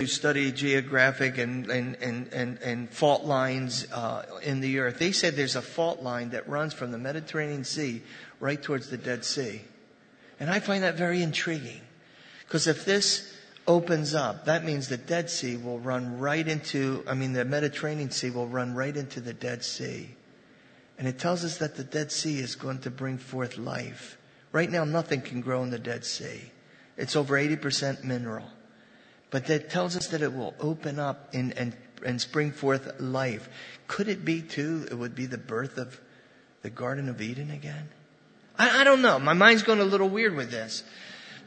you 0.00 0.08
study 0.08 0.50
geographic 0.50 1.38
and, 1.38 1.70
and, 1.70 1.94
and, 2.02 2.26
and, 2.32 2.58
and 2.58 2.90
fault 2.90 3.24
lines 3.24 3.86
uh, 3.92 4.24
in 4.42 4.58
the 4.58 4.80
earth, 4.80 4.98
they 4.98 5.12
said 5.12 5.36
there's 5.36 5.54
a 5.54 5.62
fault 5.62 6.02
line 6.02 6.30
that 6.30 6.48
runs 6.48 6.74
from 6.74 6.90
the 6.90 6.98
Mediterranean 6.98 7.62
Sea 7.62 8.02
right 8.40 8.60
towards 8.60 8.90
the 8.90 8.96
Dead 8.96 9.24
Sea. 9.24 9.60
And 10.40 10.50
I 10.50 10.58
find 10.58 10.82
that 10.82 10.96
very 10.96 11.22
intriguing. 11.22 11.80
Because 12.40 12.66
if 12.66 12.84
this 12.84 13.32
opens 13.68 14.16
up, 14.16 14.46
that 14.46 14.64
means 14.64 14.88
the 14.88 14.96
Dead 14.96 15.30
Sea 15.30 15.56
will 15.56 15.78
run 15.78 16.18
right 16.18 16.48
into, 16.48 17.04
I 17.06 17.14
mean, 17.14 17.32
the 17.32 17.44
Mediterranean 17.44 18.10
Sea 18.10 18.30
will 18.30 18.48
run 18.48 18.74
right 18.74 18.96
into 18.96 19.20
the 19.20 19.32
Dead 19.32 19.62
Sea. 19.62 20.08
And 20.98 21.06
it 21.06 21.20
tells 21.20 21.44
us 21.44 21.58
that 21.58 21.76
the 21.76 21.84
Dead 21.84 22.10
Sea 22.10 22.40
is 22.40 22.56
going 22.56 22.80
to 22.80 22.90
bring 22.90 23.16
forth 23.16 23.58
life. 23.58 24.18
Right 24.50 24.70
now, 24.72 24.82
nothing 24.82 25.20
can 25.20 25.40
grow 25.40 25.62
in 25.62 25.70
the 25.70 25.78
Dead 25.78 26.04
Sea. 26.04 26.50
It's 26.96 27.14
over 27.14 27.38
80% 27.38 28.02
mineral. 28.02 28.50
But 29.34 29.46
that 29.46 29.68
tells 29.68 29.96
us 29.96 30.06
that 30.10 30.22
it 30.22 30.32
will 30.32 30.54
open 30.60 31.00
up 31.00 31.34
and, 31.34 31.58
and, 31.58 31.74
and 32.04 32.20
spring 32.20 32.52
forth 32.52 33.00
life. 33.00 33.48
Could 33.88 34.06
it 34.06 34.24
be, 34.24 34.40
too, 34.40 34.86
it 34.88 34.94
would 34.94 35.16
be 35.16 35.26
the 35.26 35.38
birth 35.38 35.76
of 35.76 36.00
the 36.62 36.70
Garden 36.70 37.08
of 37.08 37.20
Eden 37.20 37.50
again? 37.50 37.88
I, 38.56 38.82
I 38.82 38.84
don't 38.84 39.02
know. 39.02 39.18
My 39.18 39.32
mind's 39.32 39.64
going 39.64 39.80
a 39.80 39.84
little 39.84 40.08
weird 40.08 40.36
with 40.36 40.52
this. 40.52 40.84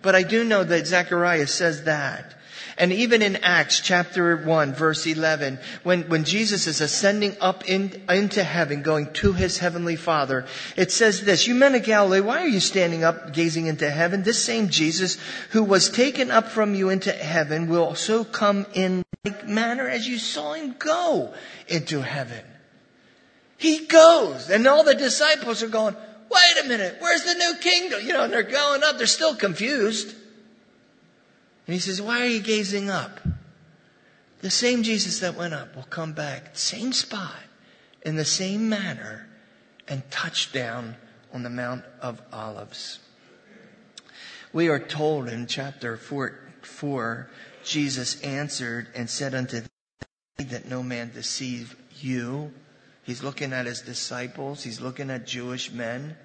But 0.02 0.16
I 0.16 0.24
do 0.24 0.44
know 0.44 0.66
that 0.66 0.86
Zechariah 0.86 1.48
says 1.48 1.86
that. 1.86 2.36
And 2.78 2.92
even 2.92 3.22
in 3.22 3.38
Acts 3.38 3.80
chapter 3.80 4.38
1 4.38 4.74
verse 4.74 5.06
11, 5.06 5.60
when, 5.84 6.04
when 6.10 6.24
Jesus 6.24 6.68
is 6.68 6.82
ascending 6.82 7.38
up 7.40 7.70
in, 7.70 8.04
into 8.10 8.44
heaven, 8.44 8.82
going 8.82 9.14
to 9.14 9.34
his 9.34 9.58
heavenly 9.58 9.96
Father, 9.96 10.46
it 10.76 10.92
says 10.92 11.22
this, 11.22 11.48
you 11.48 11.56
men 11.56 11.76
of 11.76 11.84
Galilee, 11.84 12.22
why 12.22 12.42
are 12.42 12.48
you 12.48 12.60
standing 12.60 13.04
up 13.04 13.34
gazing 13.34 13.68
into 13.68 13.90
heaven? 13.90 14.24
This 14.24 14.44
same 14.44 14.70
Jesus 14.70 15.18
who 15.52 15.64
was 15.64 15.90
taken 15.90 16.32
up 16.32 16.50
from 16.50 16.76
you 16.76 16.90
into 16.90 17.12
heaven 17.12 17.70
will 17.70 17.96
so 17.96 18.24
come 18.24 18.66
in 18.74 19.04
like 19.24 19.48
manner 19.48 19.88
as 19.88 20.08
you 20.08 20.18
saw 20.18 20.54
him 20.54 20.76
go 20.78 21.34
into 21.68 22.02
heaven. 22.02 22.44
He 23.58 23.86
goes 23.86 24.50
and 24.50 24.68
all 24.68 24.84
the 24.84 24.96
disciples 24.96 25.64
are 25.64 25.68
going, 25.68 25.96
wait 26.30 26.64
a 26.64 26.68
minute, 26.68 26.98
where's 27.00 27.24
the 27.24 27.34
new 27.34 27.56
kingdom? 27.60 28.02
You 28.06 28.14
know, 28.14 28.24
and 28.24 28.34
they're 28.34 28.44
going 28.44 28.84
up, 28.84 28.98
they're 28.98 29.08
still 29.08 29.36
confused. 29.36 30.16
And 31.68 31.74
he 31.74 31.80
says, 31.80 32.02
Why 32.02 32.22
are 32.22 32.28
you 32.28 32.40
gazing 32.40 32.90
up? 32.90 33.20
The 34.42 34.50
same 34.50 34.84
Jesus 34.84 35.20
that 35.20 35.36
went 35.36 35.54
up 35.54 35.76
will 35.76 35.84
come 35.84 36.14
back, 36.14 36.52
same 36.58 36.94
spot, 36.94 37.36
in 38.04 38.16
the 38.16 38.26
same 38.26 38.70
manner, 38.70 39.28
and 39.88 40.10
touch 40.10 40.52
down 40.52 40.96
on 41.34 41.44
the 41.44 41.50
Mount 41.50 41.84
of 42.02 42.22
Olives. 42.32 43.00
We 44.54 44.70
are 44.70 44.80
told 44.80 45.28
in 45.28 45.48
chapter 45.48 45.98
4, 45.98 46.40
4 46.62 47.30
Jesus 47.64 48.22
answered 48.22 48.88
and 48.96 49.10
said 49.10 49.36
unto 49.36 49.62
them, 49.62 49.70
that 50.38 50.70
no 50.70 50.84
man 50.84 51.12
deceive 51.14 51.76
you. 52.00 52.52
He's 53.04 53.24
looking 53.24 53.54
at 53.54 53.66
his 53.66 53.82
disciples. 53.82 54.64
He's 54.64 54.80
looking 54.80 55.10
at 55.10 55.26
Jewish 55.26 55.72
men. 55.72 56.16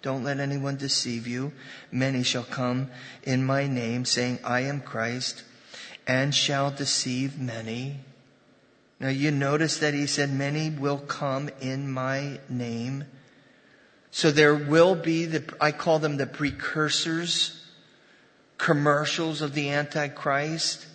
Don't 0.00 0.24
let 0.24 0.38
anyone 0.38 0.76
deceive 0.76 1.26
you. 1.26 1.52
Many 1.90 2.22
shall 2.22 2.44
come 2.44 2.90
in 3.24 3.44
my 3.44 3.66
name, 3.66 4.04
saying, 4.04 4.38
I 4.44 4.60
am 4.60 4.80
Christ, 4.80 5.42
and 6.06 6.34
shall 6.34 6.70
deceive 6.70 7.38
many. 7.38 8.00
Now 9.00 9.08
you 9.08 9.30
notice 9.30 9.78
that 9.78 9.94
he 9.94 10.06
said, 10.06 10.32
many 10.32 10.70
will 10.70 10.98
come 10.98 11.50
in 11.60 11.90
my 11.90 12.38
name. 12.48 13.04
So 14.10 14.30
there 14.30 14.54
will 14.54 14.94
be 14.94 15.26
the, 15.26 15.44
I 15.60 15.72
call 15.72 15.98
them 15.98 16.16
the 16.16 16.26
precursors, 16.26 17.64
commercials 18.56 19.42
of 19.42 19.54
the 19.54 19.70
Antichrist. 19.70 20.86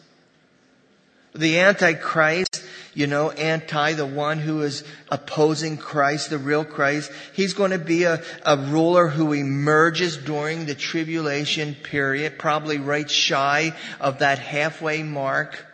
The 1.33 1.59
Antichrist 1.59 2.62
you 2.93 3.07
know, 3.07 3.31
anti, 3.31 3.93
the 3.93 4.05
one 4.05 4.39
who 4.39 4.61
is 4.61 4.83
opposing 5.09 5.77
Christ, 5.77 6.29
the 6.29 6.37
real 6.37 6.63
Christ. 6.63 7.11
He's 7.33 7.53
going 7.53 7.71
to 7.71 7.79
be 7.79 8.03
a, 8.03 8.21
a 8.45 8.57
ruler 8.57 9.07
who 9.07 9.33
emerges 9.33 10.17
during 10.17 10.65
the 10.65 10.75
tribulation 10.75 11.75
period, 11.75 12.37
probably 12.37 12.77
right 12.77 13.09
shy 13.09 13.73
of 13.99 14.19
that 14.19 14.37
halfway 14.39 15.01
mark, 15.01 15.65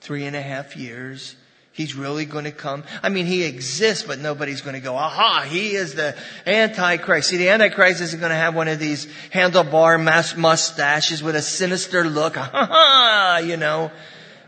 three 0.00 0.24
and 0.24 0.34
a 0.34 0.42
half 0.42 0.76
years. 0.76 1.36
He's 1.72 1.94
really 1.94 2.24
going 2.24 2.44
to 2.44 2.52
come. 2.52 2.84
I 3.02 3.10
mean, 3.10 3.26
he 3.26 3.44
exists, 3.44 4.04
but 4.04 4.18
nobody's 4.18 4.60
going 4.60 4.74
to 4.74 4.80
go, 4.80 4.96
aha, 4.96 5.46
he 5.48 5.74
is 5.74 5.94
the 5.94 6.16
Antichrist. 6.46 7.28
See, 7.28 7.36
the 7.36 7.50
Antichrist 7.50 8.00
isn't 8.00 8.18
going 8.18 8.30
to 8.30 8.36
have 8.36 8.54
one 8.54 8.68
of 8.68 8.78
these 8.78 9.06
handlebar 9.32 10.02
mustaches 10.36 11.22
with 11.22 11.36
a 11.36 11.42
sinister 11.42 12.04
look, 12.04 12.36
ha 12.36 12.50
ha, 12.52 13.42
you 13.44 13.56
know. 13.56 13.90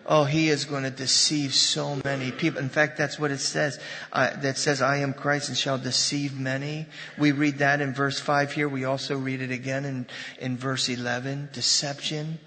Oh, 0.05 0.25
he 0.25 0.49
is 0.49 0.65
going 0.65 0.83
to 0.83 0.91
deceive 0.91 1.55
so 1.55 2.01
many 2.05 2.33
people. 2.33 2.61
In 2.61 2.69
fact, 2.69 2.99
that's 2.99 3.19
what 3.19 3.31
it 3.31 3.39
says. 3.39 3.79
Uh, 4.13 4.35
that 4.41 4.59
says, 4.59 4.83
I 4.83 4.99
am 4.99 5.13
Christ 5.13 5.49
and 5.49 5.57
shall 5.57 5.79
deceive 5.79 6.39
many. 6.39 6.87
We 7.19 7.31
read 7.31 7.59
that 7.59 7.81
in 7.81 7.95
verse 7.95 8.19
5 8.19 8.53
here. 8.53 8.69
We 8.69 8.85
also 8.85 9.17
read 9.17 9.41
it 9.41 9.53
again 9.53 9.85
in, 9.85 10.07
in 10.41 10.57
verse 10.57 10.89
11. 10.89 11.51
Deception. 11.53 12.41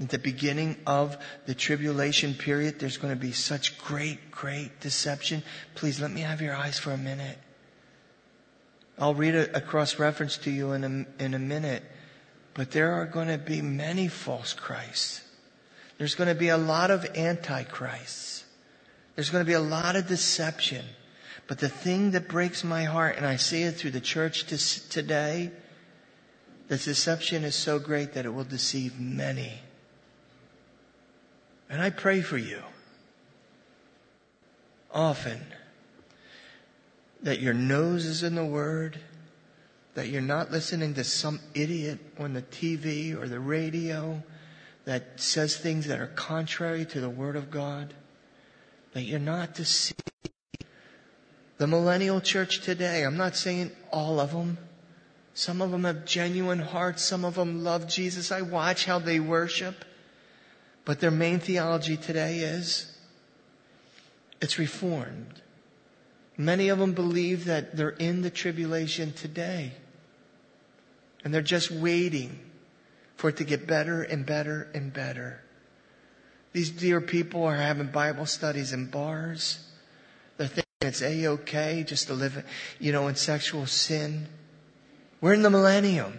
At 0.00 0.08
the 0.08 0.18
beginning 0.18 0.78
of 0.86 1.16
the 1.46 1.54
tribulation 1.54 2.34
period, 2.34 2.80
there's 2.80 2.96
going 2.96 3.14
to 3.14 3.20
be 3.20 3.32
such 3.32 3.78
great, 3.78 4.30
great 4.30 4.80
deception. 4.80 5.42
Please 5.74 6.00
let 6.00 6.10
me 6.10 6.22
have 6.22 6.40
your 6.40 6.56
eyes 6.56 6.78
for 6.78 6.90
a 6.90 6.96
minute. 6.96 7.38
I'll 8.98 9.14
read 9.14 9.34
a, 9.34 9.58
a 9.58 9.60
cross 9.60 9.98
reference 9.98 10.38
to 10.38 10.50
you 10.50 10.72
in 10.72 10.84
a, 10.84 11.22
in 11.22 11.34
a 11.34 11.38
minute. 11.38 11.84
But 12.54 12.72
there 12.72 12.92
are 12.94 13.06
going 13.06 13.28
to 13.28 13.38
be 13.38 13.62
many 13.62 14.08
false 14.08 14.54
Christs. 14.54 15.20
There's 16.00 16.14
going 16.14 16.30
to 16.30 16.34
be 16.34 16.48
a 16.48 16.56
lot 16.56 16.90
of 16.90 17.04
antichrists. 17.14 18.44
There's 19.14 19.28
going 19.28 19.44
to 19.44 19.46
be 19.46 19.52
a 19.52 19.60
lot 19.60 19.96
of 19.96 20.06
deception. 20.06 20.82
But 21.46 21.58
the 21.58 21.68
thing 21.68 22.12
that 22.12 22.26
breaks 22.26 22.64
my 22.64 22.84
heart, 22.84 23.18
and 23.18 23.26
I 23.26 23.36
see 23.36 23.64
it 23.64 23.72
through 23.72 23.90
the 23.90 24.00
church 24.00 24.46
today, 24.88 25.50
the 26.68 26.78
deception 26.78 27.44
is 27.44 27.54
so 27.54 27.78
great 27.78 28.14
that 28.14 28.24
it 28.24 28.30
will 28.30 28.44
deceive 28.44 28.98
many. 28.98 29.60
And 31.68 31.82
I 31.82 31.90
pray 31.90 32.22
for 32.22 32.38
you. 32.38 32.62
Often, 34.94 35.42
that 37.22 37.40
your 37.40 37.52
nose 37.52 38.06
is 38.06 38.22
in 38.22 38.36
the 38.36 38.46
Word, 38.46 38.98
that 39.92 40.08
you're 40.08 40.22
not 40.22 40.50
listening 40.50 40.94
to 40.94 41.04
some 41.04 41.40
idiot 41.52 41.98
on 42.18 42.32
the 42.32 42.40
TV 42.40 43.14
or 43.14 43.28
the 43.28 43.38
radio 43.38 44.22
that 44.90 45.20
says 45.20 45.56
things 45.56 45.86
that 45.86 46.00
are 46.00 46.08
contrary 46.08 46.84
to 46.84 47.00
the 47.00 47.08
Word 47.08 47.36
of 47.36 47.48
God, 47.48 47.94
that 48.92 49.02
you're 49.02 49.20
not 49.20 49.54
deceived. 49.54 50.02
The 51.58 51.68
millennial 51.68 52.20
church 52.20 52.62
today, 52.62 53.04
I'm 53.04 53.16
not 53.16 53.36
saying 53.36 53.70
all 53.92 54.18
of 54.18 54.32
them. 54.32 54.58
Some 55.32 55.62
of 55.62 55.70
them 55.70 55.84
have 55.84 56.06
genuine 56.06 56.58
hearts. 56.58 57.04
Some 57.04 57.24
of 57.24 57.36
them 57.36 57.62
love 57.62 57.86
Jesus. 57.86 58.32
I 58.32 58.42
watch 58.42 58.84
how 58.84 58.98
they 58.98 59.20
worship. 59.20 59.84
But 60.84 60.98
their 60.98 61.12
main 61.12 61.38
theology 61.38 61.96
today 61.96 62.40
is 62.40 62.92
it's 64.40 64.58
reformed. 64.58 65.40
Many 66.36 66.68
of 66.68 66.80
them 66.80 66.94
believe 66.94 67.44
that 67.44 67.76
they're 67.76 67.90
in 67.90 68.22
the 68.22 68.30
tribulation 68.30 69.12
today. 69.12 69.70
And 71.22 71.32
they're 71.32 71.42
just 71.42 71.70
waiting 71.70 72.40
for 73.20 73.28
it 73.28 73.36
to 73.36 73.44
get 73.44 73.66
better 73.66 74.02
and 74.02 74.24
better 74.24 74.66
and 74.72 74.94
better. 74.94 75.42
These 76.54 76.70
dear 76.70 77.02
people 77.02 77.44
are 77.44 77.54
having 77.54 77.88
Bible 77.88 78.24
studies 78.24 78.72
in 78.72 78.86
bars. 78.86 79.58
They're 80.38 80.48
thinking 80.48 80.64
it's 80.80 81.02
a-okay 81.02 81.84
just 81.86 82.06
to 82.06 82.14
live, 82.14 82.42
you 82.78 82.92
know, 82.92 83.08
in 83.08 83.16
sexual 83.16 83.66
sin. 83.66 84.26
We're 85.20 85.34
in 85.34 85.42
the 85.42 85.50
millennium. 85.50 86.18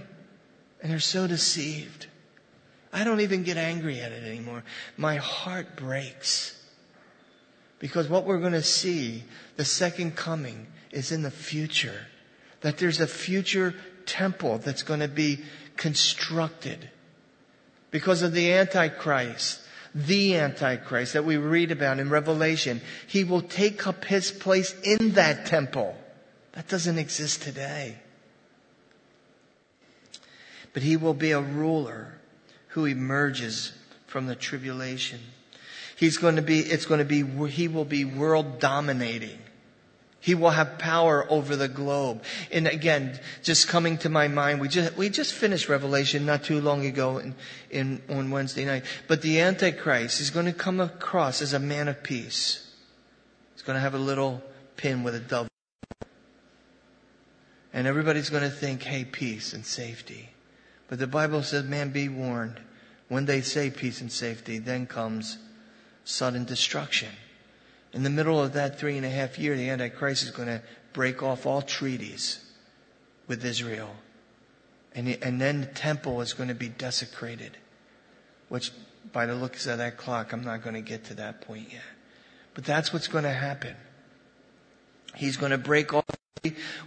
And 0.83 0.91
they're 0.91 0.99
so 0.99 1.25
deceived. 1.25 2.05
I 2.93 3.03
don't 3.03 3.21
even 3.21 3.41
get 3.41 3.57
angry 3.57 3.99
at 3.99 4.11
it 4.11 4.23
anymore. 4.23 4.63
My 4.95 5.15
heart 5.15 5.75
breaks. 5.75 6.63
Because 7.79 8.07
what 8.07 8.25
we're 8.25 8.39
going 8.39 8.51
to 8.53 8.61
see, 8.61 9.23
the 9.57 9.65
second 9.65 10.15
coming, 10.15 10.67
is 10.91 11.11
in 11.11 11.23
the 11.23 11.31
future. 11.31 12.05
That 12.61 12.77
there's 12.77 13.01
a 13.01 13.07
future 13.07 13.73
temple 14.05 14.59
that's 14.59 14.83
going 14.83 14.99
to 14.99 15.07
be 15.07 15.39
constructed 15.77 16.89
because 17.91 18.21
of 18.21 18.33
the 18.33 18.53
Antichrist. 18.53 19.59
The 19.93 20.37
Antichrist 20.37 21.13
that 21.13 21.25
we 21.25 21.35
read 21.35 21.71
about 21.71 21.99
in 21.99 22.09
Revelation. 22.09 22.79
He 23.07 23.25
will 23.25 23.41
take 23.41 23.85
up 23.87 24.05
his 24.05 24.31
place 24.31 24.73
in 24.83 25.11
that 25.11 25.45
temple. 25.45 25.95
That 26.53 26.69
doesn't 26.69 26.97
exist 26.97 27.41
today. 27.41 27.97
But 30.73 30.83
he 30.83 30.95
will 30.95 31.13
be 31.13 31.31
a 31.31 31.41
ruler 31.41 32.13
who 32.69 32.85
emerges 32.85 33.73
from 34.07 34.27
the 34.27 34.35
tribulation. 34.35 35.19
He's 35.97 36.17
going 36.17 36.37
to 36.37 36.41
be, 36.41 36.59
it's 36.59 36.85
going 36.85 36.99
to 36.99 37.05
be, 37.05 37.23
he 37.49 37.67
will 37.67 37.85
be 37.85 38.05
world 38.05 38.59
dominating. 38.59 39.37
He 40.21 40.35
will 40.35 40.51
have 40.51 40.77
power 40.77 41.25
over 41.31 41.55
the 41.55 41.67
globe. 41.67 42.21
And 42.51 42.67
again, 42.67 43.19
just 43.41 43.67
coming 43.67 43.97
to 43.99 44.09
my 44.09 44.27
mind, 44.27 44.61
we 44.61 44.67
just, 44.67 44.95
we 44.95 45.09
just 45.09 45.33
finished 45.33 45.67
Revelation 45.67 46.27
not 46.27 46.43
too 46.43 46.61
long 46.61 46.85
ago 46.85 47.17
in, 47.17 47.33
in, 47.71 48.03
on 48.07 48.29
Wednesday 48.29 48.63
night. 48.63 48.83
But 49.07 49.23
the 49.23 49.41
Antichrist 49.41 50.21
is 50.21 50.29
going 50.29 50.45
to 50.45 50.53
come 50.53 50.79
across 50.79 51.41
as 51.41 51.53
a 51.53 51.59
man 51.59 51.87
of 51.87 52.03
peace. 52.03 52.71
He's 53.55 53.63
going 53.63 53.77
to 53.77 53.81
have 53.81 53.95
a 53.95 53.99
little 53.99 54.43
pin 54.77 55.01
with 55.01 55.15
a 55.15 55.19
dove. 55.19 55.47
And 57.73 57.87
everybody's 57.87 58.29
going 58.29 58.43
to 58.43 58.49
think, 58.49 58.83
hey, 58.83 59.05
peace 59.05 59.53
and 59.53 59.65
safety. 59.65 60.29
But 60.87 60.99
the 60.99 61.07
Bible 61.07 61.41
says, 61.41 61.63
man, 61.63 61.89
be 61.89 62.09
warned. 62.09 62.59
When 63.07 63.25
they 63.25 63.41
say 63.41 63.71
peace 63.71 64.01
and 64.01 64.11
safety, 64.11 64.59
then 64.59 64.85
comes 64.85 65.39
sudden 66.03 66.45
destruction. 66.45 67.09
In 67.93 68.03
the 68.03 68.09
middle 68.09 68.41
of 68.41 68.53
that 68.53 68.79
three 68.79 68.97
and 68.97 69.05
a 69.05 69.09
half 69.09 69.37
year, 69.37 69.55
the 69.55 69.69
Antichrist 69.69 70.23
is 70.23 70.31
going 70.31 70.47
to 70.47 70.61
break 70.93 71.21
off 71.21 71.45
all 71.45 71.61
treaties 71.61 72.39
with 73.27 73.43
Israel. 73.45 73.95
And, 74.93 75.07
and 75.21 75.39
then 75.39 75.61
the 75.61 75.67
temple 75.67 76.21
is 76.21 76.33
going 76.33 76.49
to 76.49 76.55
be 76.55 76.69
desecrated, 76.69 77.57
which 78.49 78.71
by 79.11 79.25
the 79.25 79.35
looks 79.35 79.67
of 79.67 79.77
that 79.77 79.97
clock, 79.97 80.33
I'm 80.33 80.43
not 80.43 80.63
going 80.63 80.75
to 80.75 80.81
get 80.81 81.05
to 81.05 81.13
that 81.15 81.41
point 81.41 81.71
yet. 81.71 81.81
But 82.53 82.65
that's 82.65 82.91
what's 82.91 83.07
going 83.07 83.23
to 83.23 83.31
happen. 83.31 83.75
He's 85.15 85.37
going 85.37 85.51
to 85.51 85.57
break 85.57 85.93
off 85.93 86.05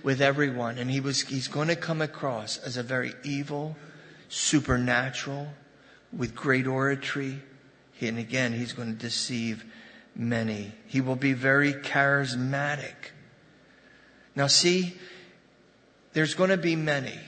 with 0.03 0.21
everyone, 0.21 0.79
and 0.79 0.91
he 0.91 1.01
was, 1.01 1.23
he's 1.23 1.49
going 1.49 1.69
to 1.69 1.77
come 1.77 2.03
across 2.03 2.59
as 2.59 2.77
a 2.77 2.83
very 2.83 3.15
evil, 3.23 3.77
supernatural, 4.29 5.49
with 6.13 6.35
great 6.35 6.67
oratory. 6.67 7.41
And 8.01 8.19
again, 8.19 8.53
he's 8.53 8.73
going 8.73 8.93
to 8.93 8.99
deceive 8.99 9.65
many. 10.17 10.73
He 10.87 11.01
will 11.01 11.17
be 11.17 11.33
very 11.33 11.73
charismatic. 11.73 12.95
Now 14.37 14.47
see, 14.47 14.97
there's 16.13 16.35
going 16.35 16.51
to 16.51 16.57
be 16.57 16.77
many. 16.77 17.19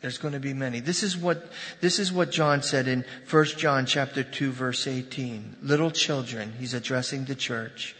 There's 0.00 0.18
going 0.18 0.34
to 0.34 0.40
be 0.40 0.52
many. 0.52 0.80
This 0.80 1.04
is 1.04 1.16
what, 1.16 1.50
this 1.80 2.00
is 2.00 2.12
what 2.12 2.32
John 2.32 2.62
said 2.62 2.88
in 2.88 3.04
1 3.30 3.44
John 3.56 3.86
chapter 3.86 4.24
2 4.24 4.50
verse 4.50 4.86
18. 4.86 5.58
Little 5.62 5.92
children, 5.92 6.54
he's 6.58 6.74
addressing 6.74 7.24
the 7.24 7.36
church. 7.36 7.94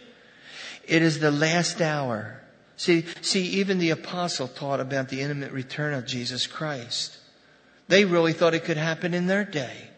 It 0.85 1.01
is 1.01 1.19
the 1.19 1.31
last 1.31 1.79
hour. 1.79 2.41
See, 2.75 3.05
see, 3.21 3.45
even 3.59 3.77
the 3.77 3.91
apostle 3.91 4.49
taught 4.49 4.81
about 4.81 5.07
the 5.07 5.21
imminent 5.21 5.53
return 5.53 5.93
of 5.93 6.05
Jesus 6.05 6.45
Christ. 6.45 7.17
They 7.87 8.03
really 8.03 8.33
thought 8.33 8.53
it 8.53 8.65
could 8.65 8.77
happen 8.77 9.13
in 9.13 9.27
their 9.27 9.45
day. 9.45 9.89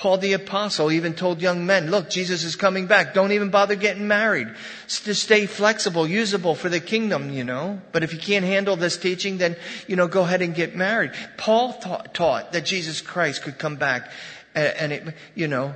Paul 0.00 0.16
the 0.16 0.32
apostle 0.32 0.90
even 0.90 1.12
told 1.12 1.42
young 1.42 1.66
men, 1.66 1.90
look, 1.90 2.08
Jesus 2.08 2.42
is 2.42 2.56
coming 2.56 2.86
back. 2.86 3.12
Don't 3.12 3.32
even 3.32 3.50
bother 3.50 3.74
getting 3.74 4.08
married. 4.08 4.48
Just 4.88 5.22
stay 5.22 5.44
flexible, 5.44 6.06
usable 6.06 6.54
for 6.54 6.70
the 6.70 6.80
kingdom, 6.80 7.28
you 7.28 7.44
know. 7.44 7.82
But 7.92 8.02
if 8.02 8.14
you 8.14 8.18
can't 8.18 8.46
handle 8.46 8.76
this 8.76 8.96
teaching, 8.96 9.36
then, 9.36 9.56
you 9.86 9.96
know, 9.96 10.08
go 10.08 10.22
ahead 10.22 10.40
and 10.40 10.54
get 10.54 10.74
married. 10.74 11.10
Paul 11.36 11.74
taught, 11.74 12.14
taught 12.14 12.52
that 12.52 12.64
Jesus 12.64 13.02
Christ 13.02 13.42
could 13.42 13.58
come 13.58 13.76
back 13.76 14.10
and, 14.54 14.74
and 14.78 14.92
it, 14.94 15.14
you 15.34 15.48
know, 15.48 15.74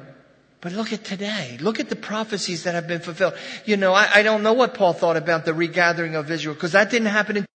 but 0.62 0.72
look 0.72 0.94
at 0.94 1.04
today. 1.04 1.58
Look 1.60 1.78
at 1.78 1.90
the 1.90 1.96
prophecies 1.96 2.62
that 2.62 2.74
have 2.74 2.88
been 2.88 3.00
fulfilled. 3.00 3.34
You 3.66 3.76
know, 3.76 3.92
I, 3.92 4.08
I 4.10 4.22
don't 4.22 4.42
know 4.42 4.54
what 4.54 4.72
Paul 4.72 4.94
thought 4.94 5.18
about 5.18 5.44
the 5.44 5.52
regathering 5.52 6.14
of 6.14 6.30
Israel 6.30 6.54
because 6.54 6.72
that 6.72 6.88
didn't 6.88 7.08
happen 7.08 7.36
in 7.36 7.46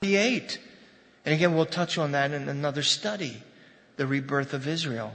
28. 0.00 0.58
And 1.26 1.34
again, 1.34 1.54
we'll 1.54 1.66
touch 1.66 1.98
on 1.98 2.12
that 2.12 2.30
in 2.30 2.48
another 2.48 2.82
study. 2.82 3.42
The 3.98 4.06
rebirth 4.06 4.54
of 4.54 4.66
Israel 4.66 5.12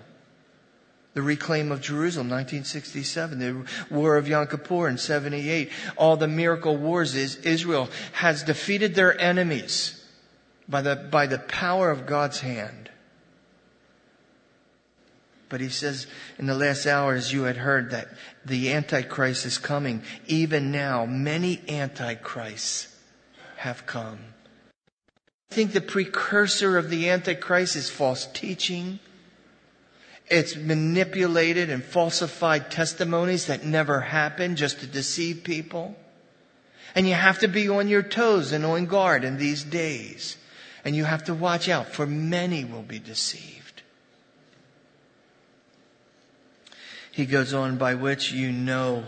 the 1.16 1.22
reclaim 1.22 1.72
of 1.72 1.80
Jerusalem, 1.80 2.30
1967, 2.30 3.39
the 3.39 3.66
War 3.89 4.18
of 4.18 4.28
Yom 4.28 4.47
Kippur 4.47 4.89
in 4.89 4.97
78. 4.97 5.72
All 5.95 6.18
the 6.18 6.28
miracle 6.28 6.76
wars 6.76 7.16
is 7.16 7.38
Israel 7.38 7.89
has 8.11 8.43
defeated 8.43 8.93
their 8.93 9.20
enemies 9.20 10.05
by 10.68 10.82
the, 10.82 10.97
by 10.97 11.26
the 11.26 11.39
power 11.39 11.89
of 11.89 12.05
God's 12.05 12.41
hand. 12.41 12.89
But 15.47 15.61
he 15.61 15.70
says 15.70 16.05
in 16.38 16.47
the 16.47 16.55
last 16.55 16.86
hours 16.86 17.32
you 17.32 17.43
had 17.43 17.57
heard 17.57 17.91
that 17.91 18.09
the 18.45 18.74
Antichrist 18.74 19.45
is 19.45 19.57
coming. 19.57 20.03
Even 20.28 20.70
now, 20.70 21.05
many 21.05 21.61
Antichrists 21.70 22.93
have 23.55 23.86
come. 23.86 24.20
I 25.49 25.55
think 25.55 25.72
the 25.72 25.80
precursor 25.80 26.78
of 26.78 26.89
the 26.89 27.09
Antichrist 27.09 27.78
is 27.78 27.89
false 27.89 28.26
teaching 28.26 28.99
it's 30.28 30.55
manipulated 30.55 31.69
and 31.69 31.84
falsified 31.84 32.71
testimonies 32.71 33.45
that 33.47 33.63
never 33.63 34.01
happened 34.01 34.57
just 34.57 34.80
to 34.80 34.88
deceive 34.88 35.43
people. 35.43 35.95
And 36.95 37.07
you 37.07 37.13
have 37.13 37.39
to 37.39 37.47
be 37.47 37.69
on 37.69 37.88
your 37.88 38.01
toes 38.01 38.51
and 38.51 38.65
on 38.65 38.86
guard 38.86 39.23
in 39.23 39.38
these 39.38 39.63
days. 39.63 40.38
And 40.84 40.95
you 40.95 41.03
have 41.03 41.26
to 41.26 41.34
watch 41.34 41.67
out, 41.67 41.88
for 41.88 42.05
many 42.05 42.63
will 42.63 42.84
be 42.84 42.99
deceived. 42.99 43.82
He 47.11 47.26
goes 47.26 47.53
on, 47.53 47.78
by 47.78 47.95
which 47.95 48.32
you 48.32 48.51
know 48.51 49.03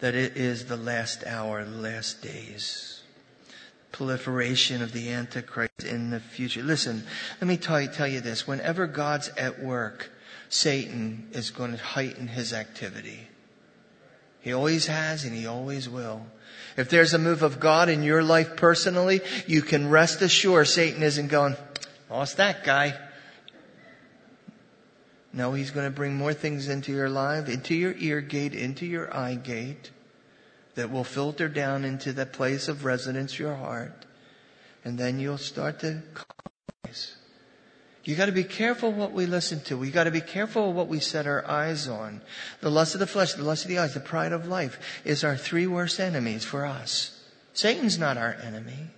that 0.00 0.14
it 0.14 0.36
is 0.36 0.66
the 0.66 0.76
last 0.76 1.24
hour, 1.26 1.64
the 1.64 1.70
last 1.70 2.22
days. 2.22 3.02
Proliferation 3.92 4.82
of 4.82 4.92
the 4.92 5.10
Antichrist 5.10 5.84
in 5.84 6.10
the 6.10 6.20
future. 6.20 6.62
Listen, 6.62 7.04
let 7.40 7.46
me 7.46 7.56
tell 7.56 7.80
you, 7.80 7.88
tell 7.88 8.08
you 8.08 8.20
this. 8.20 8.46
Whenever 8.46 8.86
God's 8.86 9.28
at 9.36 9.62
work, 9.62 10.10
Satan 10.52 11.28
is 11.32 11.50
going 11.50 11.72
to 11.72 11.78
heighten 11.78 12.28
his 12.28 12.52
activity. 12.52 13.26
He 14.42 14.52
always 14.52 14.86
has 14.86 15.24
and 15.24 15.34
he 15.34 15.46
always 15.46 15.88
will. 15.88 16.26
If 16.76 16.90
there's 16.90 17.14
a 17.14 17.18
move 17.18 17.42
of 17.42 17.58
God 17.58 17.88
in 17.88 18.02
your 18.02 18.22
life 18.22 18.54
personally, 18.54 19.22
you 19.46 19.62
can 19.62 19.88
rest 19.88 20.20
assured 20.20 20.68
Satan 20.68 21.02
isn't 21.02 21.28
going, 21.28 21.56
lost 22.10 22.36
that 22.36 22.64
guy. 22.64 22.92
No, 25.32 25.54
he's 25.54 25.70
going 25.70 25.86
to 25.86 25.90
bring 25.90 26.16
more 26.16 26.34
things 26.34 26.68
into 26.68 26.92
your 26.92 27.08
life, 27.08 27.48
into 27.48 27.74
your 27.74 27.94
ear 27.96 28.20
gate, 28.20 28.54
into 28.54 28.84
your 28.84 29.16
eye 29.16 29.36
gate, 29.36 29.90
that 30.74 30.90
will 30.90 31.02
filter 31.02 31.48
down 31.48 31.86
into 31.86 32.12
the 32.12 32.26
place 32.26 32.68
of 32.68 32.84
residence, 32.84 33.38
your 33.38 33.54
heart. 33.54 34.04
And 34.84 34.98
then 34.98 35.18
you'll 35.18 35.38
start 35.38 35.80
to. 35.80 36.02
You 38.04 38.16
got 38.16 38.26
to 38.26 38.32
be 38.32 38.44
careful 38.44 38.90
what 38.90 39.12
we 39.12 39.26
listen 39.26 39.60
to. 39.62 39.76
We 39.76 39.90
got 39.90 40.04
to 40.04 40.10
be 40.10 40.20
careful 40.20 40.72
what 40.72 40.88
we 40.88 40.98
set 40.98 41.26
our 41.26 41.48
eyes 41.48 41.86
on. 41.86 42.20
The 42.60 42.70
lust 42.70 42.94
of 42.94 43.00
the 43.00 43.06
flesh, 43.06 43.34
the 43.34 43.44
lust 43.44 43.64
of 43.64 43.68
the 43.68 43.78
eyes, 43.78 43.94
the 43.94 44.00
pride 44.00 44.32
of 44.32 44.48
life 44.48 44.78
is 45.04 45.22
our 45.22 45.36
three 45.36 45.68
worst 45.68 46.00
enemies 46.00 46.44
for 46.44 46.66
us. 46.66 47.20
Satan's 47.52 47.98
not 47.98 48.16
our 48.16 48.34
enemy. 48.34 48.90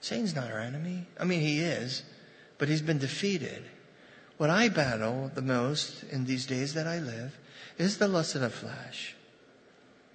Satan's 0.00 0.34
not 0.34 0.50
our 0.50 0.60
enemy. 0.60 1.06
I 1.20 1.24
mean, 1.24 1.40
he 1.40 1.60
is, 1.60 2.02
but 2.56 2.68
he's 2.68 2.82
been 2.82 2.98
defeated. 2.98 3.64
What 4.38 4.48
I 4.48 4.68
battle 4.68 5.30
the 5.34 5.42
most 5.42 6.04
in 6.04 6.24
these 6.24 6.46
days 6.46 6.74
that 6.74 6.86
I 6.86 7.00
live 7.00 7.36
is 7.76 7.98
the 7.98 8.08
lust 8.08 8.34
of 8.34 8.40
the 8.40 8.50
flesh 8.50 9.16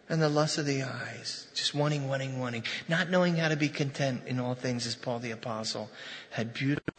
and 0.09 0.21
the 0.21 0.29
lust 0.29 0.57
of 0.57 0.65
the 0.65 0.83
eyes. 0.83 1.47
Just 1.53 1.75
wanting, 1.75 2.07
wanting, 2.07 2.39
wanting. 2.39 2.63
Not 2.87 3.09
knowing 3.09 3.35
how 3.35 3.49
to 3.49 3.55
be 3.55 3.69
content 3.69 4.23
in 4.25 4.39
all 4.39 4.55
things 4.55 4.87
as 4.87 4.95
Paul 4.95 5.19
the 5.19 5.31
Apostle 5.31 5.89
had 6.31 6.53
beautiful 6.53 6.93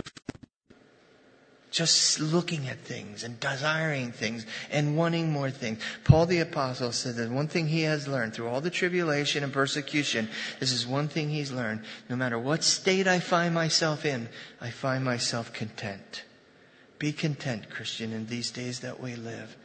just 1.75 2.20
looking 2.20 2.68
at 2.68 2.79
things 2.79 3.25
and 3.25 3.41
desiring 3.41 4.12
things 4.12 4.47
and 4.70 4.97
wanting 4.97 5.33
more 5.33 5.51
things. 5.51 5.83
Paul 6.05 6.25
the 6.25 6.39
apostle 6.39 6.93
said 6.93 7.16
that 7.16 7.33
one 7.33 7.49
thing 7.49 7.66
he 7.66 7.83
has 7.83 8.07
learned 8.07 8.33
through 8.33 8.47
all 8.47 8.61
the 8.61 8.70
tribulation 8.70 9.43
and 9.43 9.53
persecution, 9.53 10.29
this 10.61 10.70
is 10.70 10.87
one 10.87 11.09
thing 11.09 11.31
he's 11.31 11.51
learned. 11.51 11.81
No 12.09 12.14
matter 12.14 12.39
what 12.39 12.62
state 12.62 13.09
I 13.09 13.18
find 13.18 13.53
myself 13.53 14.05
in, 14.05 14.29
I 14.61 14.70
find 14.70 15.05
myself 15.05 15.53
content. 15.53 16.22
Be 17.01 17.12
content, 17.12 17.68
Christian, 17.68 18.12
in 18.12 18.27
these 18.27 18.53
days 18.53 18.79
that 18.81 19.01
we 19.01 19.16
live. 19.16 19.57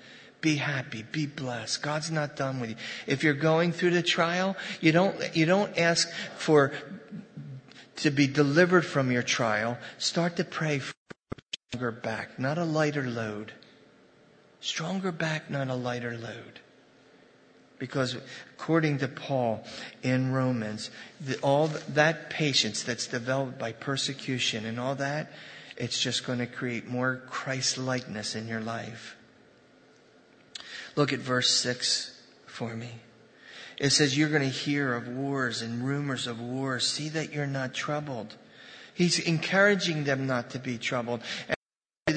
Be 0.41 0.55
happy. 0.55 1.05
Be 1.11 1.27
blessed. 1.27 1.83
God's 1.83 2.09
not 2.09 2.35
done 2.35 2.59
with 2.59 2.71
you. 2.71 2.75
If 3.05 3.23
you're 3.23 3.35
going 3.35 3.71
through 3.71 3.91
the 3.91 4.01
trial, 4.01 4.57
you 4.81 4.91
don't, 4.91 5.35
you 5.35 5.45
don't 5.45 5.77
ask 5.77 6.11
for 6.37 6.71
to 7.97 8.09
be 8.09 8.25
delivered 8.25 8.83
from 8.85 9.11
your 9.11 9.21
trial. 9.21 9.77
Start 9.99 10.37
to 10.37 10.43
pray 10.43 10.79
for 10.79 10.93
stronger 11.71 11.91
back, 11.91 12.39
not 12.39 12.57
a 12.57 12.63
lighter 12.63 13.03
load. 13.03 13.53
Stronger 14.59 15.11
back, 15.11 15.51
not 15.51 15.67
a 15.67 15.75
lighter 15.75 16.17
load. 16.17 16.59
Because 17.77 18.17
according 18.55 18.97
to 18.97 19.07
Paul 19.07 19.63
in 20.01 20.33
Romans, 20.33 20.89
the, 21.21 21.37
all 21.41 21.67
that 21.67 22.31
patience 22.31 22.81
that's 22.81 23.05
developed 23.05 23.59
by 23.59 23.71
persecution 23.71 24.65
and 24.65 24.79
all 24.79 24.95
that, 24.95 25.31
it's 25.77 25.99
just 25.99 26.25
going 26.25 26.39
to 26.39 26.47
create 26.47 26.87
more 26.87 27.21
Christ 27.29 27.77
likeness 27.77 28.35
in 28.35 28.47
your 28.47 28.61
life. 28.61 29.15
Look 30.95 31.13
at 31.13 31.19
verse 31.19 31.51
6 31.51 32.19
for 32.47 32.75
me. 32.75 32.89
It 33.77 33.91
says, 33.91 34.17
You're 34.17 34.29
going 34.29 34.41
to 34.41 34.49
hear 34.49 34.95
of 34.95 35.07
wars 35.07 35.61
and 35.61 35.87
rumors 35.87 36.25
of 36.25 36.41
wars. 36.41 36.85
See 36.85 37.09
that 37.09 37.31
you're 37.31 37.47
not 37.47 37.75
troubled. 37.75 38.35
He's 38.93 39.19
encouraging 39.19 40.03
them 40.03 40.27
not 40.27 40.49
to 40.49 40.59
be 40.59 40.77
troubled. 40.77 41.21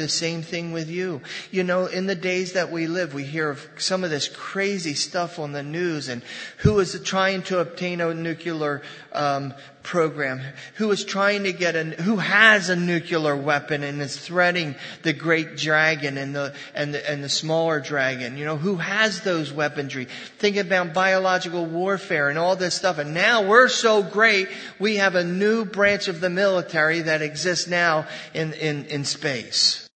The 0.03 0.09
same 0.09 0.42
thing 0.42 0.72
with 0.72 0.90
you. 0.90 1.20
You 1.53 1.62
know, 1.62 1.86
in 1.86 2.07
the 2.07 2.16
days 2.16 2.55
that 2.55 2.72
we 2.72 2.88
live, 2.88 3.14
we 3.14 3.22
hear 3.22 3.50
of 3.50 3.64
some 3.78 4.03
of 4.03 4.11
this 4.11 4.26
crazy 4.26 4.94
stuff 4.94 5.38
on 5.38 5.53
the 5.53 5.62
news 5.62 6.09
and 6.09 6.22
who 6.57 6.80
is 6.80 7.00
trying 7.05 7.42
to 7.42 7.61
obtain 7.61 8.00
a 8.00 8.12
nuclear 8.12 8.82
um, 9.12 9.55
program, 9.84 10.40
who 10.74 10.90
is 10.90 11.05
trying 11.05 11.44
to 11.44 11.53
get 11.53 11.76
a, 11.76 11.84
who 11.84 12.16
has 12.16 12.68
a 12.68 12.74
nuclear 12.74 13.36
weapon 13.36 13.84
and 13.84 14.03
is 14.03 14.16
threatening 14.16 14.74
the 15.03 15.12
great 15.12 15.57
dragon 15.57 16.18
and 16.18 16.34
the, 16.34 16.53
and 16.74 16.94
the, 16.94 17.09
and 17.09 17.22
the 17.22 17.28
smaller 17.28 17.78
dragon, 17.78 18.36
you 18.36 18.44
know, 18.44 18.57
who 18.57 18.74
has 18.74 19.20
those 19.20 19.53
weaponry. 19.53 20.09
Think 20.38 20.57
about 20.57 20.94
biological 20.94 21.64
warfare 21.64 22.28
and 22.28 22.40
all 22.40 22.57
this 22.57 22.74
stuff. 22.74 22.98
And 22.98 23.14
now 23.14 23.48
we're 23.48 23.68
so 23.68 24.03
great, 24.03 24.48
we 24.80 24.96
have 24.96 25.14
a 25.14 25.22
new 25.22 25.64
branch 25.64 26.09
of 26.09 26.20
the 26.20 26.30
military 26.30 27.03
that 27.03 27.22
exists 27.22 27.68
now 27.68 28.09
in, 28.34 28.53
in, 28.55 28.86
in 28.86 29.05
space. 29.05 29.88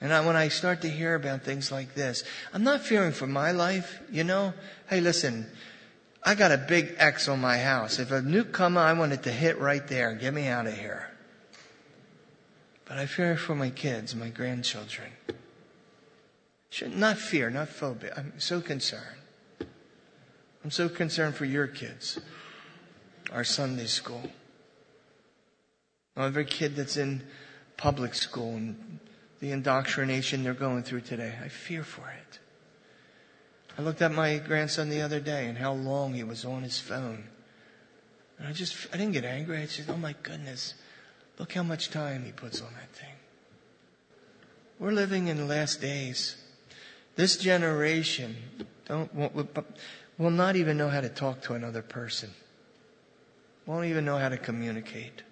And 0.00 0.12
I, 0.12 0.24
when 0.24 0.36
I 0.36 0.48
start 0.48 0.82
to 0.82 0.88
hear 0.88 1.14
about 1.14 1.42
things 1.42 1.72
like 1.72 1.94
this, 1.94 2.22
I'm 2.52 2.64
not 2.64 2.82
fearing 2.82 3.12
for 3.12 3.26
my 3.26 3.52
life, 3.52 4.00
you 4.10 4.24
know. 4.24 4.52
Hey, 4.88 5.00
listen, 5.00 5.46
I 6.22 6.34
got 6.34 6.52
a 6.52 6.58
big 6.58 6.94
X 6.98 7.28
on 7.28 7.40
my 7.40 7.56
house. 7.58 7.98
If 7.98 8.10
a 8.10 8.20
nuke 8.20 8.52
come, 8.52 8.76
I 8.76 8.92
want 8.92 9.12
it 9.12 9.22
to 9.22 9.32
hit 9.32 9.58
right 9.58 9.86
there 9.86 10.14
get 10.14 10.34
me 10.34 10.48
out 10.48 10.66
of 10.66 10.74
here. 10.74 11.10
But 12.84 12.98
I 12.98 13.06
fear 13.06 13.36
for 13.36 13.54
my 13.54 13.70
kids, 13.70 14.14
my 14.14 14.28
grandchildren. 14.28 15.10
Should 16.70 16.96
not 16.96 17.16
fear, 17.16 17.48
not 17.48 17.68
phobia. 17.68 18.12
I'm 18.16 18.34
so 18.38 18.60
concerned. 18.60 19.16
I'm 20.62 20.70
so 20.70 20.88
concerned 20.88 21.36
for 21.36 21.44
your 21.44 21.68
kids, 21.68 22.18
our 23.32 23.44
Sunday 23.44 23.86
school. 23.86 24.30
Every 26.16 26.44
kid 26.44 26.76
that's 26.76 26.96
in 26.96 27.22
public 27.76 28.14
school 28.14 28.56
and 28.56 28.98
the 29.40 29.52
indoctrination 29.52 30.42
they're 30.42 30.54
going 30.54 30.82
through 30.82 31.02
today. 31.02 31.34
I 31.42 31.48
fear 31.48 31.82
for 31.82 32.08
it. 32.08 32.38
I 33.78 33.82
looked 33.82 34.00
at 34.00 34.12
my 34.12 34.38
grandson 34.38 34.88
the 34.88 35.02
other 35.02 35.20
day 35.20 35.46
and 35.46 35.58
how 35.58 35.72
long 35.72 36.14
he 36.14 36.24
was 36.24 36.44
on 36.44 36.62
his 36.62 36.80
phone. 36.80 37.24
And 38.38 38.48
I 38.48 38.52
just, 38.52 38.88
I 38.92 38.96
didn't 38.96 39.12
get 39.12 39.24
angry. 39.24 39.58
I 39.58 39.66
said, 39.66 39.86
oh 39.88 39.96
my 39.96 40.14
goodness, 40.22 40.74
look 41.38 41.52
how 41.52 41.62
much 41.62 41.90
time 41.90 42.24
he 42.24 42.32
puts 42.32 42.60
on 42.60 42.72
that 42.74 42.92
thing. 42.96 43.14
We're 44.78 44.92
living 44.92 45.28
in 45.28 45.36
the 45.36 45.44
last 45.44 45.80
days. 45.80 46.36
This 47.16 47.36
generation 47.36 48.36
don't, 48.86 49.10
will 50.18 50.30
not 50.30 50.56
even 50.56 50.76
know 50.76 50.88
how 50.88 51.00
to 51.00 51.08
talk 51.08 51.42
to 51.42 51.54
another 51.54 51.82
person. 51.82 52.30
Won't 53.64 53.86
even 53.86 54.04
know 54.04 54.18
how 54.18 54.28
to 54.28 54.36
communicate. 54.36 55.22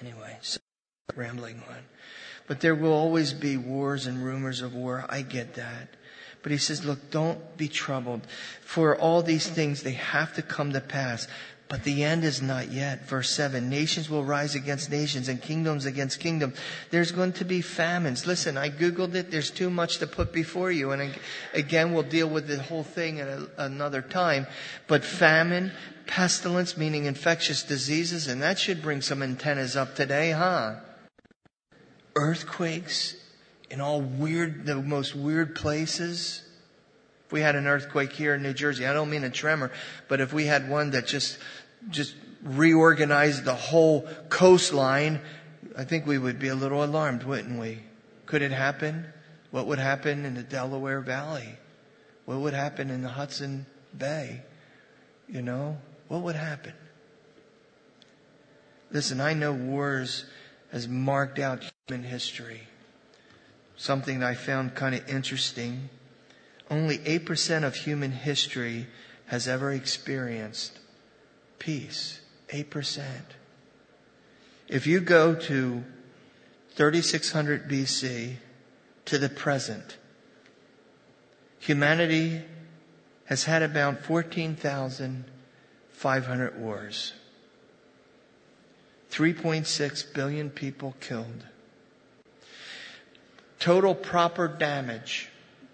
Anyway, 0.00 0.38
so 0.40 0.58
rambling 1.16 1.62
on. 1.68 1.84
But 2.46 2.60
there 2.60 2.74
will 2.74 2.92
always 2.92 3.32
be 3.32 3.56
wars 3.56 4.06
and 4.06 4.24
rumors 4.24 4.60
of 4.60 4.74
war. 4.74 5.04
I 5.08 5.22
get 5.22 5.54
that. 5.54 5.88
But 6.42 6.52
he 6.52 6.58
says, 6.58 6.84
look, 6.84 7.10
don't 7.10 7.56
be 7.56 7.68
troubled. 7.68 8.26
For 8.60 8.96
all 8.96 9.22
these 9.22 9.48
things, 9.48 9.82
they 9.82 9.92
have 9.92 10.34
to 10.34 10.42
come 10.42 10.72
to 10.72 10.80
pass. 10.80 11.26
But 11.68 11.84
the 11.84 12.04
end 12.04 12.24
is 12.24 12.42
not 12.42 12.70
yet. 12.70 13.08
Verse 13.08 13.30
7 13.30 13.70
Nations 13.70 14.10
will 14.10 14.24
rise 14.24 14.54
against 14.54 14.90
nations 14.90 15.28
and 15.28 15.40
kingdoms 15.40 15.86
against 15.86 16.20
kingdoms. 16.20 16.58
There's 16.90 17.12
going 17.12 17.32
to 17.34 17.46
be 17.46 17.62
famines. 17.62 18.26
Listen, 18.26 18.58
I 18.58 18.68
Googled 18.68 19.14
it. 19.14 19.30
There's 19.30 19.50
too 19.50 19.70
much 19.70 19.98
to 19.98 20.06
put 20.06 20.32
before 20.32 20.70
you. 20.70 20.90
And 20.90 21.18
again, 21.54 21.94
we'll 21.94 22.02
deal 22.02 22.28
with 22.28 22.46
the 22.46 22.62
whole 22.62 22.84
thing 22.84 23.20
at 23.20 23.28
another 23.56 24.02
time. 24.02 24.46
But 24.86 25.02
famine, 25.02 25.72
pestilence, 26.06 26.76
meaning 26.76 27.06
infectious 27.06 27.62
diseases, 27.62 28.26
and 28.26 28.42
that 28.42 28.58
should 28.58 28.82
bring 28.82 29.00
some 29.00 29.22
antennas 29.22 29.76
up 29.76 29.94
today, 29.94 30.32
huh? 30.32 30.74
Earthquakes 32.16 33.16
in 33.70 33.80
all 33.80 34.00
weird, 34.00 34.66
the 34.66 34.76
most 34.76 35.14
weird 35.14 35.54
places. 35.54 36.42
If 37.26 37.32
we 37.32 37.40
had 37.40 37.56
an 37.56 37.66
earthquake 37.66 38.12
here 38.12 38.34
in 38.34 38.42
New 38.42 38.52
Jersey, 38.52 38.86
I 38.86 38.92
don't 38.92 39.10
mean 39.10 39.24
a 39.24 39.30
tremor, 39.30 39.72
but 40.08 40.20
if 40.20 40.32
we 40.32 40.46
had 40.46 40.68
one 40.68 40.90
that 40.90 41.06
just, 41.06 41.38
just 41.90 42.14
reorganized 42.42 43.44
the 43.44 43.54
whole 43.54 44.08
coastline, 44.28 45.20
I 45.76 45.84
think 45.84 46.06
we 46.06 46.18
would 46.18 46.38
be 46.38 46.48
a 46.48 46.54
little 46.54 46.84
alarmed, 46.84 47.24
wouldn't 47.24 47.58
we? 47.58 47.80
Could 48.26 48.42
it 48.42 48.52
happen? 48.52 49.06
What 49.50 49.66
would 49.66 49.78
happen 49.78 50.24
in 50.24 50.34
the 50.34 50.42
Delaware 50.42 51.00
Valley? 51.00 51.56
What 52.26 52.38
would 52.38 52.54
happen 52.54 52.90
in 52.90 53.02
the 53.02 53.08
Hudson 53.08 53.66
Bay? 53.96 54.42
You 55.28 55.42
know, 55.42 55.78
what 56.08 56.22
would 56.22 56.36
happen? 56.36 56.74
Listen, 58.90 59.20
I 59.20 59.32
know 59.32 59.52
wars 59.52 60.26
has 60.74 60.86
marked 60.88 61.38
out 61.38 61.62
human 61.86 62.04
history. 62.04 62.60
Something 63.76 64.24
I 64.24 64.34
found 64.34 64.74
kind 64.74 64.96
of 64.96 65.08
interesting. 65.08 65.88
Only 66.68 66.98
8% 66.98 67.62
of 67.62 67.76
human 67.76 68.10
history 68.10 68.88
has 69.26 69.46
ever 69.46 69.70
experienced 69.70 70.80
peace. 71.60 72.20
8%. 72.48 73.04
If 74.66 74.88
you 74.88 74.98
go 74.98 75.36
to 75.36 75.84
3600 76.72 77.70
BC 77.70 78.34
to 79.04 79.16
the 79.16 79.28
present, 79.28 79.96
humanity 81.60 82.42
has 83.26 83.44
had 83.44 83.62
about 83.62 84.02
14,500 84.02 86.60
wars. 86.60 87.12
3.6 89.14 90.12
billion 90.12 90.50
people 90.50 90.96
killed. 90.98 91.44
Total 93.60 93.94
proper 93.94 94.48
damage 94.48 95.28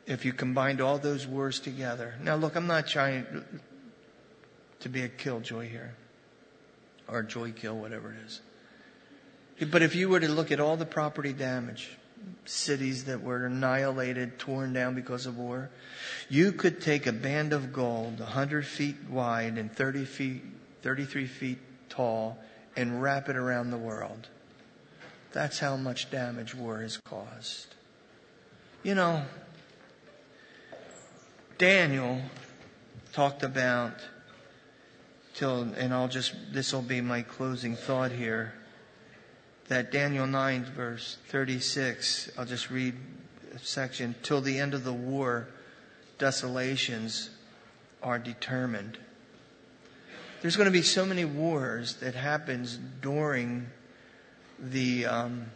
if 0.07 0.27
you 0.27 0.35
combined 0.35 0.83
all 0.83 0.99
those 0.99 1.27
wars 1.27 1.59
together. 1.59 2.17
Now, 2.23 2.37
look, 2.37 2.55
I'm 2.55 2.67
not 2.67 2.87
trying 2.87 3.25
to 4.81 4.89
be 4.91 5.03
a 5.03 5.09
killjoy 5.09 5.71
here 5.71 5.95
or 7.09 7.23
joy 7.23 7.53
kill, 7.53 7.77
whatever 7.79 8.13
it 8.13 8.19
is. 8.27 8.41
But 9.71 9.81
if 9.81 9.95
you 9.95 10.11
were 10.11 10.21
to 10.21 10.29
look 10.29 10.53
at 10.53 10.61
all 10.61 10.77
the 10.77 10.85
property 10.85 11.33
damage, 11.33 11.89
cities 12.45 13.05
that 13.05 13.23
were 13.23 13.47
annihilated, 13.47 14.39
torn 14.39 14.75
down 14.75 14.95
because 14.95 15.25
of 15.25 15.39
war, 15.39 15.71
you 16.29 16.53
could 16.53 16.83
take 16.83 17.07
a 17.07 17.13
band 17.13 17.55
of 17.55 17.73
gold 17.73 18.21
100 18.21 18.67
feet 18.67 18.97
wide 19.09 19.57
and 19.57 19.73
30 19.73 20.05
feet, 20.05 20.43
33 20.83 21.27
feet 21.27 21.59
tall 21.89 22.39
and 22.77 23.03
wrap 23.03 23.29
it 23.29 23.37
around 23.37 23.71
the 23.71 23.79
world. 23.79 24.29
That's 25.33 25.59
how 25.59 25.77
much 25.77 26.11
damage 26.11 26.55
war 26.55 26.81
has 26.81 26.97
caused. 26.97 27.75
You 28.83 28.95
know, 28.95 29.23
Daniel 31.59 32.21
talked 33.13 33.43
about 33.43 33.95
till, 35.35 35.63
and 35.63 35.93
I'll 35.93 36.09
just, 36.09 36.35
this 36.53 36.73
will 36.73 36.83
be 36.83 37.01
my 37.01 37.23
closing 37.23 37.77
thought 37.77 38.13
here, 38.13 38.55
that 39.69 39.93
Daniel 39.93 40.27
9 40.27 40.65
verse 40.65 41.17
36, 41.29 42.31
I'll 42.37 42.45
just 42.45 42.71
read 42.71 42.95
a 43.55 43.59
section, 43.59 44.15
till 44.23 44.41
the 44.41 44.59
end 44.59 44.75
of 44.75 44.85
the 44.85 44.93
war, 44.93 45.49
desolations 46.19 47.31
are 48.03 48.19
determined. 48.19 48.99
There's 50.41 50.57
going 50.57 50.67
to 50.67 50.73
be 50.73 50.83
so 50.83 51.05
many 51.05 51.27
wars 51.27 51.97
that 51.97 52.15
happens 52.15 52.79
during 53.03 53.67
the, 54.59 55.05
um, 55.05 55.47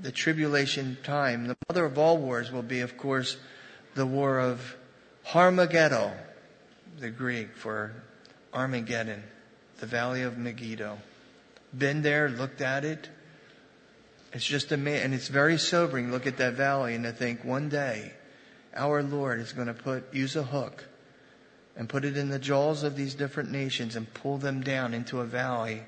the 0.00 0.10
tribulation 0.10 0.96
time. 1.02 1.46
The 1.46 1.56
mother 1.68 1.84
of 1.84 1.98
all 1.98 2.16
wars 2.16 2.50
will 2.50 2.62
be, 2.62 2.80
of 2.80 2.96
course, 2.96 3.36
the 3.94 4.06
war 4.06 4.38
of 4.38 4.76
Harmageddon, 5.26 6.14
the 6.98 7.10
Greek 7.10 7.54
for 7.54 7.92
Armageddon, 8.54 9.22
the 9.78 9.86
valley 9.86 10.22
of 10.22 10.38
Megiddo. 10.38 10.96
Been 11.76 12.00
there, 12.00 12.30
looked 12.30 12.62
at 12.62 12.84
it. 12.84 13.10
It's 14.32 14.44
just 14.44 14.72
amazing, 14.72 15.04
and 15.04 15.14
it's 15.14 15.28
very 15.28 15.58
sobering. 15.58 16.10
Look 16.10 16.26
at 16.26 16.38
that 16.38 16.54
valley 16.54 16.94
and 16.94 17.04
to 17.04 17.12
think 17.12 17.44
one 17.44 17.68
day 17.68 18.12
our 18.74 19.02
Lord 19.02 19.40
is 19.40 19.52
going 19.52 19.66
to 19.66 19.74
put 19.74 20.14
use 20.14 20.34
a 20.36 20.44
hook 20.44 20.84
and 21.80 21.88
put 21.88 22.04
it 22.04 22.14
in 22.14 22.28
the 22.28 22.38
jaws 22.38 22.82
of 22.82 22.94
these 22.94 23.14
different 23.14 23.50
nations 23.50 23.96
and 23.96 24.12
pull 24.12 24.36
them 24.36 24.60
down 24.60 24.92
into 24.92 25.20
a 25.20 25.24
valley 25.24 25.82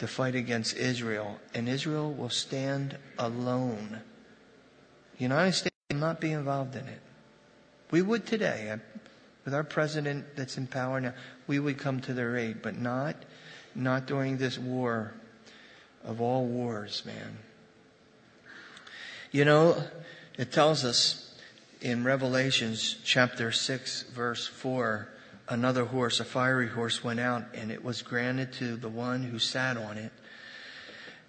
to 0.00 0.08
fight 0.08 0.34
against 0.34 0.76
Israel, 0.76 1.38
and 1.54 1.68
Israel 1.68 2.12
will 2.12 2.28
stand 2.28 2.98
alone. 3.16 4.00
The 5.16 5.22
United 5.22 5.52
States 5.52 5.76
will 5.88 5.98
not 5.98 6.20
be 6.20 6.32
involved 6.32 6.74
in 6.74 6.88
it. 6.88 7.00
We 7.92 8.02
would 8.02 8.26
today, 8.26 8.70
uh, 8.70 8.78
with 9.44 9.54
our 9.54 9.62
president 9.62 10.34
that's 10.34 10.58
in 10.58 10.66
power 10.66 11.00
now, 11.00 11.14
we 11.46 11.60
would 11.60 11.78
come 11.78 12.00
to 12.00 12.12
their 12.12 12.36
aid, 12.36 12.60
but 12.60 12.76
not, 12.76 13.14
not 13.72 14.06
during 14.06 14.36
this 14.36 14.58
war 14.58 15.14
of 16.02 16.20
all 16.20 16.44
wars, 16.44 17.04
man. 17.06 17.38
You 19.30 19.44
know, 19.44 19.80
it 20.36 20.50
tells 20.50 20.84
us 20.84 21.32
in 21.80 22.02
Revelations 22.02 22.96
chapter 23.04 23.52
6 23.52 24.02
verse 24.12 24.48
4, 24.48 25.08
another 25.50 25.84
horse, 25.84 26.20
a 26.20 26.24
fiery 26.24 26.68
horse, 26.68 27.04
went 27.04 27.20
out, 27.20 27.44
and 27.54 27.70
it 27.70 27.84
was 27.84 28.00
granted 28.00 28.52
to 28.54 28.76
the 28.76 28.88
one 28.88 29.24
who 29.24 29.38
sat 29.38 29.76
on 29.76 29.98
it 29.98 30.12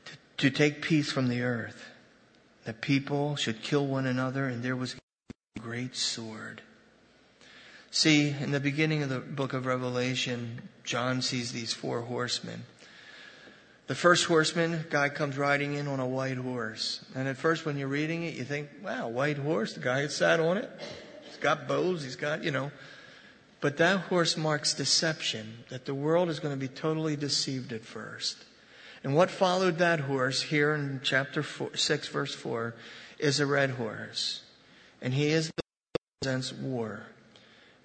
to, 0.06 0.50
to 0.50 0.50
take 0.56 0.82
peace 0.82 1.12
from 1.12 1.28
the 1.28 1.42
earth. 1.42 1.90
The 2.64 2.74
people 2.74 3.36
should 3.36 3.64
kill 3.64 3.88
one 3.88 4.06
another, 4.06 4.46
and 4.46 4.64
there 4.64 4.76
was 4.76 4.96
a 5.58 5.60
great 5.60 5.96
sword. 5.96 6.62
See, 7.90 8.30
in 8.30 8.52
the 8.52 8.60
beginning 8.60 9.04
of 9.04 9.10
the 9.10 9.20
book 9.20 9.54
of 9.54 9.66
Revelation, 9.66 10.70
John 10.86 11.22
sees 11.22 11.52
these 11.52 11.74
four 11.74 12.02
horsemen. 12.02 12.64
The 13.88 13.96
first 13.96 14.26
horseman, 14.26 14.86
guy 14.90 15.10
comes 15.10 15.38
riding 15.38 15.74
in 15.74 15.88
on 15.88 16.00
a 16.00 16.08
white 16.08 16.38
horse. 16.38 17.04
And 17.16 17.28
at 17.28 17.36
first, 17.36 17.66
when 17.66 17.78
you're 17.78 17.90
reading 17.90 18.24
it, 18.24 18.36
you 18.36 18.46
think, 18.46 18.70
wow, 18.82 19.10
white 19.10 19.38
horse, 19.38 19.74
the 19.74 19.82
guy 19.82 20.04
that 20.04 20.12
sat 20.12 20.40
on 20.40 20.58
it. 20.58 20.70
He's 21.24 21.38
got 21.38 21.68
bows, 21.68 22.04
he's 22.04 22.16
got, 22.16 22.44
you 22.44 22.52
know. 22.52 22.72
But 23.62 23.78
that 23.78 24.01
horse 24.01 24.36
marks 24.36 24.74
deception, 24.74 25.64
that 25.70 25.86
the 25.86 25.93
world 25.93 26.30
is 26.30 26.39
going 26.39 26.53
to 26.53 26.59
be 26.59 26.68
totally 26.68 27.16
deceived 27.16 27.72
at 27.72 27.86
first. 27.86 28.43
And 29.03 29.16
what 29.16 29.30
followed 29.30 29.78
that 29.78 30.01
horse 30.01 30.41
here 30.41 30.74
in 30.74 30.99
chapter 31.03 31.43
four, 31.43 31.76
6, 31.76 32.07
verse 32.09 32.36
4, 32.36 32.74
is 33.20 33.39
a 33.39 33.45
red 33.45 33.72
horse. 33.72 34.41
And 35.01 35.14
he 35.14 35.30
is 35.30 35.47
the 35.47 35.64
represents 36.22 36.51
war. 36.51 37.03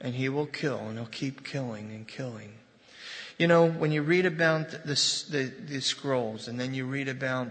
And 0.01 0.15
he 0.15 0.29
will 0.29 0.47
kill, 0.47 0.79
and 0.79 0.99
he'll 0.99 1.07
keep 1.07 1.45
killing 1.45 1.91
and 1.91 2.09
killing. 2.09 2.53
You 3.39 3.47
know, 3.47 3.67
when 3.67 3.93
you 3.93 4.03
read 4.03 4.25
about 4.25 4.71
the, 4.71 5.27
the, 5.31 5.53
the 5.69 5.81
scrolls, 5.81 6.49
and 6.49 6.59
then 6.59 6.73
you 6.73 6.87
read 6.87 7.09
about 7.09 7.49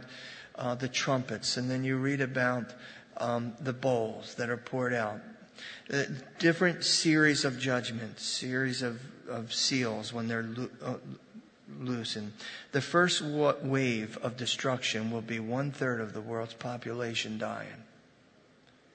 uh, 0.55 0.73
the 0.75 0.87
trumpets, 0.87 1.57
and 1.57 1.69
then 1.69 1.83
you 1.83 1.97
read 1.97 2.21
about 2.21 2.73
um, 3.17 3.53
the 3.59 3.73
bowls 3.73 4.35
that 4.35 4.49
are 4.49 4.57
poured 4.57 4.93
out, 4.93 5.19
uh, 5.91 6.03
different 6.39 6.83
series 6.83 7.45
of 7.45 7.59
judgments, 7.59 8.23
series 8.23 8.81
of, 8.81 8.99
of 9.29 9.53
seals 9.53 10.11
when 10.13 10.27
they're 10.27 10.43
lo- 10.43 10.69
uh, 10.83 10.93
loosened. 11.79 12.33
The 12.71 12.81
first 12.81 13.21
wave 13.21 14.17
of 14.21 14.37
destruction 14.37 15.11
will 15.11 15.21
be 15.21 15.39
one 15.39 15.71
third 15.71 16.01
of 16.01 16.13
the 16.13 16.21
world's 16.21 16.53
population 16.53 17.37
dying. 17.37 17.83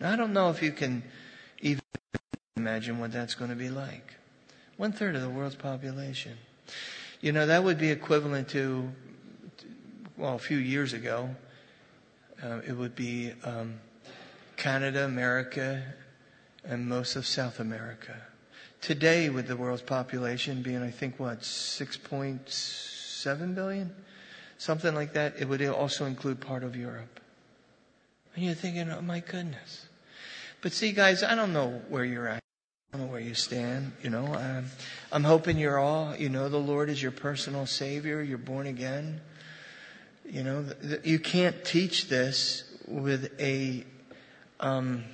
Now, 0.00 0.12
I 0.12 0.16
don't 0.16 0.32
know 0.32 0.50
if 0.50 0.62
you 0.62 0.72
can 0.72 1.02
even 1.60 1.82
imagine 2.56 2.98
what 2.98 3.12
that's 3.12 3.34
going 3.34 3.50
to 3.50 3.56
be 3.56 3.70
like. 3.70 4.14
One 4.76 4.92
third 4.92 5.14
of 5.14 5.22
the 5.22 5.28
world's 5.28 5.56
population. 5.56 6.38
You 7.20 7.32
know, 7.32 7.46
that 7.46 7.62
would 7.64 7.78
be 7.78 7.90
equivalent 7.90 8.48
to, 8.50 8.90
well, 10.16 10.36
a 10.36 10.38
few 10.38 10.56
years 10.56 10.94
ago, 10.94 11.28
uh, 12.42 12.60
it 12.66 12.72
would 12.72 12.96
be 12.96 13.32
um, 13.44 13.74
Canada, 14.56 15.04
America, 15.04 15.82
and 16.64 16.88
most 16.88 17.16
of 17.16 17.26
South 17.26 17.60
America. 17.60 18.16
Today, 18.80 19.28
with 19.28 19.46
the 19.46 19.56
world's 19.56 19.82
population 19.82 20.62
being, 20.62 20.82
I 20.82 20.90
think, 20.90 21.18
what, 21.18 21.40
6.7 21.40 23.54
billion? 23.54 23.94
Something 24.58 24.94
like 24.94 25.12
that. 25.14 25.34
It 25.38 25.48
would 25.48 25.62
also 25.66 26.06
include 26.06 26.40
part 26.40 26.62
of 26.62 26.76
Europe. 26.76 27.20
And 28.34 28.44
you're 28.44 28.54
thinking, 28.54 28.90
oh 28.90 29.02
my 29.02 29.20
goodness. 29.20 29.86
But 30.62 30.72
see, 30.72 30.92
guys, 30.92 31.22
I 31.22 31.34
don't 31.34 31.52
know 31.52 31.82
where 31.88 32.04
you're 32.04 32.28
at. 32.28 32.40
I 32.92 32.96
don't 32.96 33.06
know 33.06 33.12
where 33.12 33.20
you 33.20 33.34
stand. 33.34 33.92
You 34.02 34.10
know, 34.10 34.34
I'm, 34.34 34.66
I'm 35.12 35.24
hoping 35.24 35.58
you're 35.58 35.78
all, 35.78 36.14
you 36.16 36.28
know, 36.28 36.48
the 36.48 36.58
Lord 36.58 36.90
is 36.90 37.02
your 37.02 37.12
personal 37.12 37.66
Savior. 37.66 38.22
You're 38.22 38.38
born 38.38 38.66
again. 38.66 39.20
You 40.24 40.44
know, 40.44 40.64
you 41.04 41.18
can't 41.18 41.64
teach 41.64 42.08
this 42.08 42.64
with 42.86 43.32
a, 43.40 43.84
um, 44.58 45.04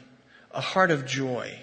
a 0.57 0.61
heart 0.61 0.91
of 0.91 1.07
joy. 1.07 1.59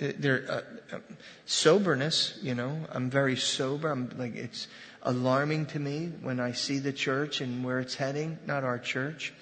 Uh, 0.00 0.12
there, 0.18 0.44
uh, 0.48 0.96
uh, 0.96 0.98
soberness, 1.46 2.38
you 2.42 2.54
know, 2.54 2.78
I'm 2.92 3.08
very 3.10 3.36
sober. 3.36 3.90
I'm 3.90 4.10
like, 4.18 4.36
it's 4.36 4.68
alarming 5.02 5.66
to 5.66 5.78
me 5.78 6.12
when 6.20 6.40
I 6.40 6.52
see 6.52 6.78
the 6.78 6.92
church 6.92 7.40
and 7.40 7.64
where 7.64 7.80
it's 7.80 7.94
heading, 7.94 8.38
not 8.46 8.64
our 8.64 8.78
church. 8.78 9.32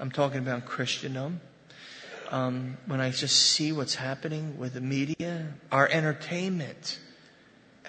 I'm 0.00 0.10
talking 0.10 0.38
about 0.38 0.64
Christendom. 0.64 1.40
Um, 2.30 2.78
when 2.86 3.02
I 3.02 3.10
just 3.10 3.36
see 3.36 3.72
what's 3.72 3.94
happening 3.94 4.58
with 4.58 4.72
the 4.72 4.80
media, 4.80 5.52
our 5.70 5.86
entertainment, 5.86 6.98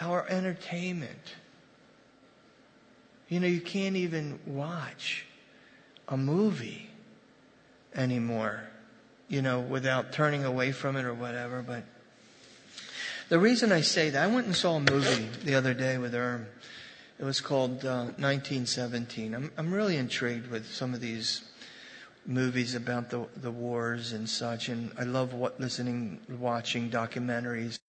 our 0.02 0.28
entertainment. 0.28 1.36
You 3.30 3.40
know, 3.40 3.48
you 3.48 3.62
can't 3.62 3.96
even 3.96 4.38
watch 4.46 5.26
a 6.10 6.18
movie 6.18 6.90
anymore 7.96 8.68
you 9.28 9.42
know, 9.42 9.60
without 9.60 10.12
turning 10.12 10.46
away 10.46 10.72
from 10.72 10.96
it 10.96 11.06
or 11.06 11.14
whatever. 11.14 11.62
But 11.62 11.84
the 13.30 13.40
reason 13.40 13.72
I 13.72 13.82
say 13.82 14.10
that, 14.12 14.24
I 14.24 14.28
went 14.28 14.48
and 14.48 14.56
saw 14.56 14.76
a 14.76 14.80
movie 14.80 15.28
the 15.44 15.56
other 15.56 15.74
day 15.74 15.98
with 15.98 16.14
Erm. 16.14 16.48
It 17.20 17.24
was 17.24 17.42
called 17.42 17.86
uh, 17.86 18.12
1917. 18.18 19.34
I'm, 19.34 19.52
I'm 19.58 19.74
really 19.74 19.98
intrigued 19.98 20.50
with 20.52 20.66
some 20.72 20.94
of 20.94 21.00
these 21.00 21.44
movies 22.26 22.76
about 22.76 23.10
the, 23.10 23.28
the 23.36 23.52
wars 23.52 24.14
and 24.14 24.30
such. 24.30 24.70
And 24.70 24.92
I 24.98 25.04
love 25.04 25.34
what, 25.34 25.60
listening, 25.60 26.20
watching 26.40 26.90
documentaries, 26.90 27.80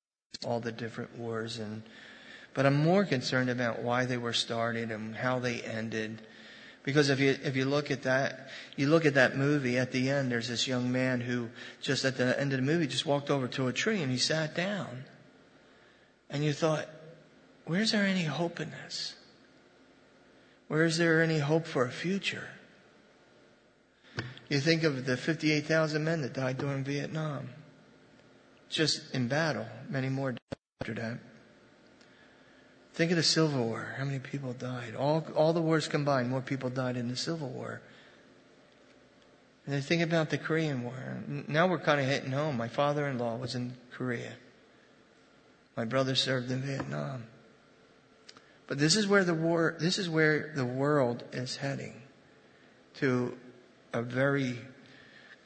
all 0.44 0.60
the 0.60 0.72
different 0.72 1.16
wars. 1.18 1.58
And, 1.58 1.82
but 2.52 2.66
I'm 2.66 2.76
more 2.76 3.04
concerned 3.04 3.50
about 3.50 3.82
why 3.82 4.04
they 4.04 4.18
were 4.18 4.32
started 4.32 4.90
and 4.90 5.14
how 5.16 5.38
they 5.38 5.60
ended 5.62 6.20
because 6.84 7.08
if 7.08 7.18
you, 7.18 7.36
if 7.42 7.56
you 7.56 7.64
look 7.64 7.90
at 7.90 8.02
that, 8.02 8.48
you 8.76 8.88
look 8.88 9.06
at 9.06 9.14
that 9.14 9.36
movie 9.36 9.78
at 9.78 9.90
the 9.90 10.10
end, 10.10 10.30
there's 10.30 10.48
this 10.48 10.68
young 10.68 10.92
man 10.92 11.22
who 11.22 11.48
just 11.80 12.04
at 12.04 12.18
the 12.18 12.38
end 12.38 12.52
of 12.52 12.58
the 12.58 12.64
movie 12.64 12.86
just 12.86 13.06
walked 13.06 13.30
over 13.30 13.48
to 13.48 13.66
a 13.66 13.72
tree 13.72 14.02
and 14.02 14.12
he 14.12 14.18
sat 14.18 14.54
down. 14.54 15.04
And 16.28 16.44
you 16.44 16.52
thought, 16.52 16.86
where's 17.64 17.92
there 17.92 18.04
any 18.04 18.24
hope 18.24 18.60
in 18.60 18.70
this? 18.70 19.14
Where 20.68 20.84
is 20.84 20.98
there 20.98 21.22
any 21.22 21.38
hope 21.38 21.66
for 21.66 21.84
a 21.86 21.90
future? 21.90 22.48
You 24.50 24.60
think 24.60 24.82
of 24.82 25.06
the 25.06 25.16
58,000 25.16 26.04
men 26.04 26.20
that 26.20 26.34
died 26.34 26.58
during 26.58 26.84
Vietnam. 26.84 27.48
Just 28.68 29.14
in 29.14 29.28
battle. 29.28 29.66
Many 29.88 30.10
more 30.10 30.34
after 30.82 30.94
that. 30.94 31.18
Think 32.94 33.10
of 33.10 33.16
the 33.16 33.22
Civil 33.22 33.64
War. 33.66 33.94
How 33.98 34.04
many 34.04 34.20
people 34.20 34.52
died? 34.52 34.94
All, 34.96 35.26
all 35.34 35.52
the 35.52 35.60
wars 35.60 35.88
combined, 35.88 36.30
more 36.30 36.40
people 36.40 36.70
died 36.70 36.96
in 36.96 37.08
the 37.08 37.16
Civil 37.16 37.48
War. 37.48 37.80
And 39.66 39.74
then 39.74 39.82
think 39.82 40.02
about 40.02 40.30
the 40.30 40.38
Korean 40.38 40.84
War. 40.84 40.94
Now 41.48 41.66
we're 41.66 41.78
kind 41.78 42.00
of 42.00 42.06
hitting 42.06 42.30
home. 42.30 42.56
My 42.56 42.68
father 42.68 43.08
in 43.08 43.18
law 43.18 43.36
was 43.36 43.54
in 43.54 43.74
Korea. 43.92 44.34
My 45.76 45.84
brother 45.84 46.14
served 46.14 46.50
in 46.50 46.60
Vietnam. 46.60 47.24
But 48.68 48.78
this 48.78 48.94
is 48.94 49.06
where 49.08 49.24
the 49.24 49.34
war, 49.34 49.76
this 49.80 49.98
is 49.98 50.08
where 50.08 50.52
the 50.54 50.64
world 50.64 51.24
is 51.32 51.56
heading 51.56 51.94
to 52.94 53.36
a 53.92 54.02
very 54.02 54.58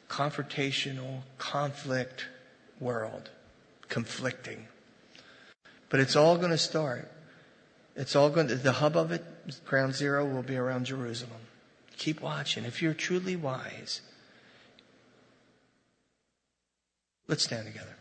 confrontational, 0.09 1.23
conflict 1.39 2.27
world. 2.79 3.31
conflicting. 3.89 4.67
But 5.89 6.01
it's 6.01 6.15
all 6.15 6.37
going 6.37 6.51
to 6.51 6.59
start. 6.59 7.11
It's 7.99 8.15
all 8.15 8.31
going 8.31 8.47
to, 8.47 8.55
the 8.55 8.71
hub 8.71 8.97
of 8.97 9.11
it, 9.11 9.25
ground 9.65 9.93
zero, 9.93 10.25
will 10.25 10.45
be 10.45 10.57
around 10.57 10.87
Jerusalem. 10.87 11.41
Keep 11.97 12.21
watching. 12.21 12.65
If 12.65 12.81
you're 12.81 12.95
truly 12.95 13.35
wise, 13.35 14.03
let's 17.27 17.43
stand 17.43 17.67
together. 17.67 17.97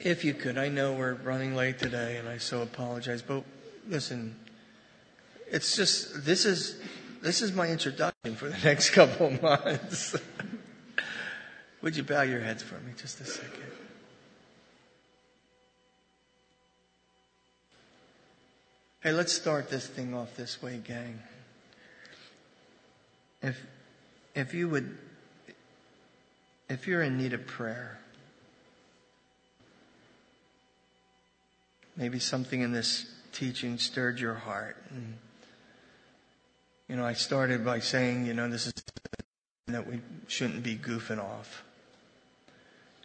If 0.00 0.24
you 0.24 0.32
could, 0.32 0.56
I 0.56 0.70
know 0.70 0.94
we're 0.94 1.12
running 1.12 1.54
late 1.54 1.78
today 1.78 2.16
and 2.16 2.26
I 2.26 2.38
so 2.38 2.62
apologize, 2.62 3.20
but 3.20 3.44
listen, 3.86 4.34
it's 5.46 5.76
just, 5.76 6.24
this 6.24 6.46
is, 6.46 6.80
this 7.22 7.42
is 7.42 7.52
my 7.52 7.68
introduction 7.68 8.34
for 8.34 8.48
the 8.48 8.58
next 8.64 8.90
couple 8.90 9.26
of 9.26 9.42
months. 9.42 10.16
Would 11.82 11.96
you 11.96 12.02
bow 12.02 12.22
your 12.22 12.40
heads 12.40 12.62
for 12.62 12.74
me 12.76 12.92
just 12.96 13.20
a 13.20 13.24
second? 13.24 13.64
Hey, 19.02 19.12
let's 19.12 19.32
start 19.32 19.70
this 19.70 19.86
thing 19.86 20.12
off 20.12 20.36
this 20.36 20.62
way, 20.62 20.76
gang. 20.76 21.20
If, 23.40 23.58
if 24.34 24.52
you 24.52 24.68
would, 24.68 24.98
if 26.68 26.86
you're 26.86 27.02
in 27.02 27.16
need 27.16 27.32
of 27.32 27.46
prayer, 27.46 27.98
maybe 31.96 32.18
something 32.18 32.60
in 32.60 32.72
this 32.72 33.10
teaching 33.32 33.78
stirred 33.78 34.20
your 34.20 34.34
heart. 34.34 34.76
And, 34.90 35.16
you 36.90 36.96
know, 36.96 37.06
I 37.06 37.12
started 37.12 37.64
by 37.64 37.78
saying, 37.78 38.26
you 38.26 38.34
know, 38.34 38.50
this 38.50 38.66
is 38.66 38.74
that 39.68 39.86
we 39.86 40.00
shouldn't 40.26 40.64
be 40.64 40.74
goofing 40.74 41.22
off. 41.22 41.62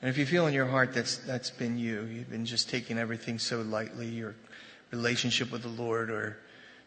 And 0.02 0.10
if 0.10 0.18
you 0.18 0.26
feel 0.26 0.48
in 0.48 0.56
your 0.56 0.66
heart 0.66 0.92
that's 0.92 1.18
that's 1.18 1.52
been 1.52 1.78
you, 1.78 2.04
you've 2.06 2.32
been 2.32 2.48
just 2.48 2.68
taking 2.68 2.98
everything 2.98 3.38
so 3.38 3.62
lightly, 3.62 4.08
your 4.08 4.34
relationship 4.90 5.52
with 5.52 5.62
the 5.62 5.68
Lord, 5.68 6.10
or 6.10 6.40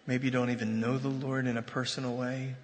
maybe 0.08 0.26
you 0.26 0.32
don't 0.32 0.50
even 0.50 0.80
know 0.80 0.98
the 0.98 1.08
Lord 1.08 1.46
in 1.46 1.56
a 1.56 1.62
personal 1.62 2.16
way. 2.16 2.56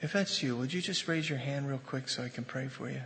If 0.00 0.12
that's 0.12 0.40
you, 0.40 0.56
would 0.56 0.72
you 0.72 0.80
just 0.80 1.08
raise 1.08 1.28
your 1.28 1.40
hand 1.40 1.68
real 1.68 1.80
quick 1.84 2.08
so 2.08 2.22
I 2.22 2.28
can 2.28 2.44
pray 2.44 2.68
for 2.68 2.88
you? 2.88 3.02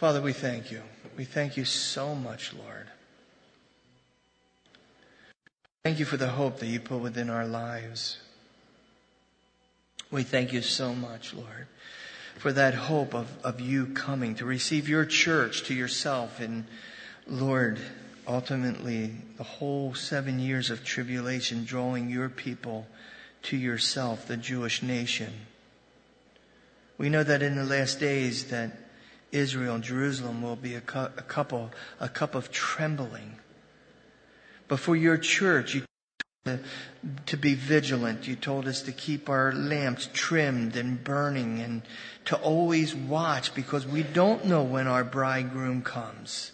Father, 0.00 0.22
we 0.22 0.32
thank 0.32 0.72
you. 0.72 0.80
We 1.18 1.26
thank 1.26 1.58
you 1.58 1.66
so 1.66 2.14
much, 2.14 2.54
Lord. 2.54 2.86
Thank 5.84 5.98
you 5.98 6.06
for 6.06 6.16
the 6.16 6.28
hope 6.28 6.58
that 6.60 6.68
you 6.68 6.80
put 6.80 7.00
within 7.00 7.28
our 7.28 7.46
lives. 7.46 8.16
We 10.10 10.22
thank 10.22 10.54
you 10.54 10.62
so 10.62 10.94
much, 10.94 11.34
Lord, 11.34 11.66
for 12.38 12.50
that 12.50 12.72
hope 12.72 13.14
of, 13.14 13.28
of 13.44 13.60
you 13.60 13.88
coming 13.88 14.36
to 14.36 14.46
receive 14.46 14.88
your 14.88 15.04
church 15.04 15.64
to 15.64 15.74
yourself. 15.74 16.40
And 16.40 16.64
Lord, 17.26 17.78
ultimately, 18.26 19.12
the 19.36 19.44
whole 19.44 19.92
seven 19.92 20.40
years 20.40 20.70
of 20.70 20.82
tribulation, 20.82 21.66
drawing 21.66 22.08
your 22.08 22.30
people 22.30 22.86
to 23.42 23.56
yourself, 23.58 24.26
the 24.26 24.38
Jewish 24.38 24.82
nation. 24.82 25.34
We 26.96 27.10
know 27.10 27.22
that 27.22 27.42
in 27.42 27.54
the 27.54 27.64
last 27.64 28.00
days 28.00 28.46
that 28.46 28.70
Israel 29.32 29.76
and 29.76 29.84
Jerusalem 29.84 30.42
will 30.42 30.56
be 30.56 30.74
a, 30.74 30.80
cu- 30.80 30.98
a 30.98 31.24
couple, 31.26 31.70
a 31.98 32.08
cup 32.08 32.34
of 32.34 32.50
trembling. 32.50 33.36
But 34.68 34.80
for 34.80 34.96
your 34.96 35.16
church, 35.18 35.74
you 35.74 35.82
to, 36.44 36.58
to 37.26 37.36
be 37.36 37.54
vigilant. 37.54 38.26
You 38.26 38.36
told 38.36 38.66
us 38.66 38.82
to 38.82 38.92
keep 38.92 39.28
our 39.28 39.52
lamps 39.52 40.08
trimmed 40.12 40.76
and 40.76 41.02
burning 41.02 41.60
and 41.60 41.82
to 42.26 42.36
always 42.36 42.94
watch 42.94 43.54
because 43.54 43.86
we 43.86 44.02
don't 44.02 44.46
know 44.46 44.62
when 44.62 44.86
our 44.86 45.04
bridegroom 45.04 45.82
comes. 45.82 46.52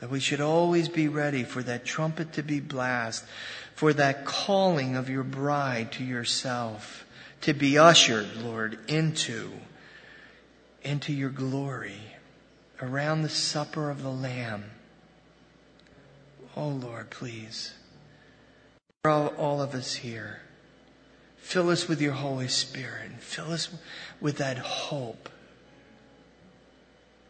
That 0.00 0.10
we 0.10 0.20
should 0.20 0.40
always 0.40 0.88
be 0.88 1.08
ready 1.08 1.42
for 1.42 1.62
that 1.64 1.84
trumpet 1.84 2.34
to 2.34 2.42
be 2.42 2.60
blast, 2.60 3.24
for 3.74 3.92
that 3.94 4.24
calling 4.24 4.94
of 4.94 5.10
your 5.10 5.24
bride 5.24 5.92
to 5.92 6.04
yourself, 6.04 7.04
to 7.40 7.54
be 7.54 7.78
ushered, 7.78 8.28
Lord, 8.36 8.78
into 8.86 9.50
into 10.88 11.12
your 11.12 11.28
glory 11.28 12.00
around 12.80 13.20
the 13.20 13.28
supper 13.28 13.90
of 13.90 14.02
the 14.02 14.10
Lamb. 14.10 14.64
Oh 16.56 16.68
Lord, 16.68 17.10
please. 17.10 17.74
All, 19.04 19.28
all 19.36 19.60
of 19.60 19.74
us 19.74 19.96
here. 19.96 20.40
Fill 21.36 21.68
us 21.68 21.88
with 21.88 22.00
your 22.00 22.14
Holy 22.14 22.48
Spirit 22.48 23.10
and 23.10 23.20
fill 23.20 23.52
us 23.52 23.68
with 24.20 24.38
that 24.38 24.58
hope. 24.58 25.28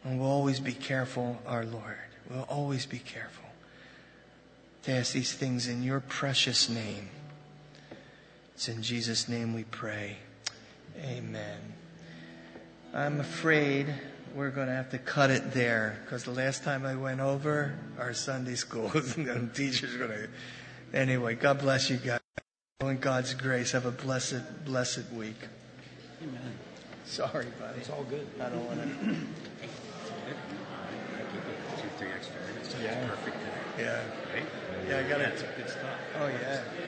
And 0.05 0.21
we'll 0.21 0.31
always 0.31 0.61
be 0.61 0.73
careful, 0.73 1.43
our 1.45 1.65
Lord. 1.65 1.99
We'll 2.31 2.43
always 2.43 2.87
be 2.87 3.01
careful 3.01 3.49
to 4.85 4.93
ask 4.93 5.13
these 5.13 5.33
things 5.33 5.67
in 5.67 5.83
your 5.83 6.01
precious 6.01 6.69
name. 6.69 7.09
It's 8.55 8.69
in 8.69 8.83
Jesus' 8.83 9.29
name 9.29 9.53
we 9.53 9.65
pray. 9.65 10.19
Amen. 11.01 11.78
I'm 12.95 13.21
afraid 13.21 13.95
we're 14.35 14.51
going 14.51 14.69
to 14.69 14.73
have 14.75 14.91
to 14.91 14.99
cut 14.99 15.31
it 15.31 15.53
there 15.53 15.99
because 16.05 16.25
the 16.25 16.31
last 16.31 16.65
time 16.65 16.87
I 16.87 16.95
went 16.97 17.21
over, 17.21 17.79
our 17.99 18.15
Sunday 18.15 18.55
school 18.55 18.91
and 19.17 19.55
teachers 19.55 19.95
are 19.95 19.99
going 19.99 20.11
to. 20.11 20.29
Anyway, 20.95 21.35
God 21.35 21.59
bless 21.61 21.91
you 21.91 21.99
guys. 21.99 22.21
In 22.81 22.99
God's 22.99 23.35
grace, 23.35 23.73
have 23.73 23.87
a 23.87 23.91
blessed, 23.91 24.65
blessed 24.65 25.11
week. 25.13 25.37
Amen. 26.23 26.41
Sorry, 27.05 27.47
buddy. 27.59 27.81
It's 27.81 27.91
all 27.91 28.05
good. 28.05 28.27
I 28.41 28.49
don't 28.49 28.65
want 28.67 28.81
to. 28.81 28.89
Two, 31.83 31.89
three 31.99 32.09
extra 32.11 32.37
minutes. 32.47 32.75
Yeah. 32.83 33.07
Perfect. 33.09 33.37
Yeah. 33.79 34.01
Right? 34.33 34.47
Yeah, 34.89 34.99
I 34.99 35.03
got 35.03 35.21
Yeah, 35.21 35.27
it. 35.27 35.33
it's 35.33 35.43
good 35.43 35.69
stuff. 35.69 35.99
Oh, 36.21 36.29
yeah. 36.29 36.88